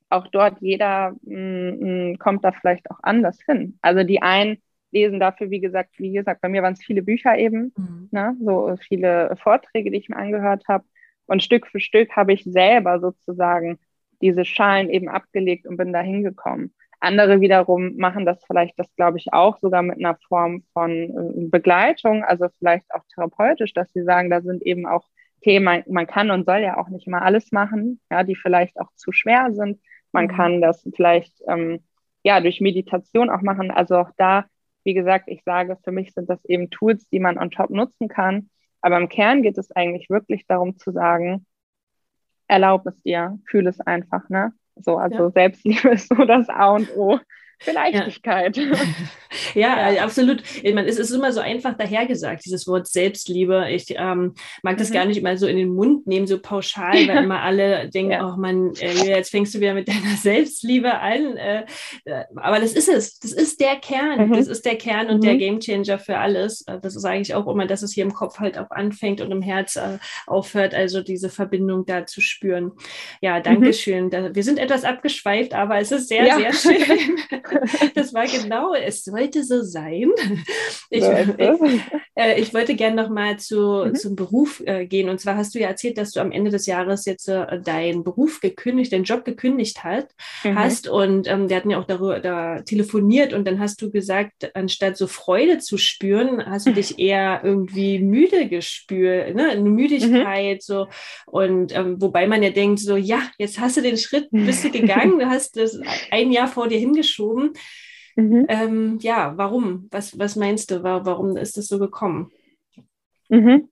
auch 0.08 0.26
dort 0.28 0.60
jeder 0.60 1.14
mh, 1.22 1.36
mm, 1.36 2.10
mm, 2.12 2.18
kommt 2.18 2.44
da 2.44 2.52
vielleicht 2.52 2.90
auch 2.90 2.98
anders 3.02 3.38
hin. 3.44 3.78
Also 3.82 4.04
die 4.04 4.22
einen 4.22 4.58
lesen 4.92 5.20
dafür, 5.20 5.50
wie 5.50 5.60
gesagt, 5.60 5.98
wie 5.98 6.12
gesagt, 6.12 6.40
bei 6.40 6.48
mir 6.48 6.62
waren 6.62 6.72
es 6.72 6.82
viele 6.82 7.02
Bücher 7.02 7.36
eben, 7.38 7.72
mhm. 7.76 8.08
ne, 8.10 8.36
so 8.40 8.76
viele 8.88 9.36
Vorträge, 9.40 9.90
die 9.90 9.98
ich 9.98 10.08
mir 10.08 10.16
angehört 10.16 10.64
habe. 10.68 10.84
Und 11.26 11.44
Stück 11.44 11.68
für 11.68 11.78
Stück 11.78 12.16
habe 12.16 12.32
ich 12.32 12.42
selber 12.42 12.98
sozusagen 12.98 13.78
diese 14.20 14.44
Schalen 14.44 14.90
eben 14.90 15.08
abgelegt 15.08 15.66
und 15.66 15.76
bin 15.76 15.92
da 15.92 16.00
hingekommen. 16.00 16.74
Andere 17.00 17.40
wiederum 17.40 17.96
machen 17.96 18.26
das 18.26 18.44
vielleicht, 18.44 18.78
das 18.78 18.94
glaube 18.94 19.18
ich 19.18 19.32
auch, 19.32 19.58
sogar 19.58 19.82
mit 19.82 19.98
einer 19.98 20.16
Form 20.28 20.64
von 20.74 20.90
äh, 20.90 21.48
Begleitung, 21.48 22.22
also 22.24 22.48
vielleicht 22.58 22.92
auch 22.94 23.02
therapeutisch, 23.14 23.72
dass 23.72 23.90
sie 23.92 24.02
sagen, 24.02 24.28
da 24.30 24.42
sind 24.42 24.62
eben 24.62 24.86
auch 24.86 25.06
Themen, 25.40 25.82
man 25.88 26.06
kann 26.06 26.30
und 26.30 26.44
soll 26.44 26.58
ja 26.58 26.76
auch 26.76 26.88
nicht 26.88 27.06
immer 27.06 27.22
alles 27.22 27.52
machen, 27.52 28.00
ja, 28.10 28.22
die 28.22 28.36
vielleicht 28.36 28.78
auch 28.78 28.92
zu 28.94 29.12
schwer 29.12 29.48
sind. 29.52 29.80
Man 30.12 30.26
mhm. 30.26 30.30
kann 30.30 30.60
das 30.60 30.86
vielleicht 30.94 31.34
ähm, 31.48 31.80
ja 32.22 32.40
durch 32.40 32.60
Meditation 32.60 33.30
auch 33.30 33.40
machen. 33.40 33.70
Also 33.70 33.96
auch 33.96 34.10
da, 34.18 34.44
wie 34.84 34.94
gesagt, 34.94 35.28
ich 35.28 35.42
sage, 35.44 35.78
für 35.82 35.92
mich 35.92 36.12
sind 36.12 36.28
das 36.28 36.44
eben 36.44 36.70
Tools, 36.70 37.08
die 37.08 37.20
man 37.20 37.38
on 37.38 37.50
top 37.50 37.70
nutzen 37.70 38.08
kann. 38.08 38.50
Aber 38.82 38.98
im 38.98 39.08
Kern 39.08 39.42
geht 39.42 39.58
es 39.58 39.70
eigentlich 39.72 40.10
wirklich 40.10 40.46
darum 40.46 40.76
zu 40.76 40.90
sagen, 40.92 41.46
erlaub 42.48 42.86
es 42.86 43.02
dir, 43.02 43.38
fühl 43.46 43.66
es 43.66 43.80
einfach, 43.80 44.28
ne? 44.28 44.52
So, 44.82 44.96
also 44.98 45.24
ja. 45.24 45.30
Selbstliebe 45.30 45.88
ist 45.92 46.08
so 46.08 46.24
das 46.24 46.48
A 46.48 46.70
und 46.72 46.90
O 46.96 47.18
für 47.60 47.72
Leichtigkeit. 47.72 48.56
Ja, 48.56 48.64
ja, 49.54 49.90
ja, 49.90 50.02
absolut. 50.02 50.42
Ich 50.62 50.74
meine, 50.74 50.88
es 50.88 50.98
ist 50.98 51.10
immer 51.10 51.30
so 51.30 51.40
einfach 51.40 51.76
dahergesagt, 51.76 52.44
dieses 52.44 52.66
Wort 52.66 52.88
Selbstliebe. 52.88 53.66
Ich 53.70 53.94
ähm, 53.96 54.34
mag 54.62 54.78
das 54.78 54.88
mhm. 54.88 54.94
gar 54.94 55.04
nicht 55.04 55.18
immer 55.18 55.36
so 55.36 55.46
in 55.46 55.58
den 55.58 55.74
Mund 55.74 56.06
nehmen, 56.06 56.26
so 56.26 56.38
pauschal, 56.38 56.94
weil 57.06 57.24
immer 57.24 57.42
alle 57.42 57.90
denken, 57.90 58.12
ja. 58.12 58.26
oh 58.26 58.38
Mann, 58.38 58.72
äh, 58.80 59.08
jetzt 59.08 59.30
fängst 59.30 59.54
du 59.54 59.60
wieder 59.60 59.74
mit 59.74 59.88
deiner 59.88 60.16
Selbstliebe 60.16 60.98
an. 60.98 61.36
Äh, 61.36 61.66
äh, 62.06 62.24
aber 62.36 62.60
das 62.60 62.72
ist 62.72 62.88
es. 62.88 63.18
Das 63.18 63.32
ist 63.32 63.60
der 63.60 63.76
Kern. 63.76 64.28
Mhm. 64.28 64.32
Das 64.32 64.48
ist 64.48 64.64
der 64.64 64.76
Kern 64.76 65.08
und 65.08 65.18
mhm. 65.18 65.20
der 65.22 65.36
Gamechanger 65.36 65.98
für 65.98 66.16
alles. 66.16 66.62
Äh, 66.66 66.80
das 66.80 66.96
ist 66.96 67.04
eigentlich 67.04 67.34
auch 67.34 67.46
immer, 67.46 67.66
dass 67.66 67.82
es 67.82 67.92
hier 67.92 68.04
im 68.04 68.14
Kopf 68.14 68.38
halt 68.38 68.58
auch 68.58 68.70
anfängt 68.70 69.20
und 69.20 69.30
im 69.30 69.42
Herz 69.42 69.76
äh, 69.76 69.98
aufhört, 70.26 70.74
also 70.74 71.02
diese 71.02 71.28
Verbindung 71.28 71.84
da 71.84 72.06
zu 72.06 72.22
spüren. 72.22 72.72
Ja, 73.20 73.40
danke 73.40 73.68
mhm. 73.68 73.72
schön. 73.74 74.10
Da, 74.10 74.34
wir 74.34 74.42
sind 74.42 74.58
etwas 74.58 74.84
abgeschweift, 74.84 75.52
aber 75.52 75.78
es 75.78 75.92
ist 75.92 76.08
sehr, 76.08 76.34
sehr 76.36 76.52
schön. 76.54 77.18
das 77.94 78.14
war 78.14 78.26
genau, 78.26 78.74
es 78.74 79.04
sollte 79.04 79.44
so 79.44 79.62
sein. 79.62 80.10
Ich, 80.90 81.04
ich, 81.04 81.80
Äh, 82.20 82.40
ich 82.40 82.52
wollte 82.52 82.74
gerne 82.74 83.02
noch 83.02 83.08
mal 83.08 83.38
zu, 83.38 83.84
mhm. 83.86 83.94
zum 83.94 84.14
Beruf 84.14 84.62
äh, 84.66 84.86
gehen. 84.86 85.08
Und 85.08 85.20
zwar 85.20 85.36
hast 85.36 85.54
du 85.54 85.58
ja 85.58 85.68
erzählt, 85.68 85.96
dass 85.96 86.12
du 86.12 86.20
am 86.20 86.32
Ende 86.32 86.50
des 86.50 86.66
Jahres 86.66 87.06
jetzt 87.06 87.28
äh, 87.28 87.60
deinen 87.60 88.04
Beruf 88.04 88.40
gekündigt, 88.40 88.92
deinen 88.92 89.04
Job 89.04 89.24
gekündigt 89.24 89.84
hat, 89.84 90.08
mhm. 90.44 90.58
hast. 90.58 90.86
Und 90.86 91.26
ähm, 91.28 91.48
wir 91.48 91.56
hatten 91.56 91.70
ja 91.70 91.78
auch 91.78 91.86
darüber 91.86 92.20
da 92.20 92.60
telefoniert 92.60 93.32
und 93.32 93.46
dann 93.46 93.58
hast 93.58 93.80
du 93.80 93.90
gesagt, 93.90 94.50
anstatt 94.54 94.98
so 94.98 95.06
Freude 95.06 95.58
zu 95.58 95.78
spüren, 95.78 96.44
hast 96.44 96.66
du 96.66 96.72
dich 96.72 96.98
eher 96.98 97.40
irgendwie 97.42 97.98
müde 98.00 98.48
gespürt, 98.48 99.34
ne? 99.34 99.50
Eine 99.50 99.70
Müdigkeit, 99.70 100.56
mhm. 100.56 100.60
so. 100.60 100.86
Und 101.26 101.74
ähm, 101.74 102.00
wobei 102.02 102.26
man 102.26 102.42
ja 102.42 102.50
denkt, 102.50 102.80
so, 102.80 102.96
ja, 102.96 103.22
jetzt 103.38 103.58
hast 103.58 103.78
du 103.78 103.82
den 103.82 103.96
Schritt, 103.96 104.28
bist 104.30 104.64
du 104.64 104.70
gegangen, 104.70 105.18
du 105.18 105.26
hast 105.26 105.56
das 105.56 105.80
ein 106.10 106.32
Jahr 106.32 106.48
vor 106.48 106.68
dir 106.68 106.78
hingeschoben. 106.78 107.39
Mhm. 108.16 108.46
Ähm, 108.48 108.98
ja, 109.00 109.32
warum? 109.36 109.88
Was, 109.90 110.18
was 110.18 110.36
meinst 110.36 110.70
du? 110.70 110.82
Warum 110.82 111.36
ist 111.36 111.56
das 111.56 111.68
so 111.68 111.78
gekommen? 111.78 112.30
Mhm. 113.28 113.68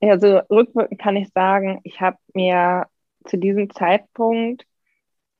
Also 0.00 0.40
rückwirkend 0.50 1.00
kann 1.00 1.16
ich 1.16 1.28
sagen, 1.32 1.80
ich 1.82 2.00
habe 2.00 2.18
mir 2.34 2.86
zu 3.24 3.36
diesem 3.36 3.70
Zeitpunkt 3.70 4.64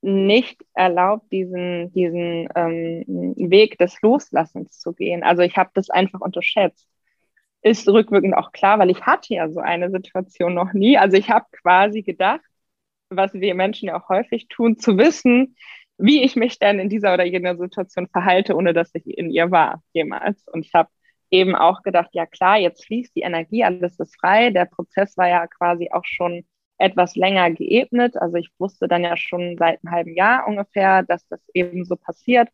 nicht 0.00 0.64
erlaubt, 0.74 1.30
diesen, 1.32 1.92
diesen 1.92 2.48
ähm, 2.54 3.04
Weg 3.36 3.78
des 3.78 4.00
Loslassens 4.02 4.78
zu 4.78 4.92
gehen. 4.92 5.22
Also 5.22 5.42
ich 5.42 5.56
habe 5.56 5.70
das 5.74 5.90
einfach 5.90 6.20
unterschätzt. 6.20 6.88
Ist 7.62 7.88
rückwirkend 7.88 8.34
auch 8.34 8.52
klar, 8.52 8.78
weil 8.78 8.90
ich 8.90 9.02
hatte 9.02 9.34
ja 9.34 9.48
so 9.48 9.58
eine 9.60 9.90
Situation 9.90 10.54
noch 10.54 10.72
nie. 10.72 10.96
Also 10.96 11.16
ich 11.16 11.28
habe 11.30 11.46
quasi 11.50 12.02
gedacht, 12.02 12.40
was 13.10 13.34
wir 13.34 13.54
Menschen 13.54 13.88
ja 13.88 14.00
auch 14.00 14.08
häufig 14.08 14.48
tun, 14.48 14.78
zu 14.78 14.96
wissen, 14.98 15.56
wie 15.98 16.22
ich 16.22 16.36
mich 16.36 16.58
denn 16.58 16.78
in 16.78 16.88
dieser 16.88 17.14
oder 17.14 17.24
jener 17.24 17.56
Situation 17.56 18.08
verhalte, 18.08 18.56
ohne 18.56 18.72
dass 18.72 18.94
ich 18.94 19.06
in 19.06 19.30
ihr 19.30 19.50
war, 19.50 19.82
jemals. 19.92 20.46
Und 20.48 20.64
ich 20.64 20.72
habe 20.74 20.88
eben 21.30 21.54
auch 21.54 21.82
gedacht, 21.82 22.10
ja 22.12 22.26
klar, 22.26 22.58
jetzt 22.58 22.84
fließt 22.86 23.14
die 23.16 23.22
Energie, 23.22 23.64
alles 23.64 23.98
ist 23.98 24.18
frei. 24.18 24.50
Der 24.50 24.64
Prozess 24.64 25.16
war 25.16 25.28
ja 25.28 25.46
quasi 25.46 25.90
auch 25.92 26.04
schon 26.04 26.44
etwas 26.78 27.16
länger 27.16 27.50
geebnet. 27.50 28.16
Also 28.16 28.36
ich 28.36 28.50
wusste 28.58 28.88
dann 28.88 29.02
ja 29.04 29.16
schon 29.16 29.56
seit 29.58 29.80
einem 29.84 29.92
halben 29.92 30.14
Jahr 30.14 30.46
ungefähr, 30.46 31.02
dass 31.02 31.26
das 31.28 31.40
eben 31.52 31.84
so 31.84 31.96
passiert 31.96 32.48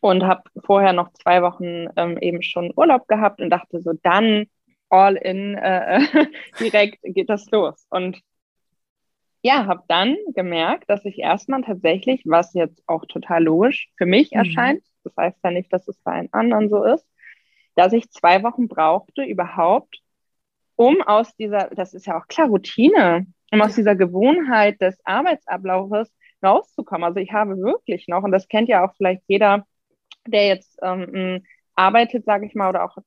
und 0.00 0.24
habe 0.24 0.44
vorher 0.64 0.92
noch 0.92 1.12
zwei 1.12 1.42
Wochen 1.42 1.88
ähm, 1.96 2.18
eben 2.20 2.42
schon 2.42 2.72
Urlaub 2.76 3.08
gehabt 3.08 3.40
und 3.40 3.50
dachte 3.50 3.80
so, 3.82 3.92
dann 4.02 4.46
all 4.88 5.16
in 5.16 5.54
äh, 5.56 6.00
direkt 6.60 6.98
geht 7.02 7.28
das 7.28 7.50
los. 7.50 7.86
Und 7.90 8.20
ja, 9.48 9.66
habe 9.66 9.82
dann 9.88 10.16
gemerkt, 10.34 10.90
dass 10.90 11.04
ich 11.06 11.18
erstmal 11.18 11.62
tatsächlich, 11.62 12.22
was 12.26 12.52
jetzt 12.52 12.82
auch 12.86 13.06
total 13.06 13.42
logisch 13.42 13.90
für 13.96 14.04
mich 14.04 14.32
mhm. 14.32 14.40
erscheint, 14.40 14.82
das 15.04 15.16
heißt 15.16 15.38
ja 15.42 15.50
nicht, 15.50 15.72
dass 15.72 15.88
es 15.88 15.96
bei 16.02 16.12
einem 16.12 16.28
anderen 16.32 16.68
so 16.68 16.84
ist, 16.84 17.08
dass 17.74 17.94
ich 17.94 18.10
zwei 18.10 18.42
Wochen 18.42 18.68
brauchte 18.68 19.22
überhaupt, 19.24 20.00
um 20.76 21.00
aus 21.00 21.34
dieser, 21.36 21.70
das 21.70 21.94
ist 21.94 22.06
ja 22.06 22.18
auch 22.18 22.28
klar, 22.28 22.48
Routine, 22.48 23.26
um 23.50 23.62
aus 23.62 23.74
dieser 23.74 23.96
Gewohnheit 23.96 24.82
des 24.82 24.98
Arbeitsablaufes 25.04 26.12
rauszukommen. 26.44 27.04
Also 27.04 27.18
ich 27.18 27.32
habe 27.32 27.56
wirklich 27.56 28.06
noch, 28.06 28.24
und 28.24 28.32
das 28.32 28.48
kennt 28.48 28.68
ja 28.68 28.86
auch 28.86 28.94
vielleicht 28.96 29.22
jeder, 29.28 29.66
der 30.26 30.46
jetzt 30.46 30.78
ähm, 30.82 31.42
arbeitet, 31.74 32.26
sage 32.26 32.44
ich 32.44 32.54
mal, 32.54 32.68
oder 32.68 32.84
auch 32.84 32.98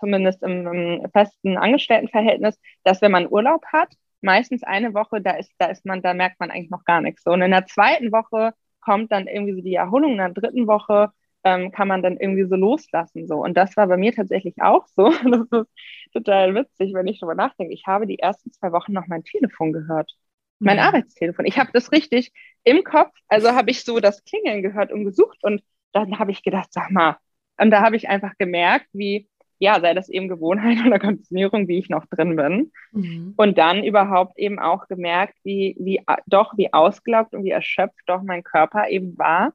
zumindest 0.00 0.42
im, 0.42 0.66
im 0.66 1.10
festen 1.12 1.56
Angestelltenverhältnis, 1.56 2.58
dass 2.82 3.00
wenn 3.00 3.12
man 3.12 3.30
Urlaub 3.30 3.64
hat, 3.66 3.94
meistens 4.24 4.62
eine 4.64 4.94
Woche, 4.94 5.20
da 5.20 5.32
ist, 5.32 5.52
da 5.58 5.66
ist 5.66 5.86
man, 5.86 6.02
da 6.02 6.14
merkt 6.14 6.40
man 6.40 6.50
eigentlich 6.50 6.70
noch 6.70 6.84
gar 6.84 7.00
nichts. 7.00 7.22
So, 7.22 7.32
und 7.32 7.42
in 7.42 7.50
der 7.50 7.66
zweiten 7.66 8.12
Woche 8.12 8.54
kommt 8.80 9.12
dann 9.12 9.26
irgendwie 9.28 9.54
so 9.54 9.60
die 9.60 9.74
Erholung, 9.74 10.12
in 10.12 10.18
der 10.18 10.30
dritten 10.30 10.66
Woche 10.66 11.12
ähm, 11.44 11.70
kann 11.72 11.88
man 11.88 12.02
dann 12.02 12.16
irgendwie 12.16 12.46
so 12.46 12.56
loslassen. 12.56 13.26
So. 13.26 13.36
Und 13.36 13.56
das 13.56 13.76
war 13.76 13.86
bei 13.86 13.96
mir 13.96 14.12
tatsächlich 14.14 14.54
auch 14.60 14.86
so. 14.88 15.12
Das 15.24 15.66
ist 16.06 16.12
total 16.12 16.54
witzig, 16.54 16.94
wenn 16.94 17.06
ich 17.06 17.20
darüber 17.20 17.34
nachdenke. 17.34 17.74
Ich 17.74 17.86
habe 17.86 18.06
die 18.06 18.18
ersten 18.18 18.52
zwei 18.52 18.72
Wochen 18.72 18.92
noch 18.92 19.06
mein 19.06 19.24
Telefon 19.24 19.72
gehört. 19.72 20.12
Mein 20.58 20.76
mhm. 20.76 20.84
Arbeitstelefon. 20.84 21.44
Ich 21.46 21.58
habe 21.58 21.70
das 21.72 21.92
richtig 21.92 22.32
im 22.62 22.84
Kopf, 22.84 23.12
also 23.28 23.52
habe 23.52 23.70
ich 23.70 23.84
so 23.84 24.00
das 24.00 24.24
Klingeln 24.24 24.62
gehört 24.62 24.92
und 24.92 25.04
gesucht 25.04 25.42
und 25.42 25.62
dann 25.92 26.18
habe 26.18 26.30
ich 26.30 26.42
gedacht, 26.42 26.72
sag 26.72 26.90
mal, 26.90 27.18
und 27.58 27.70
da 27.70 27.82
habe 27.82 27.96
ich 27.96 28.08
einfach 28.08 28.32
gemerkt, 28.38 28.86
wie 28.92 29.28
ja, 29.58 29.80
sei 29.80 29.94
das 29.94 30.08
eben 30.08 30.28
Gewohnheit 30.28 30.78
oder 30.86 30.98
Konditionierung, 30.98 31.68
wie 31.68 31.78
ich 31.78 31.88
noch 31.88 32.06
drin 32.06 32.36
bin. 32.36 32.72
Mhm. 32.92 33.34
Und 33.36 33.58
dann 33.58 33.84
überhaupt 33.84 34.38
eben 34.38 34.58
auch 34.58 34.88
gemerkt, 34.88 35.34
wie, 35.42 35.76
wie 35.78 36.00
doch, 36.26 36.56
wie 36.56 36.72
ausgelaugt 36.72 37.34
und 37.34 37.44
wie 37.44 37.50
erschöpft 37.50 38.02
doch 38.06 38.22
mein 38.22 38.42
Körper 38.42 38.88
eben 38.88 39.16
war. 39.18 39.52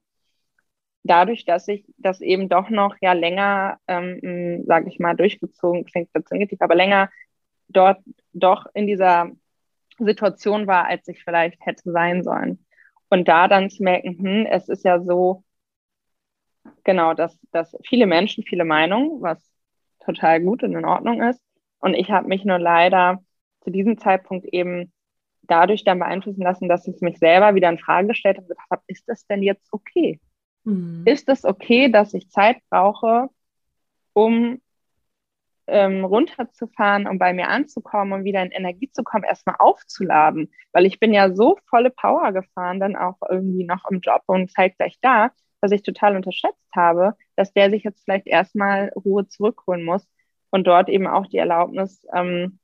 Dadurch, 1.03 1.45
dass 1.45 1.67
ich 1.67 1.85
das 1.97 2.21
eben 2.21 2.49
doch 2.49 2.69
noch 2.69 2.95
ja 3.01 3.13
länger, 3.13 3.77
ähm, 3.87 4.63
sage 4.65 4.89
ich 4.89 4.99
mal, 4.99 5.15
durchgezogen, 5.15 5.85
klingt 5.85 6.09
dazu 6.13 6.33
negativ, 6.33 6.61
aber 6.61 6.75
länger 6.75 7.09
dort 7.69 7.99
doch 8.33 8.65
in 8.73 8.87
dieser 8.87 9.31
Situation 9.97 10.67
war, 10.67 10.85
als 10.85 11.07
ich 11.07 11.23
vielleicht 11.23 11.65
hätte 11.65 11.91
sein 11.91 12.23
sollen. 12.23 12.65
Und 13.09 13.27
da 13.27 13.47
dann 13.47 13.69
zu 13.69 13.83
merken, 13.83 14.17
hm, 14.17 14.45
es 14.45 14.69
ist 14.69 14.83
ja 14.83 15.01
so, 15.01 15.43
genau, 16.83 17.13
dass, 17.13 17.37
dass 17.51 17.75
viele 17.87 18.05
Menschen, 18.05 18.43
viele 18.43 18.65
Meinungen, 18.65 19.21
was 19.21 19.39
total 20.13 20.41
gut 20.41 20.63
und 20.63 20.75
in 20.75 20.85
Ordnung 20.85 21.21
ist. 21.21 21.41
Und 21.79 21.93
ich 21.93 22.11
habe 22.11 22.27
mich 22.27 22.45
nur 22.45 22.59
leider 22.59 23.23
zu 23.61 23.69
diesem 23.69 23.97
Zeitpunkt 23.97 24.45
eben 24.45 24.91
dadurch 25.43 25.83
dann 25.83 25.99
beeinflussen 25.99 26.43
lassen, 26.43 26.69
dass 26.69 26.87
ich 26.87 27.01
mich 27.01 27.17
selber 27.17 27.55
wieder 27.55 27.69
in 27.69 27.79
Frage 27.79 28.07
gestellt 28.07 28.37
habe 28.37 28.45
und 28.45 28.49
gedacht 28.49 28.69
habe, 28.71 28.83
ist 28.87 29.07
das 29.07 29.25
denn 29.27 29.41
jetzt 29.41 29.67
okay? 29.71 30.19
Mhm. 30.63 31.03
Ist 31.05 31.29
es 31.29 31.45
okay, 31.45 31.89
dass 31.89 32.13
ich 32.13 32.29
Zeit 32.29 32.57
brauche, 32.69 33.29
um 34.13 34.61
ähm, 35.67 36.03
runterzufahren, 36.03 37.07
um 37.07 37.19
bei 37.19 37.33
mir 37.33 37.49
anzukommen 37.49 38.13
und 38.13 38.23
wieder 38.23 38.43
in 38.43 38.51
Energie 38.51 38.89
zu 38.91 39.03
kommen, 39.03 39.23
erstmal 39.23 39.55
aufzuladen? 39.59 40.51
Weil 40.71 40.85
ich 40.85 40.99
bin 40.99 41.13
ja 41.13 41.33
so 41.33 41.57
volle 41.67 41.89
Power 41.89 42.31
gefahren, 42.31 42.79
dann 42.79 42.95
auch 42.95 43.17
irgendwie 43.29 43.65
noch 43.65 43.89
im 43.89 44.01
Job 44.01 44.23
und 44.27 44.51
zeigt 44.51 44.77
gleich 44.77 44.97
da, 45.01 45.31
was 45.61 45.71
ich 45.71 45.83
total 45.83 46.15
unterschätzt 46.15 46.69
habe, 46.75 47.15
dass 47.35 47.53
der 47.53 47.69
sich 47.69 47.83
jetzt 47.83 48.03
vielleicht 48.03 48.27
erstmal 48.27 48.91
Ruhe 48.95 49.27
zurückholen 49.27 49.83
muss 49.83 50.07
und 50.49 50.67
dort 50.67 50.89
eben 50.89 51.07
auch 51.07 51.27
die 51.27 51.37
Erlaubnis 51.37 52.05
ähm, 52.13 52.59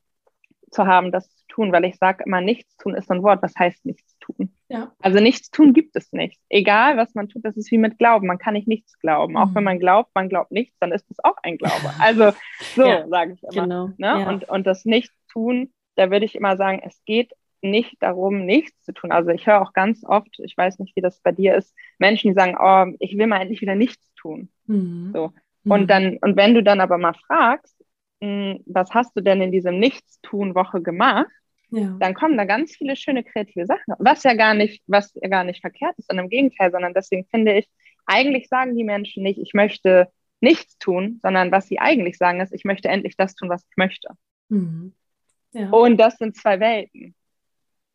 zu 0.72 0.86
haben, 0.86 1.12
das 1.12 1.34
zu 1.36 1.48
tun, 1.48 1.72
weil 1.72 1.86
ich 1.86 1.98
sage 1.98 2.24
immer, 2.26 2.42
nichts 2.42 2.76
tun 2.78 2.96
ist 2.96 3.10
ein 3.10 3.24
Wort. 3.24 3.42
Was 3.42 3.56
heißt 3.58 3.86
nichts 3.86 4.18
tun? 4.20 4.54
Ja. 4.68 4.92
Also 5.02 5.20
nichts 5.20 5.50
tun 5.50 5.74
gibt 5.74 5.96
es 5.96 6.12
nicht. 6.12 6.40
Egal, 6.50 6.98
was 6.98 7.16
man 7.16 7.30
tut, 7.30 7.46
das 7.46 7.56
ist 7.56 7.72
wie 7.72 7.78
mit 7.78 7.98
Glauben. 7.98 8.28
Man 8.28 8.38
kann 8.38 8.54
nicht 8.54 8.68
nichts 8.68 9.00
glauben. 9.00 9.34
Mhm. 9.34 9.38
Auch 9.38 9.56
wenn 9.56 9.64
man 9.64 9.80
glaubt, 9.80 10.12
man 10.14 10.30
glaubt 10.30 10.52
nichts, 10.52 10.76
dann 10.80 10.92
ist 10.92 11.10
das 11.10 11.24
auch 11.24 11.38
ein 11.44 11.58
Glaube. 11.58 11.94
Also 12.00 12.32
so 12.76 12.86
ja, 12.88 13.08
sage 13.08 13.34
ich 13.34 13.44
immer. 13.44 13.64
Genau. 13.64 13.88
Ne? 13.98 14.22
Ja. 14.22 14.30
Und, 14.30 14.50
und 14.50 14.68
das 14.68 14.86
Nichtstun, 14.86 15.72
da 15.96 16.12
würde 16.12 16.26
ich 16.26 16.36
immer 16.36 16.58
sagen, 16.58 16.82
es 16.84 17.04
geht 17.06 17.32
nicht 17.70 18.02
darum, 18.02 18.46
nichts 18.46 18.84
zu 18.84 18.94
tun. 18.94 19.12
Also 19.12 19.30
ich 19.32 19.46
höre 19.48 19.62
auch 19.62 19.74
ganz 19.74 20.04
oft, 20.06 20.40
ich 20.40 20.56
weiß 20.58 20.80
nicht, 20.80 20.96
wie 20.96 21.02
das 21.02 21.20
bei 21.20 21.32
dir 21.32 21.56
ist, 21.56 21.74
Menschen, 22.00 22.30
die 22.30 22.34
sagen, 22.34 22.56
oh, 22.60 22.96
ich 23.00 23.18
will 23.18 23.28
mal 23.28 23.42
endlich 23.42 23.62
wieder 23.62 23.76
nichts 23.76 24.14
tun. 24.16 24.50
Mhm. 24.68 25.12
So. 25.14 25.34
Und 25.66 25.82
mhm. 25.82 25.88
dann, 25.88 26.18
und 26.18 26.38
wenn 26.38 26.54
du 26.54 26.64
dann 26.64 26.82
aber 26.82 26.98
mal 26.98 27.16
fragst, 27.28 27.76
mh, 28.22 28.28
hm, 28.28 28.64
was 28.66 28.92
hast 28.92 29.16
du 29.16 29.22
denn 29.22 29.42
in 29.42 29.52
diesem 29.52 29.80
Nichtstun-Woche 29.80 30.82
gemacht? 30.82 31.28
Ja. 31.72 31.96
Dann 32.00 32.14
kommen 32.14 32.38
da 32.38 32.46
ganz 32.46 32.76
viele 32.76 32.96
schöne 32.96 33.24
kreative 33.24 33.66
Sachen, 33.66 33.96
was 33.98 34.24
ja 34.24 34.34
gar 34.36 34.54
nicht, 34.54 34.84
was 34.88 35.14
ja 35.16 35.28
gar 35.28 35.44
nicht 35.44 35.62
verkehrt 35.62 35.98
ist, 35.98 36.08
sondern 36.08 36.26
im 36.26 36.30
Gegenteil, 36.30 36.72
sondern 36.72 36.94
deswegen 36.94 37.26
finde 37.26 37.58
ich, 37.58 37.70
eigentlich 38.06 38.48
sagen 38.48 38.76
die 38.76 38.84
Menschen 38.84 39.24
nicht, 39.24 39.40
ich 39.40 39.54
möchte 39.54 40.08
nichts 40.40 40.78
tun, 40.78 41.20
sondern 41.24 41.52
was 41.52 41.68
sie 41.68 41.80
eigentlich 41.80 42.18
sagen 42.18 42.40
ist, 42.40 42.54
ich 42.54 42.66
möchte 42.66 42.88
endlich 42.88 43.18
das 43.18 43.36
tun, 43.36 43.50
was 43.50 43.66
ich 43.70 43.78
möchte. 43.78 44.10
Mhm. 44.50 44.94
Ja. 45.54 45.70
Und 45.70 45.98
das 45.98 46.18
sind 46.18 46.36
zwei 46.36 46.60
Welten. 46.60 47.16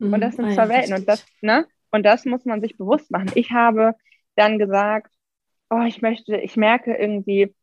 Mhm. 0.01 0.13
Und 0.15 0.21
das 0.21 0.37
sind 0.37 0.53
zwei 0.53 0.69
Welten. 0.69 0.95
Und 0.95 1.09
das, 1.09 1.25
ne? 1.41 1.67
Und 1.93 2.05
das 2.05 2.25
muss 2.25 2.45
man 2.45 2.61
sich 2.61 2.77
bewusst 2.77 3.11
machen. 3.11 3.31
Ich 3.35 3.51
habe 3.51 3.95
dann 4.37 4.59
gesagt, 4.59 5.13
oh, 5.71 5.83
ich 5.87 6.03
möchte, 6.03 6.37
ich 6.37 6.57
merke 6.57 6.95
irgendwie, 6.95 7.55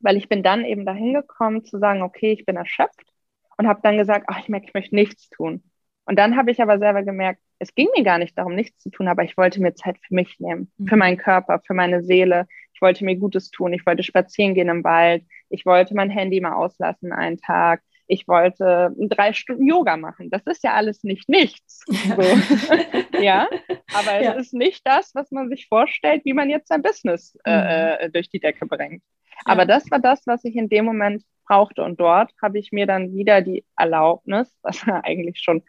weil 0.00 0.16
ich 0.16 0.28
bin 0.28 0.42
dann 0.42 0.64
eben 0.64 0.84
dahin 0.84 1.14
gekommen 1.14 1.64
zu 1.64 1.78
sagen, 1.78 2.02
okay, 2.02 2.32
ich 2.32 2.44
bin 2.44 2.56
erschöpft 2.56 3.12
und 3.56 3.66
habe 3.66 3.80
dann 3.82 3.96
gesagt, 3.96 4.26
ach, 4.28 4.40
ich 4.40 4.48
merke, 4.48 4.66
ich 4.66 4.74
möchte 4.74 4.94
nichts 4.94 5.28
tun. 5.30 5.62
Und 6.04 6.18
dann 6.18 6.36
habe 6.36 6.50
ich 6.50 6.62
aber 6.62 6.78
selber 6.78 7.02
gemerkt, 7.02 7.40
es 7.58 7.74
ging 7.74 7.88
mir 7.96 8.04
gar 8.04 8.18
nicht 8.18 8.36
darum, 8.36 8.54
nichts 8.54 8.82
zu 8.82 8.90
tun, 8.90 9.08
aber 9.08 9.24
ich 9.24 9.36
wollte 9.36 9.60
mir 9.60 9.74
Zeit 9.74 9.96
für 10.06 10.14
mich 10.14 10.38
nehmen, 10.38 10.70
mhm. 10.76 10.86
für 10.86 10.96
meinen 10.96 11.16
Körper, 11.16 11.60
für 11.66 11.74
meine 11.74 12.02
Seele. 12.02 12.46
Ich 12.74 12.82
wollte 12.82 13.04
mir 13.04 13.16
Gutes 13.16 13.50
tun. 13.50 13.72
Ich 13.72 13.86
wollte 13.86 14.02
spazieren 14.02 14.54
gehen 14.54 14.68
im 14.68 14.84
Wald. 14.84 15.24
Ich 15.48 15.64
wollte 15.64 15.94
mein 15.94 16.10
Handy 16.10 16.40
mal 16.40 16.52
auslassen 16.52 17.12
einen 17.12 17.38
Tag 17.38 17.82
ich 18.06 18.28
wollte 18.28 18.94
drei 18.96 19.32
Stunden 19.32 19.66
Yoga 19.66 19.96
machen. 19.96 20.30
Das 20.30 20.42
ist 20.46 20.62
ja 20.62 20.74
alles 20.74 21.02
nicht 21.02 21.28
nichts. 21.28 21.84
Ja, 21.88 22.16
so. 22.16 23.18
ja? 23.20 23.48
aber 23.92 24.22
ja. 24.22 24.32
es 24.32 24.46
ist 24.46 24.54
nicht 24.54 24.86
das, 24.86 25.14
was 25.14 25.30
man 25.30 25.48
sich 25.48 25.66
vorstellt, 25.68 26.24
wie 26.24 26.32
man 26.32 26.50
jetzt 26.50 26.68
sein 26.68 26.82
Business 26.82 27.36
äh, 27.44 27.50
mhm. 27.50 27.66
äh, 28.06 28.10
durch 28.10 28.30
die 28.30 28.40
Decke 28.40 28.66
bringt. 28.66 29.02
Ja. 29.30 29.52
Aber 29.52 29.66
das 29.66 29.90
war 29.90 29.98
das, 29.98 30.26
was 30.26 30.44
ich 30.44 30.56
in 30.56 30.68
dem 30.68 30.84
Moment 30.84 31.24
brauchte. 31.46 31.82
Und 31.82 32.00
dort 32.00 32.32
habe 32.40 32.58
ich 32.58 32.72
mir 32.72 32.86
dann 32.86 33.12
wieder 33.14 33.42
die 33.42 33.64
Erlaubnis, 33.76 34.56
was 34.62 34.86
eigentlich 34.86 35.40
schon 35.40 35.62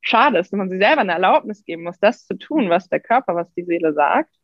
schade 0.00 0.38
ist, 0.38 0.52
wenn 0.52 0.58
man 0.58 0.70
sich 0.70 0.80
selber 0.80 1.02
eine 1.02 1.12
Erlaubnis 1.12 1.64
geben 1.64 1.84
muss, 1.84 1.98
das 1.98 2.26
zu 2.26 2.36
tun, 2.36 2.70
was 2.70 2.88
der 2.88 3.00
Körper, 3.00 3.34
was 3.34 3.52
die 3.54 3.64
Seele 3.64 3.92
sagt. 3.94 4.34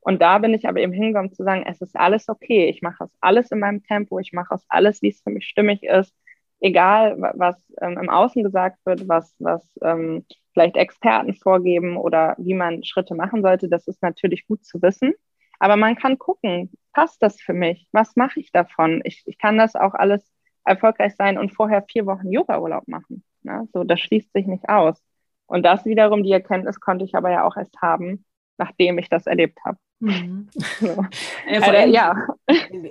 Und 0.00 0.22
da 0.22 0.38
bin 0.38 0.54
ich 0.54 0.68
aber 0.68 0.80
eben 0.80 0.92
hingekommen 0.92 1.32
zu 1.32 1.42
sagen, 1.42 1.64
es 1.66 1.80
ist 1.80 1.96
alles 1.96 2.28
okay, 2.28 2.68
ich 2.68 2.80
mache 2.80 2.98
das 3.00 3.10
alles 3.20 3.50
in 3.50 3.58
meinem 3.58 3.82
Tempo, 3.82 4.20
ich 4.20 4.32
mache 4.32 4.50
das 4.50 4.64
alles, 4.68 5.02
wie 5.02 5.08
es 5.08 5.20
für 5.20 5.30
mich 5.30 5.46
stimmig 5.46 5.82
ist, 5.82 6.14
egal 6.60 7.16
was 7.34 7.56
ähm, 7.80 7.98
im 7.98 8.08
Außen 8.08 8.42
gesagt 8.42 8.78
wird, 8.84 9.08
was, 9.08 9.34
was 9.38 9.62
ähm, 9.82 10.24
vielleicht 10.52 10.76
Experten 10.76 11.34
vorgeben 11.34 11.96
oder 11.96 12.34
wie 12.38 12.54
man 12.54 12.84
Schritte 12.84 13.14
machen 13.14 13.42
sollte, 13.42 13.68
das 13.68 13.86
ist 13.86 14.02
natürlich 14.02 14.46
gut 14.46 14.64
zu 14.64 14.80
wissen. 14.80 15.12
Aber 15.58 15.76
man 15.76 15.96
kann 15.96 16.18
gucken, 16.18 16.70
passt 16.92 17.22
das 17.22 17.40
für 17.40 17.52
mich? 17.52 17.88
Was 17.92 18.16
mache 18.16 18.40
ich 18.40 18.52
davon? 18.52 19.00
Ich, 19.04 19.22
ich 19.26 19.38
kann 19.38 19.58
das 19.58 19.74
auch 19.74 19.94
alles 19.94 20.30
erfolgreich 20.64 21.14
sein 21.16 21.38
und 21.38 21.54
vorher 21.54 21.82
vier 21.82 22.06
Wochen 22.06 22.30
Yoga-Urlaub 22.30 22.88
machen. 22.88 23.22
Ne? 23.42 23.68
So, 23.72 23.84
das 23.84 24.00
schließt 24.00 24.32
sich 24.32 24.46
nicht 24.46 24.68
aus. 24.68 25.02
Und 25.46 25.64
das 25.64 25.84
wiederum, 25.84 26.22
die 26.22 26.32
Erkenntnis 26.32 26.80
konnte 26.80 27.04
ich 27.04 27.14
aber 27.14 27.30
ja 27.30 27.44
auch 27.44 27.56
erst 27.56 27.80
haben, 27.80 28.24
nachdem 28.58 28.98
ich 28.98 29.08
das 29.08 29.26
erlebt 29.26 29.58
habe. 29.64 29.78
Mhm. 30.00 30.48
So. 30.80 30.86
Ja, 31.48 31.60
also, 31.60 31.70
allem, 31.70 31.92
ja. 31.92 32.26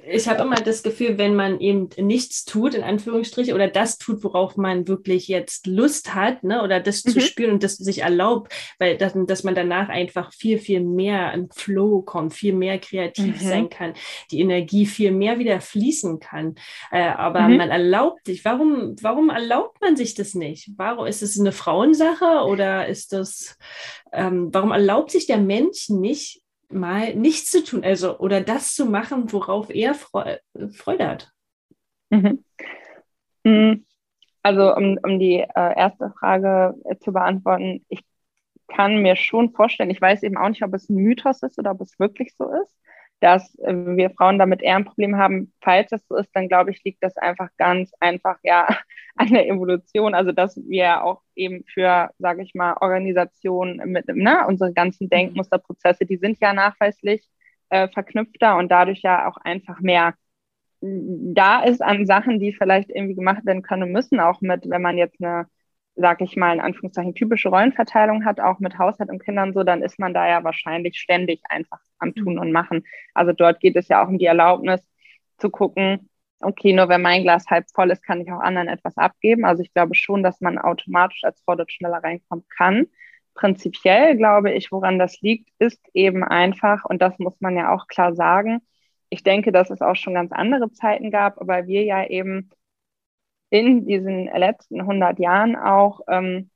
Ich 0.07 0.27
habe 0.27 0.43
immer 0.43 0.55
das 0.55 0.81
Gefühl, 0.81 1.17
wenn 1.17 1.35
man 1.35 1.59
eben 1.59 1.89
nichts 1.97 2.45
tut, 2.45 2.73
in 2.73 2.83
Anführungsstrichen, 2.83 3.53
oder 3.53 3.67
das 3.67 3.97
tut, 3.97 4.23
worauf 4.23 4.55
man 4.55 4.87
wirklich 4.87 5.27
jetzt 5.27 5.67
Lust 5.67 6.15
hat, 6.15 6.43
ne, 6.43 6.63
oder 6.63 6.79
das 6.79 7.03
mhm. 7.03 7.09
zu 7.11 7.21
spüren 7.21 7.51
und 7.51 7.63
das 7.63 7.75
sich 7.75 8.01
erlaubt, 8.01 8.53
weil 8.79 8.97
das, 8.97 9.13
dass 9.27 9.43
man 9.43 9.55
danach 9.55 9.89
einfach 9.89 10.33
viel, 10.33 10.57
viel 10.57 10.79
mehr 10.81 11.33
im 11.33 11.49
Flow 11.51 12.01
kommt, 12.01 12.33
viel 12.33 12.53
mehr 12.53 12.79
kreativ 12.79 13.41
mhm. 13.41 13.47
sein 13.47 13.69
kann, 13.69 13.93
die 14.31 14.39
Energie 14.39 14.85
viel 14.85 15.11
mehr 15.11 15.37
wieder 15.37 15.59
fließen 15.59 16.19
kann. 16.19 16.55
Äh, 16.91 17.03
aber 17.09 17.41
mhm. 17.41 17.57
man 17.57 17.69
erlaubt 17.69 18.25
sich, 18.25 18.45
warum, 18.45 18.95
warum 19.01 19.29
erlaubt 19.29 19.81
man 19.81 19.95
sich 19.95 20.15
das 20.15 20.33
nicht? 20.33 20.71
Warum 20.77 21.05
ist 21.05 21.21
es 21.21 21.39
eine 21.39 21.51
Frauensache 21.51 22.45
oder 22.45 22.87
ist 22.87 23.11
das, 23.13 23.57
ähm, 24.13 24.49
warum 24.51 24.71
erlaubt 24.71 25.11
sich 25.11 25.27
der 25.27 25.37
Mensch 25.37 25.89
nicht, 25.89 26.41
mal 26.69 27.15
nichts 27.15 27.51
zu 27.51 27.63
tun, 27.63 27.83
also 27.83 28.17
oder 28.19 28.41
das 28.41 28.73
zu 28.75 28.85
machen, 28.85 29.31
worauf 29.31 29.69
er 29.69 29.95
Freude 29.95 31.07
hat. 31.07 31.31
Mhm. 32.09 32.43
mhm. 33.43 33.85
Also 34.43 34.75
um, 34.75 34.99
um 35.01 35.17
die 35.17 35.39
äh, 35.39 35.47
erste 35.55 36.13
Frage 36.19 36.75
äh, 36.85 36.97
zu 36.97 37.11
beantworten, 37.11 37.83
ich 37.89 38.03
kann 38.67 39.01
mir 39.01 39.15
schon 39.15 39.51
vorstellen, 39.51 39.89
ich 39.89 40.01
weiß 40.01 40.21
eben 40.21 40.37
auch 40.37 40.49
nicht, 40.49 40.63
ob 40.63 40.73
es 40.75 40.87
ein 40.87 40.97
Mythos 40.97 41.41
ist 41.41 41.57
oder 41.57 41.71
ob 41.71 41.81
es 41.81 41.97
wirklich 41.97 42.35
so 42.37 42.51
ist, 42.51 42.77
dass 43.21 43.57
äh, 43.59 43.73
wir 43.73 44.11
Frauen 44.11 44.37
damit 44.37 44.61
eher 44.61 44.75
ein 44.75 44.85
Problem 44.85 45.17
haben. 45.17 45.51
Falls 45.61 45.89
das 45.89 46.05
so 46.07 46.15
ist, 46.15 46.29
dann 46.33 46.47
glaube 46.47 46.71
ich, 46.71 46.83
liegt 46.83 47.03
das 47.03 47.17
einfach 47.17 47.49
ganz 47.57 47.91
einfach 47.99 48.37
ja 48.43 48.67
an 49.15 49.27
der 49.29 49.47
Evolution. 49.47 50.13
Also 50.13 50.31
dass 50.31 50.57
wir 50.67 51.03
auch 51.03 51.21
eben 51.35 51.63
für, 51.65 52.09
sage 52.19 52.43
ich 52.43 52.53
mal, 52.55 52.75
Organisationen 52.79 53.77
mit, 53.91 54.07
ne, 54.07 54.45
unsere 54.47 54.73
ganzen 54.73 55.05
mhm. 55.05 55.09
Denkmusterprozesse, 55.09 56.05
die 56.05 56.17
sind 56.17 56.39
ja 56.39 56.53
nachweislich 56.53 57.27
äh, 57.69 57.87
verknüpfter 57.89 58.57
und 58.57 58.69
dadurch 58.71 59.01
ja 59.01 59.27
auch 59.29 59.37
einfach 59.37 59.79
mehr 59.81 60.13
da 60.81 61.63
ist 61.63 61.81
an 61.81 62.05
Sachen, 62.05 62.39
die 62.39 62.53
vielleicht 62.53 62.89
irgendwie 62.91 63.15
gemacht 63.15 63.43
werden 63.45 63.63
können 63.63 63.91
müssen, 63.91 64.19
auch 64.19 64.41
mit, 64.41 64.69
wenn 64.69 64.83
man 64.83 64.97
jetzt 64.97 65.19
eine 65.19 65.47
sag 65.95 66.21
ich 66.21 66.35
mal, 66.35 66.53
in 66.53 66.59
Anführungszeichen 66.59 67.15
typische 67.15 67.49
Rollenverteilung 67.49 68.25
hat, 68.25 68.39
auch 68.39 68.59
mit 68.59 68.77
Haushalt 68.77 69.09
und 69.09 69.23
Kindern 69.23 69.53
so, 69.53 69.63
dann 69.63 69.81
ist 69.81 69.97
man 69.97 70.13
da 70.13 70.27
ja 70.27 70.43
wahrscheinlich 70.43 70.99
ständig 70.99 71.41
einfach 71.49 71.79
am 71.99 72.13
Tun 72.13 72.35
mhm. 72.35 72.41
und 72.41 72.51
Machen. 72.51 72.85
Also 73.13 73.31
dort 73.31 73.59
geht 73.61 73.75
es 73.75 73.87
ja 73.87 74.03
auch 74.03 74.09
um 74.09 74.17
die 74.17 74.25
Erlaubnis 74.25 74.81
zu 75.37 75.49
gucken, 75.49 76.09
okay, 76.45 76.73
nur 76.73 76.89
wenn 76.89 77.01
mein 77.01 77.23
Glas 77.23 77.47
halb 77.47 77.65
voll 77.73 77.91
ist, 77.91 78.03
kann 78.03 78.21
ich 78.21 78.31
auch 78.31 78.39
anderen 78.39 78.67
etwas 78.67 78.97
abgeben. 78.97 79.45
Also 79.45 79.63
ich 79.63 79.73
glaube 79.73 79.95
schon, 79.95 80.23
dass 80.23 80.41
man 80.41 80.57
automatisch 80.57 81.23
als 81.23 81.43
dort 81.45 81.71
schneller 81.71 82.03
reinkommen 82.03 82.45
kann. 82.55 82.87
Prinzipiell 83.33 84.15
glaube 84.17 84.51
ich, 84.53 84.71
woran 84.71 84.99
das 84.99 85.19
liegt, 85.21 85.49
ist 85.59 85.81
eben 85.93 86.23
einfach, 86.23 86.85
und 86.85 87.01
das 87.01 87.17
muss 87.19 87.39
man 87.41 87.57
ja 87.57 87.73
auch 87.73 87.87
klar 87.87 88.15
sagen, 88.15 88.61
ich 89.09 89.23
denke, 89.23 89.51
dass 89.51 89.69
es 89.69 89.81
auch 89.81 89.95
schon 89.95 90.13
ganz 90.13 90.31
andere 90.31 90.71
Zeiten 90.71 91.11
gab, 91.11 91.39
aber 91.41 91.67
wir 91.67 91.83
ja 91.83 92.05
eben 92.07 92.49
in 93.49 93.85
diesen 93.85 94.25
letzten 94.25 94.81
100 94.81 95.19
Jahren 95.19 95.55
auch 95.55 96.01
ähm, 96.07 96.49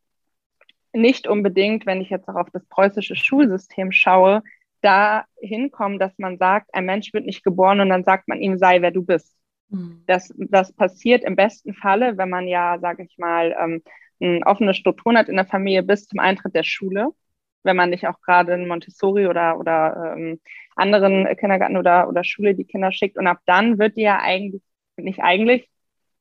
nicht 0.93 1.27
unbedingt, 1.27 1.85
wenn 1.85 2.01
ich 2.01 2.09
jetzt 2.09 2.27
auch 2.27 2.35
auf 2.35 2.49
das 2.51 2.65
preußische 2.65 3.15
Schulsystem 3.15 3.91
schaue, 3.91 4.43
da 4.81 5.25
hinkommen, 5.39 5.99
dass 5.99 6.17
man 6.17 6.37
sagt, 6.37 6.73
ein 6.73 6.85
Mensch 6.85 7.13
wird 7.13 7.25
nicht 7.25 7.43
geboren 7.43 7.81
und 7.81 7.89
dann 7.89 8.03
sagt 8.03 8.27
man 8.27 8.39
ihm, 8.39 8.57
sei 8.57 8.81
wer 8.81 8.91
du 8.91 9.03
bist. 9.03 9.38
Mhm. 9.69 10.03
Das, 10.07 10.33
das 10.37 10.73
passiert 10.73 11.23
im 11.23 11.35
besten 11.35 11.73
Falle, 11.73 12.17
wenn 12.17 12.29
man 12.29 12.47
ja, 12.47 12.79
sage 12.79 13.03
ich 13.03 13.17
mal, 13.17 13.55
ähm, 13.59 14.43
offene 14.45 14.73
Struktur 14.73 15.13
hat 15.13 15.29
in 15.29 15.35
der 15.35 15.45
Familie 15.45 15.83
bis 15.83 16.07
zum 16.07 16.19
Eintritt 16.19 16.55
der 16.55 16.63
Schule. 16.63 17.09
Wenn 17.63 17.75
man 17.75 17.89
nicht 17.89 18.07
auch 18.07 18.21
gerade 18.21 18.53
in 18.53 18.67
Montessori 18.67 19.27
oder, 19.27 19.59
oder 19.59 20.15
ähm, 20.15 20.39
anderen 20.75 21.27
Kindergarten 21.37 21.77
oder, 21.77 22.07
oder 22.07 22.23
Schule 22.23 22.55
die 22.55 22.65
Kinder 22.65 22.91
schickt. 22.91 23.17
Und 23.17 23.27
ab 23.27 23.39
dann 23.45 23.79
wird 23.79 23.97
die 23.97 24.01
ja 24.01 24.19
eigentlich, 24.21 24.61
nicht 24.97 25.19
eigentlich, 25.21 25.69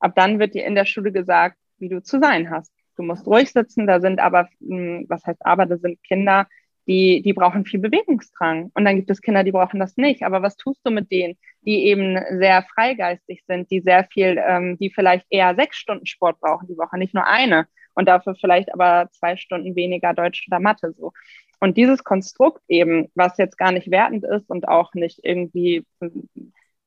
Ab 0.00 0.12
dann 0.14 0.38
wird 0.38 0.54
dir 0.54 0.64
in 0.64 0.74
der 0.74 0.84
Schule 0.84 1.12
gesagt, 1.12 1.56
wie 1.78 1.88
du 1.88 2.02
zu 2.02 2.20
sein 2.20 2.50
hast. 2.50 2.72
Du 2.96 3.02
musst 3.02 3.26
ruhig 3.26 3.52
sitzen, 3.52 3.86
da 3.86 4.00
sind 4.00 4.20
aber, 4.20 4.48
hm, 4.60 5.06
was 5.08 5.24
heißt 5.24 5.44
aber, 5.44 5.66
da 5.66 5.76
sind 5.78 6.02
Kinder, 6.02 6.46
die, 6.88 7.22
die 7.22 7.32
brauchen 7.34 7.64
viel 7.64 7.80
Bewegungsdrang. 7.80 8.70
Und 8.74 8.84
dann 8.84 8.96
gibt 8.96 9.10
es 9.10 9.20
Kinder, 9.20 9.44
die 9.44 9.52
brauchen 9.52 9.78
das 9.78 9.96
nicht. 9.96 10.22
Aber 10.24 10.42
was 10.42 10.56
tust 10.56 10.80
du 10.84 10.90
mit 10.90 11.12
denen, 11.12 11.36
die 11.62 11.84
eben 11.86 12.18
sehr 12.38 12.64
freigeistig 12.74 13.44
sind, 13.46 13.70
die 13.70 13.80
sehr 13.80 14.04
viel, 14.04 14.42
ähm, 14.44 14.78
die 14.78 14.90
vielleicht 14.90 15.26
eher 15.30 15.54
sechs 15.54 15.76
Stunden 15.76 16.06
Sport 16.06 16.40
brauchen 16.40 16.66
die 16.66 16.78
Woche, 16.78 16.98
nicht 16.98 17.14
nur 17.14 17.26
eine. 17.26 17.68
Und 17.94 18.08
dafür 18.08 18.34
vielleicht 18.34 18.72
aber 18.72 19.08
zwei 19.12 19.36
Stunden 19.36 19.76
weniger 19.76 20.14
Deutsch 20.14 20.46
oder 20.48 20.60
Mathe 20.60 20.92
so. 20.92 21.12
Und 21.60 21.76
dieses 21.76 22.04
Konstrukt 22.04 22.62
eben, 22.68 23.08
was 23.14 23.36
jetzt 23.36 23.58
gar 23.58 23.72
nicht 23.72 23.90
wertend 23.90 24.24
ist 24.24 24.48
und 24.48 24.68
auch 24.68 24.94
nicht 24.94 25.20
irgendwie 25.22 25.84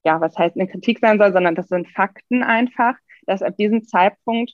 ja, 0.03 0.19
was 0.21 0.37
heißt 0.37 0.55
eine 0.55 0.67
Kritik 0.67 0.99
sein 0.99 1.17
soll, 1.17 1.33
sondern 1.33 1.55
das 1.55 1.67
sind 1.67 1.89
Fakten 1.89 2.43
einfach, 2.43 2.95
dass 3.25 3.43
ab 3.43 3.55
diesem 3.57 3.83
Zeitpunkt 3.83 4.53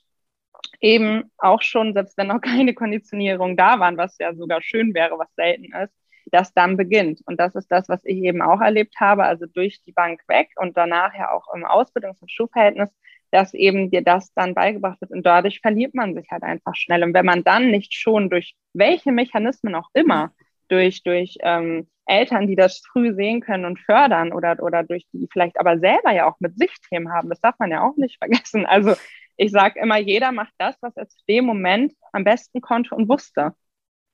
eben 0.80 1.32
auch 1.38 1.62
schon, 1.62 1.94
selbst 1.94 2.18
wenn 2.18 2.28
noch 2.28 2.42
keine 2.42 2.74
Konditionierung 2.74 3.58
da 3.58 3.80
waren, 3.80 3.98
was 3.98 4.18
ja 4.20 4.34
sogar 4.36 4.62
schön 4.62 4.94
wäre, 4.94 5.18
was 5.18 5.34
selten 5.36 5.74
ist, 5.74 5.94
das 6.32 6.54
dann 6.54 6.78
beginnt. 6.78 7.22
Und 7.26 7.40
das 7.40 7.56
ist 7.56 7.72
das, 7.72 7.88
was 7.90 8.04
ich 8.04 8.18
eben 8.18 8.42
auch 8.42 8.62
erlebt 8.62 8.96
habe, 9.00 9.24
also 9.24 9.46
durch 9.46 9.82
die 9.84 9.94
Bank 9.94 10.22
weg 10.28 10.50
und 10.58 10.76
danach 10.76 11.14
ja 11.14 11.32
auch 11.32 11.54
im 11.54 11.66
Ausbildungs- 11.66 12.22
und 12.22 12.32
Schulverhältnis, 12.32 12.90
dass 13.32 13.54
eben 13.54 13.92
dir 13.92 14.02
das 14.02 14.34
dann 14.34 14.54
beigebracht 14.54 15.02
wird 15.02 15.12
und 15.12 15.26
dadurch 15.26 15.60
verliert 15.62 15.94
man 15.94 16.16
sich 16.16 16.30
halt 16.32 16.44
einfach 16.44 16.76
schnell. 16.76 17.04
Und 17.04 17.14
wenn 17.14 17.26
man 17.26 17.44
dann 17.44 17.72
nicht 17.72 17.94
schon 17.94 18.30
durch 18.30 18.56
welche 18.74 19.12
Mechanismen 19.12 19.76
auch 19.76 19.90
immer, 19.94 20.32
durch, 20.70 21.04
durch 21.04 21.38
ähm, 21.42 21.88
Eltern, 22.06 22.48
die 22.48 22.56
das 22.56 22.82
früh 22.92 23.14
sehen 23.14 23.42
können 23.42 23.66
und 23.66 23.80
fördern 23.80 24.32
oder, 24.32 24.62
oder 24.62 24.84
durch 24.84 25.06
die 25.12 25.28
vielleicht 25.32 25.60
aber 25.60 25.78
selber 25.80 26.12
ja 26.12 26.28
auch 26.28 26.40
mit 26.40 26.58
Sichtthemen 26.58 27.12
haben. 27.12 27.30
Das 27.30 27.42
darf 27.42 27.56
man 27.60 27.72
ja 27.72 27.84
auch 27.84 27.98
nicht 27.98 28.18
vergessen. 28.18 28.66
Also 28.66 28.96
ich 29.38 29.52
sage 29.52 29.80
immer, 29.80 29.98
jeder 29.98 30.32
macht 30.32 30.54
das, 30.58 30.76
was 30.82 30.98
er 30.98 31.08
zu 31.08 31.18
dem 31.30 31.46
Moment 31.46 31.94
am 32.12 32.24
besten 32.24 32.62
konnte 32.62 32.96
und 32.96 33.08
wusste. 33.08 33.54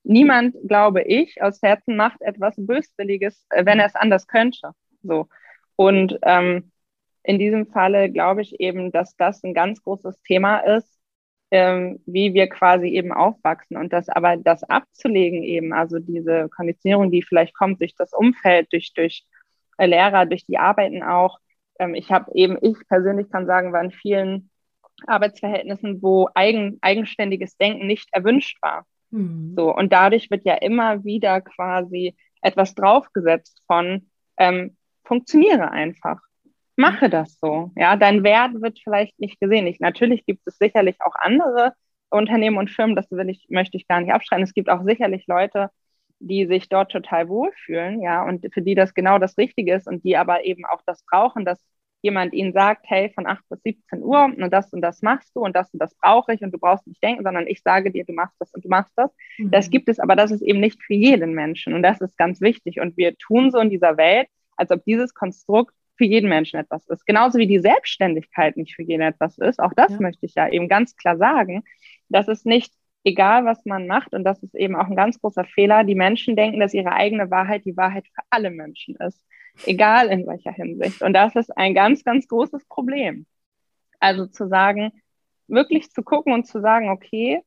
Niemand, 0.04 0.54
glaube 0.68 1.02
ich, 1.02 1.42
aus 1.42 1.62
Herzen 1.62 1.96
macht 1.96 2.20
etwas 2.20 2.54
Böswilliges, 2.58 3.46
äh, 3.50 3.64
wenn 3.64 3.80
er 3.80 3.86
es 3.86 3.94
anders 3.94 4.26
könnte. 4.26 4.72
So. 5.02 5.28
Und 5.76 6.18
ähm, 6.22 6.70
in 7.22 7.38
diesem 7.38 7.66
Falle 7.66 8.10
glaube 8.10 8.42
ich 8.42 8.60
eben, 8.60 8.92
dass 8.92 9.16
das 9.16 9.42
ein 9.44 9.54
ganz 9.54 9.82
großes 9.82 10.20
Thema 10.22 10.58
ist, 10.58 11.00
ähm, 11.50 12.00
wie 12.06 12.34
wir 12.34 12.48
quasi 12.48 12.88
eben 12.88 13.12
aufwachsen 13.12 13.76
und 13.76 13.92
das 13.92 14.08
aber 14.08 14.36
das 14.36 14.62
abzulegen 14.64 15.42
eben, 15.42 15.72
also 15.72 15.98
diese 15.98 16.48
Konditionierung, 16.50 17.10
die 17.10 17.22
vielleicht 17.22 17.54
kommt 17.54 17.80
durch 17.80 17.94
das 17.94 18.12
Umfeld, 18.12 18.72
durch, 18.72 18.92
durch 18.94 19.24
äh, 19.78 19.86
Lehrer, 19.86 20.26
durch 20.26 20.44
die 20.46 20.58
Arbeiten 20.58 21.02
auch. 21.02 21.38
Ähm, 21.78 21.94
ich 21.94 22.10
habe 22.12 22.30
eben, 22.34 22.58
ich 22.60 22.76
persönlich 22.88 23.30
kann 23.30 23.46
sagen, 23.46 23.72
war 23.72 23.82
in 23.82 23.90
vielen 23.90 24.50
Arbeitsverhältnissen, 25.06 26.02
wo 26.02 26.28
eigen, 26.34 26.78
eigenständiges 26.80 27.56
Denken 27.56 27.86
nicht 27.86 28.08
erwünscht 28.12 28.58
war. 28.62 28.86
Mhm. 29.10 29.54
So, 29.56 29.74
und 29.74 29.92
dadurch 29.92 30.30
wird 30.30 30.44
ja 30.44 30.54
immer 30.54 31.04
wieder 31.04 31.40
quasi 31.40 32.16
etwas 32.40 32.74
draufgesetzt 32.74 33.62
von 33.66 34.10
ähm, 34.36 34.76
funktioniere 35.04 35.70
einfach 35.70 36.20
mache 36.76 37.08
das 37.08 37.38
so. 37.40 37.72
Ja, 37.76 37.96
dein 37.96 38.24
Wert 38.24 38.60
wird 38.60 38.80
vielleicht 38.82 39.18
nicht 39.18 39.40
gesehen. 39.40 39.66
Ich, 39.66 39.80
natürlich 39.80 40.26
gibt 40.26 40.42
es 40.46 40.58
sicherlich 40.58 40.96
auch 41.00 41.14
andere 41.16 41.72
Unternehmen 42.10 42.58
und 42.58 42.70
Firmen, 42.70 42.96
das 42.96 43.10
will 43.10 43.28
ich, 43.28 43.46
möchte 43.48 43.76
ich 43.76 43.88
gar 43.88 44.00
nicht 44.00 44.12
abschreiben. 44.12 44.44
Es 44.44 44.54
gibt 44.54 44.70
auch 44.70 44.84
sicherlich 44.84 45.26
Leute, 45.26 45.70
die 46.20 46.46
sich 46.46 46.68
dort 46.68 46.92
total 46.92 47.28
wohlfühlen, 47.28 48.00
ja, 48.00 48.22
und 48.24 48.46
für 48.52 48.62
die 48.62 48.74
das 48.74 48.94
genau 48.94 49.18
das 49.18 49.36
Richtige 49.36 49.74
ist 49.74 49.86
und 49.88 50.04
die 50.04 50.16
aber 50.16 50.44
eben 50.44 50.64
auch 50.64 50.80
das 50.86 51.04
brauchen, 51.04 51.44
dass 51.44 51.60
jemand 52.04 52.34
ihnen 52.34 52.52
sagt, 52.52 52.84
hey, 52.86 53.10
von 53.14 53.26
8 53.26 53.42
bis 53.48 53.62
17 53.62 54.02
Uhr 54.02 54.24
und 54.24 54.50
das 54.52 54.70
und 54.74 54.82
das 54.82 55.00
machst 55.00 55.34
du 55.34 55.40
und 55.40 55.56
das 55.56 55.72
und 55.72 55.80
das 55.80 55.94
brauche 55.94 56.34
ich 56.34 56.42
und 56.42 56.52
du 56.52 56.58
brauchst 56.58 56.86
nicht 56.86 57.02
denken, 57.02 57.24
sondern 57.24 57.46
ich 57.46 57.62
sage 57.62 57.90
dir, 57.90 58.04
du 58.04 58.12
machst 58.12 58.36
das 58.38 58.52
und 58.52 58.62
du 58.62 58.68
machst 58.68 58.92
das. 58.94 59.10
Mhm. 59.38 59.50
Das 59.50 59.70
gibt 59.70 59.88
es, 59.88 59.98
aber 59.98 60.14
das 60.14 60.30
ist 60.30 60.42
eben 60.42 60.60
nicht 60.60 60.82
für 60.82 60.92
jeden 60.92 61.32
Menschen 61.32 61.72
und 61.72 61.82
das 61.82 62.02
ist 62.02 62.18
ganz 62.18 62.42
wichtig 62.42 62.78
und 62.78 62.98
wir 62.98 63.16
tun 63.16 63.50
so 63.50 63.58
in 63.58 63.70
dieser 63.70 63.96
Welt, 63.96 64.28
als 64.56 64.70
ob 64.70 64.84
dieses 64.84 65.14
Konstrukt 65.14 65.74
für 65.96 66.04
jeden 66.04 66.28
Menschen 66.28 66.60
etwas 66.60 66.86
ist. 66.88 67.06
Genauso 67.06 67.38
wie 67.38 67.46
die 67.46 67.58
Selbstständigkeit 67.58 68.58
nicht 68.58 68.74
für 68.74 68.82
jeden 68.82 69.02
etwas 69.02 69.38
ist. 69.38 69.58
Auch 69.58 69.72
das 69.74 69.92
ja. 69.92 70.00
möchte 70.00 70.26
ich 70.26 70.34
ja 70.34 70.48
eben 70.48 70.68
ganz 70.68 70.96
klar 70.96 71.16
sagen, 71.16 71.62
dass 72.10 72.28
es 72.28 72.44
nicht 72.44 72.74
egal 73.04 73.44
was 73.44 73.64
man 73.64 73.86
macht, 73.86 74.14
und 74.14 74.24
das 74.24 74.42
ist 74.42 74.54
eben 74.54 74.76
auch 74.76 74.88
ein 74.88 74.96
ganz 74.96 75.20
großer 75.20 75.44
Fehler, 75.44 75.84
die 75.84 75.94
Menschen 75.94 76.36
denken, 76.36 76.60
dass 76.60 76.74
ihre 76.74 76.92
eigene 76.92 77.30
Wahrheit 77.30 77.64
die 77.64 77.76
Wahrheit 77.76 78.06
für 78.06 78.22
alle 78.30 78.50
Menschen 78.50 78.96
ist, 78.96 79.24
egal 79.66 80.08
in 80.08 80.26
welcher 80.26 80.52
Hinsicht. 80.52 81.02
Und 81.02 81.12
das 81.12 81.34
ist 81.36 81.56
ein 81.56 81.74
ganz, 81.74 82.04
ganz 82.04 82.28
großes 82.28 82.64
Problem. 82.66 83.26
Also 84.00 84.26
zu 84.26 84.48
sagen, 84.48 84.92
wirklich 85.46 85.90
zu 85.90 86.02
gucken 86.02 86.32
und 86.32 86.46
zu 86.46 86.60
sagen, 86.60 86.90
okay, 86.90 87.40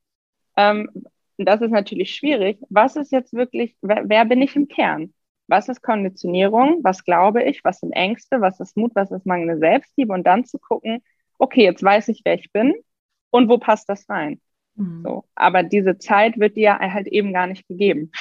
ähm, 0.56 0.90
das 1.38 1.62
ist 1.62 1.72
natürlich 1.72 2.16
schwierig, 2.16 2.60
was 2.70 2.96
ist 2.96 3.12
jetzt 3.12 3.34
wirklich, 3.34 3.76
wer, 3.82 4.10
wer 4.10 4.26
bin 4.26 4.42
ich 4.42 4.56
im 4.56 4.68
Kern? 4.68 5.14
Was 5.48 5.70
ist 5.70 5.82
Konditionierung? 5.82 6.80
Was 6.84 7.06
glaube 7.06 7.44
ich? 7.44 7.64
Was 7.64 7.80
sind 7.80 7.94
Ängste? 7.94 8.42
Was 8.42 8.60
ist 8.60 8.76
Mut? 8.76 8.92
Was 8.96 9.12
ist 9.12 9.26
mangelnde 9.26 9.60
Selbstliebe? 9.60 10.12
Und 10.12 10.26
dann 10.26 10.46
zu 10.46 10.60
gucken, 10.60 11.02
okay, 11.38 11.64
jetzt 11.64 11.84
weiß 11.84 12.10
ich, 12.10 12.22
wer 12.26 12.34
ich 12.34 12.52
bin 12.52 12.74
und 13.30 13.48
wo 13.48 13.58
passt 13.58 13.88
das 13.88 14.10
rein? 14.10 14.42
Mhm. 14.76 15.04
So. 15.04 15.24
Aber 15.36 15.64
diese 15.64 15.98
Zeit 15.98 16.38
wird 16.40 16.58
dir 16.58 16.78
halt 16.80 17.08
eben 17.08 17.34
gar 17.34 17.48
nicht 17.48 17.68
gegeben. 17.68 18.12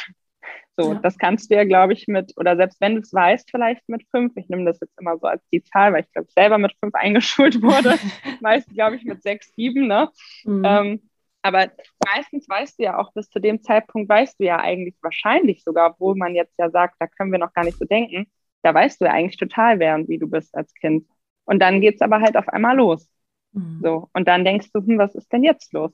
So, 0.79 0.93
ja. 0.93 0.99
das 1.01 1.17
kannst 1.17 1.51
du 1.51 1.55
ja, 1.55 1.65
glaube 1.65 1.95
ich, 1.95 2.07
mit, 2.07 2.35
oder 2.37 2.57
selbst 2.57 2.81
wenn 2.81 2.97
du 2.97 3.01
es 3.01 3.13
weißt, 3.13 3.51
vielleicht 3.51 3.89
mit 3.89 4.05
fünf, 4.11 4.37
ich 4.37 4.49
nehme 4.49 4.65
das 4.67 4.79
jetzt 4.81 4.99
immer 5.01 5.17
so 5.19 5.27
als 5.27 5.43
die 5.51 5.63
Zahl, 5.63 5.93
weil 5.93 6.03
ich 6.03 6.13
glaube, 6.13 6.29
selber 6.31 6.59
mit 6.59 6.75
fünf 6.81 6.95
eingeschult 6.95 7.63
wurde, 7.63 7.95
meist, 8.41 8.69
glaube 8.69 8.97
ich, 8.97 9.05
mit 9.05 9.23
sechs, 9.23 9.55
sieben, 9.55 9.87
ne? 9.87 10.11
Mhm. 10.45 10.63
Ähm, 10.65 11.11
aber 11.43 11.71
meistens 12.05 12.49
weißt 12.49 12.79
du 12.79 12.83
ja 12.83 12.99
auch 12.99 13.13
bis 13.15 13.31
zu 13.31 13.39
dem 13.39 13.63
Zeitpunkt, 13.63 14.09
weißt 14.09 14.39
du 14.39 14.45
ja 14.45 14.59
eigentlich 14.59 14.97
wahrscheinlich 15.01 15.63
sogar, 15.63 15.93
obwohl 15.93 16.17
man 16.17 16.35
jetzt 16.35 16.59
ja 16.59 16.71
sagt, 16.71 16.97
da 16.99 17.07
können 17.07 17.31
wir 17.31 17.39
noch 17.39 17.53
gar 17.55 17.65
nicht 17.65 17.79
so 17.79 17.85
denken, 17.85 18.27
da 18.63 18.75
weißt 18.75 19.01
du 19.01 19.05
ja 19.05 19.13
eigentlich 19.13 19.37
total, 19.37 19.79
wer 19.79 19.95
und 19.95 20.09
wie 20.09 20.19
du 20.19 20.29
bist 20.29 20.55
als 20.57 20.75
Kind. 20.75 21.07
Und 21.45 21.61
dann 21.61 21.81
geht 21.81 21.95
es 21.95 22.01
aber 22.01 22.21
halt 22.21 22.37
auf 22.37 22.49
einmal 22.49 22.77
los. 22.77 23.09
Mhm. 23.53 23.81
So, 23.83 24.11
und 24.13 24.27
dann 24.27 24.45
denkst 24.45 24.71
du, 24.73 24.81
hm, 24.81 24.99
was 24.99 25.15
ist 25.15 25.33
denn 25.33 25.45
jetzt 25.45 25.73
los? 25.73 25.93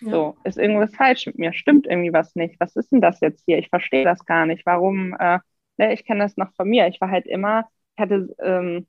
Ja. 0.00 0.10
So, 0.10 0.36
ist 0.44 0.58
irgendwas 0.58 0.94
falsch 0.94 1.26
mit 1.26 1.38
mir? 1.38 1.52
Stimmt 1.52 1.86
irgendwie 1.86 2.12
was 2.12 2.34
nicht? 2.34 2.58
Was 2.60 2.76
ist 2.76 2.90
denn 2.92 3.00
das 3.00 3.20
jetzt 3.20 3.44
hier? 3.46 3.58
Ich 3.58 3.68
verstehe 3.68 4.04
das 4.04 4.24
gar 4.26 4.46
nicht. 4.46 4.66
Warum? 4.66 5.14
Äh, 5.18 5.38
ne, 5.76 5.92
ich 5.92 6.04
kenne 6.04 6.24
das 6.24 6.36
noch 6.36 6.52
von 6.54 6.68
mir. 6.68 6.88
Ich 6.88 7.00
war 7.00 7.10
halt 7.10 7.26
immer, 7.26 7.68
ich 7.96 8.02
hatte 8.02 8.34
ähm, 8.42 8.86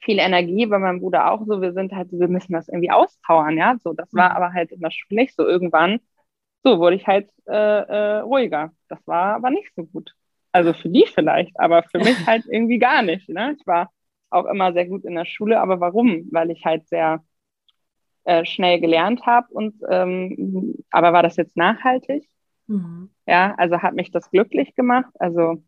viel 0.00 0.18
Energie, 0.18 0.66
bei 0.66 0.78
meinem 0.78 1.00
Bruder 1.00 1.30
auch 1.32 1.44
so. 1.46 1.60
Wir 1.60 1.72
sind 1.72 1.92
halt, 1.92 2.08
wir 2.12 2.28
müssen 2.28 2.52
das 2.52 2.68
irgendwie 2.68 2.90
auspowern, 2.90 3.56
ja. 3.56 3.76
So, 3.82 3.92
das 3.92 4.12
war 4.14 4.30
mhm. 4.30 4.36
aber 4.36 4.52
halt 4.52 4.72
in 4.72 4.80
der 4.80 4.90
Schule 4.90 5.20
nicht 5.20 5.34
so. 5.36 5.46
Irgendwann, 5.46 6.00
so 6.62 6.78
wurde 6.78 6.96
ich 6.96 7.06
halt 7.06 7.28
äh, 7.46 7.52
äh, 7.52 8.18
ruhiger. 8.20 8.72
Das 8.88 9.04
war 9.06 9.36
aber 9.36 9.50
nicht 9.50 9.72
so 9.74 9.84
gut. 9.84 10.14
Also 10.52 10.72
für 10.72 10.88
die 10.88 11.06
vielleicht, 11.12 11.58
aber 11.60 11.82
für 11.84 11.98
mich 11.98 12.16
halt 12.26 12.44
irgendwie 12.50 12.78
gar 12.78 13.02
nicht. 13.02 13.28
Ne? 13.28 13.56
Ich 13.58 13.66
war 13.66 13.90
auch 14.30 14.46
immer 14.46 14.72
sehr 14.72 14.86
gut 14.86 15.04
in 15.04 15.14
der 15.14 15.26
Schule, 15.26 15.60
aber 15.60 15.80
warum? 15.80 16.28
Weil 16.30 16.50
ich 16.50 16.64
halt 16.64 16.88
sehr 16.88 17.22
äh, 18.26 18.44
schnell 18.44 18.80
gelernt 18.80 19.24
habe. 19.24 19.46
Und 19.52 19.74
ähm, 19.88 20.74
aber 20.90 21.12
war 21.12 21.22
das 21.22 21.36
jetzt 21.36 21.56
nachhaltig? 21.56 22.28
Mhm. 22.66 23.10
Ja, 23.26 23.54
also 23.56 23.82
hat 23.82 23.94
mich 23.94 24.10
das 24.10 24.30
glücklich 24.30 24.74
gemacht. 24.74 25.12
Also 25.18 25.62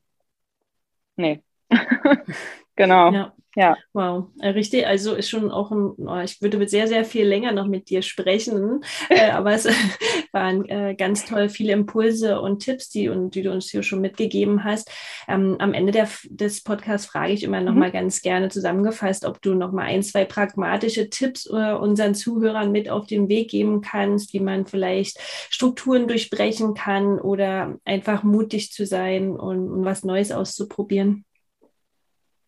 nee. 1.16 1.42
genau. 2.78 3.12
Ja. 3.12 3.32
Ja. 3.58 3.76
Wow, 3.92 4.28
äh, 4.40 4.50
richtig. 4.50 4.86
Also 4.86 5.14
ist 5.14 5.30
schon 5.30 5.50
auch 5.50 5.72
ein, 5.72 5.94
oh, 5.96 6.20
ich 6.22 6.40
würde 6.40 6.58
mit 6.58 6.70
sehr, 6.70 6.86
sehr 6.86 7.04
viel 7.04 7.26
länger 7.26 7.50
noch 7.50 7.66
mit 7.66 7.90
dir 7.90 8.02
sprechen, 8.02 8.84
äh, 9.08 9.30
aber 9.30 9.52
es 9.52 9.66
waren 10.32 10.64
äh, 10.68 10.94
ganz 10.94 11.24
toll 11.24 11.48
viele 11.48 11.72
Impulse 11.72 12.40
und 12.40 12.60
Tipps, 12.60 12.88
die, 12.88 13.08
und, 13.08 13.34
die 13.34 13.42
du 13.42 13.50
uns 13.50 13.68
hier 13.68 13.82
schon 13.82 14.00
mitgegeben 14.00 14.62
hast. 14.62 14.88
Ähm, 15.26 15.56
am 15.58 15.74
Ende 15.74 15.90
der, 15.90 16.08
des 16.30 16.62
Podcasts 16.62 17.08
frage 17.08 17.32
ich 17.32 17.42
immer 17.42 17.60
noch 17.60 17.72
mhm. 17.72 17.80
mal 17.80 17.90
ganz 17.90 18.22
gerne 18.22 18.48
zusammengefasst, 18.48 19.24
ob 19.24 19.42
du 19.42 19.54
noch 19.54 19.72
mal 19.72 19.86
ein, 19.86 20.04
zwei 20.04 20.24
pragmatische 20.24 21.10
Tipps 21.10 21.46
äh, 21.46 21.72
unseren 21.72 22.14
Zuhörern 22.14 22.70
mit 22.70 22.88
auf 22.88 23.08
den 23.08 23.28
Weg 23.28 23.50
geben 23.50 23.80
kannst, 23.80 24.34
wie 24.34 24.40
man 24.40 24.66
vielleicht 24.66 25.18
Strukturen 25.50 26.06
durchbrechen 26.06 26.74
kann 26.74 27.18
oder 27.18 27.76
einfach 27.84 28.22
mutig 28.22 28.70
zu 28.70 28.86
sein 28.86 29.30
und, 29.30 29.68
und 29.68 29.84
was 29.84 30.04
Neues 30.04 30.30
auszuprobieren. 30.30 31.24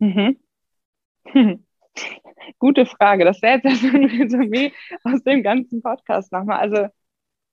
Mhm. 0.00 0.38
Gute 2.58 2.86
Frage. 2.86 3.24
Das 3.24 3.40
wäre 3.42 3.60
jetzt 3.62 3.84
ein 3.84 4.04
Resümee 4.04 4.72
aus 5.04 5.22
dem 5.22 5.42
ganzen 5.42 5.82
Podcast 5.82 6.32
nochmal. 6.32 6.58
Also 6.58 6.88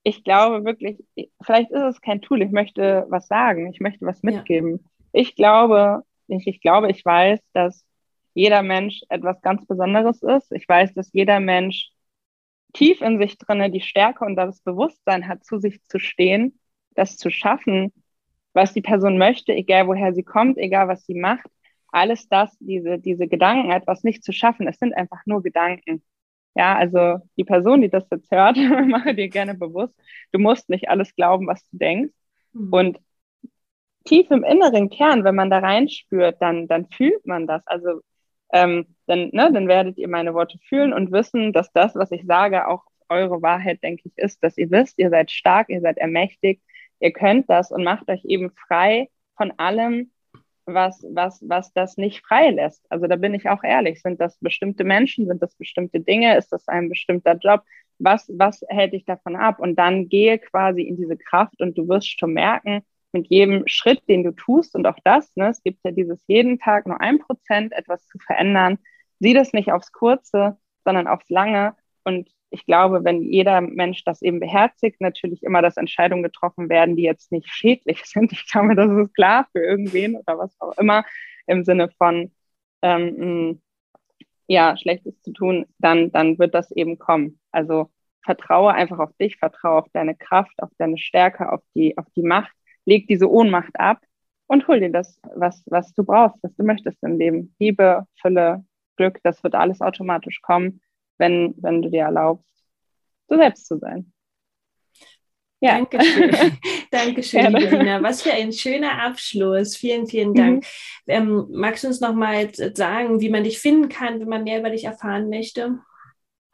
ich 0.04 0.24
glaube 0.24 0.64
wirklich, 0.64 1.04
vielleicht 1.44 1.72
ist 1.72 1.84
es 1.84 2.02
kein 2.02 2.22
Tool. 2.22 2.42
Ich 2.42 2.52
möchte 2.52 3.06
was 3.10 3.28
sagen. 3.28 3.72
Ich 3.72 3.80
möchte 3.82 4.06
was 4.06 4.24
mitgeben. 4.24 4.80
Ja. 4.82 4.90
Ich 5.12 5.36
glaube, 5.36 6.04
nicht 6.28 6.48
ich 6.48 6.62
glaube, 6.62 6.90
ich 6.90 7.04
weiß, 7.04 7.40
dass 7.54 7.86
jeder 8.34 8.64
Mensch 8.64 9.02
etwas 9.10 9.42
ganz 9.42 9.66
Besonderes 9.66 10.22
ist. 10.24 10.52
Ich 10.52 10.68
weiß, 10.68 10.94
dass 10.94 11.12
jeder 11.12 11.40
Mensch 11.40 11.90
tief 12.74 13.02
in 13.02 13.18
sich 13.20 13.38
drinne 13.38 13.72
die 13.72 13.82
Stärke 13.82 14.24
und 14.24 14.36
das 14.36 14.62
Bewusstsein 14.62 15.28
hat, 15.28 15.44
zu 15.44 15.58
sich 15.60 15.84
zu 15.84 16.00
stehen, 16.00 16.60
das 16.96 17.18
zu 17.18 17.30
schaffen, 17.30 17.92
was 18.54 18.74
die 18.74 18.82
Person 18.82 19.18
möchte, 19.18 19.54
egal 19.54 19.88
woher 19.88 20.14
sie 20.14 20.24
kommt, 20.24 20.58
egal 20.58 20.88
was 20.88 21.06
sie 21.06 21.16
macht 21.16 21.48
alles 21.92 22.28
das, 22.30 22.56
diese, 22.60 23.00
diese 23.00 23.28
Gedanken, 23.28 23.72
etwas 23.72 24.04
nicht 24.04 24.24
zu 24.24 24.32
schaffen, 24.32 24.68
es 24.68 24.80
sind 24.80 24.94
einfach 24.94 25.22
nur 25.26 25.42
Gedanken. 25.42 26.04
Ja, 26.56 26.76
also 26.76 27.20
die 27.38 27.44
Person, 27.44 27.82
die 27.82 27.90
das 27.90 28.08
jetzt 28.12 28.32
hört, 28.32 28.58
mache 28.88 29.14
dir 29.16 29.30
gerne 29.30 29.54
bewusst, 29.54 29.94
du 30.32 30.40
musst 30.40 30.70
nicht 30.70 30.90
alles 30.90 31.16
glauben, 31.16 31.48
was 31.48 31.62
du 31.70 31.78
denkst. 31.78 32.14
Mhm. 32.54 32.74
Und 32.74 33.00
tief 34.06 34.32
im 34.32 34.44
inneren 34.44 34.90
Kern, 34.90 35.24
wenn 35.24 35.36
man 35.36 35.50
da 35.50 35.60
reinspürt, 35.60 36.42
dann, 36.42 36.68
dann 36.68 36.88
fühlt 36.90 37.26
man 37.28 37.46
das. 37.46 37.66
Also 37.68 38.02
ähm, 38.54 38.88
dann, 39.06 39.30
ne, 39.34 39.52
dann 39.54 39.68
werdet 39.68 39.98
ihr 39.98 40.08
meine 40.08 40.34
Worte 40.34 40.58
fühlen 40.68 40.94
und 40.94 41.12
wissen, 41.12 41.54
dass 41.54 41.72
das, 41.74 41.96
was 41.96 42.12
ich 42.12 42.26
sage, 42.26 42.68
auch 42.68 42.84
eure 43.10 43.42
Wahrheit, 43.42 43.84
denke 43.84 44.04
ich, 44.06 44.18
ist, 44.18 44.44
dass 44.44 44.58
ihr 44.58 44.72
wisst, 44.72 45.00
ihr 45.00 45.10
seid 45.10 45.32
stark, 45.32 45.70
ihr 45.70 45.82
seid 45.82 45.98
ermächtigt, 45.98 46.62
ihr 47.00 47.12
könnt 47.12 47.50
das 47.50 47.72
und 47.72 47.84
macht 47.84 48.10
euch 48.10 48.24
eben 48.26 48.52
frei 48.52 49.10
von 49.36 49.52
allem, 49.58 50.12
was, 50.68 51.04
was, 51.10 51.40
was 51.48 51.74
das 51.74 51.98
nicht 51.98 52.26
freilässt. 52.26 52.86
Also 52.90 53.08
da 53.08 53.16
bin 53.16 53.34
ich 53.34 53.50
auch 53.50 53.64
ehrlich. 53.64 54.02
Sind 54.02 54.20
das 54.20 54.38
bestimmte 54.38 54.84
Menschen? 54.84 55.28
Sind 55.28 55.42
das 55.42 55.56
bestimmte 55.56 56.00
Dinge? 56.02 56.38
Ist 56.38 56.52
das 56.52 56.68
ein 56.68 56.90
bestimmter 56.90 57.36
Job? 57.36 57.64
Was, 58.00 58.30
was 58.34 58.62
hält 58.68 58.94
dich 58.94 59.06
davon 59.06 59.36
ab? 59.36 59.60
Und 59.60 59.78
dann 59.78 60.10
gehe 60.10 60.38
quasi 60.38 60.84
in 60.84 60.98
diese 60.98 61.18
Kraft 61.18 61.62
und 61.62 61.78
du 61.78 61.88
wirst 61.88 62.20
schon 62.20 62.34
merken, 62.34 62.84
mit 63.14 63.28
jedem 63.30 63.64
Schritt, 63.68 64.08
den 64.08 64.24
du 64.24 64.32
tust 64.32 64.76
und 64.76 64.86
auch 64.86 64.98
das, 65.04 65.34
ne, 65.36 65.50
es 65.50 65.64
gibt 65.64 65.80
ja 65.84 65.92
dieses 65.92 66.22
jeden 66.28 66.60
Tag 66.60 66.86
nur 66.86 67.00
ein 67.00 67.20
Prozent 67.20 67.72
etwas 67.74 68.06
zu 68.06 68.20
verändern. 68.20 68.80
Sieh 69.20 69.34
das 69.34 69.54
nicht 69.54 69.72
aufs 69.72 69.92
Kurze, 69.92 70.58
sondern 70.84 71.08
aufs 71.08 71.30
Lange 71.30 71.76
und 72.04 72.30
ich 72.50 72.66
glaube, 72.66 73.04
wenn 73.04 73.22
jeder 73.22 73.62
Mensch 73.62 74.04
das 74.04 74.22
eben 74.22 74.40
beherzigt, 74.40 75.02
natürlich 75.02 75.44
immer, 75.44 75.62
dass 75.62 75.78
Entscheidungen 75.78 76.24
getroffen 76.24 76.70
werden, 76.70 76.96
die 76.96 77.04
jetzt 77.04 77.32
nicht 77.32 77.48
schädlich 77.50 78.02
sind. 78.06 78.32
Ich 78.32 78.50
glaube, 78.50 78.76
das 78.76 78.90
ist 78.90 79.14
klar 79.14 79.48
für 79.52 79.60
irgendwen 79.60 80.16
oder 80.16 80.38
was 80.38 80.60
auch 80.62 80.78
immer 80.78 81.06
im 81.46 81.64
Sinne 81.64 81.90
von 81.98 82.32
ähm, 82.82 83.62
ja 84.48 84.78
Schlechtes 84.78 85.22
zu 85.22 85.34
tun, 85.34 85.66
dann 85.80 86.12
dann 86.12 86.40
wird 86.40 86.54
das 86.54 86.72
eben 86.72 86.98
kommen. 87.00 87.40
Also 87.52 87.92
vertraue 88.24 88.74
einfach 88.74 89.00
auf 89.00 89.14
dich, 89.18 89.38
vertraue 89.38 89.80
auf 89.80 89.90
deine 89.94 90.16
Kraft, 90.16 90.62
auf 90.62 90.70
deine 90.78 90.98
Stärke, 90.98 91.52
auf 91.52 91.62
die 91.76 91.98
auf 91.98 92.06
die 92.16 92.24
Macht. 92.24 92.54
Leg 92.86 93.08
diese 93.08 93.30
Ohnmacht 93.30 93.80
ab 93.80 94.00
und 94.48 94.68
hol 94.68 94.80
dir 94.80 94.92
das, 94.92 95.20
was 95.36 95.64
was 95.68 95.94
du 95.94 96.04
brauchst, 96.04 96.42
was 96.44 96.56
du 96.56 96.64
möchtest 96.64 97.04
im 97.04 97.18
Leben. 97.18 97.56
Liebe, 97.60 98.06
Fülle, 98.22 98.66
Glück, 98.98 99.20
das 99.24 99.44
wird 99.44 99.56
alles 99.56 99.82
automatisch 99.82 100.42
kommen 100.42 100.82
wenn, 101.18 101.56
wenn 101.58 101.82
du 101.82 101.90
dir 101.90 102.04
erlaubst, 102.04 102.66
du 103.28 103.38
selbst 103.38 103.68
zu 103.68 103.78
sein. 103.78 104.12
Ja. 105.60 105.72
Dankeschön. 105.72 106.32
Dankeschön, 106.92 107.86
ja. 107.86 108.04
Was 108.04 108.22
für 108.22 108.32
ein 108.32 108.54
schöner 108.54 109.04
Abschluss. 109.04 109.76
Vielen, 109.76 110.06
vielen 110.06 110.34
Dank. 110.36 110.64
Mhm. 110.64 110.64
Ähm, 111.08 111.48
magst 111.50 111.84
du 111.84 111.88
uns 111.88 112.00
noch 112.00 112.14
mal 112.14 112.54
sagen, 112.54 113.22
wie 113.22 113.30
man 113.30 113.44
dich 113.44 113.60
finden 113.60 113.90
kann, 113.90 114.20
wenn 114.20 114.30
man 114.30 114.44
mehr 114.44 114.60
über 114.60 114.70
dich 114.70 114.84
erfahren 114.84 115.30
möchte? 115.30 115.80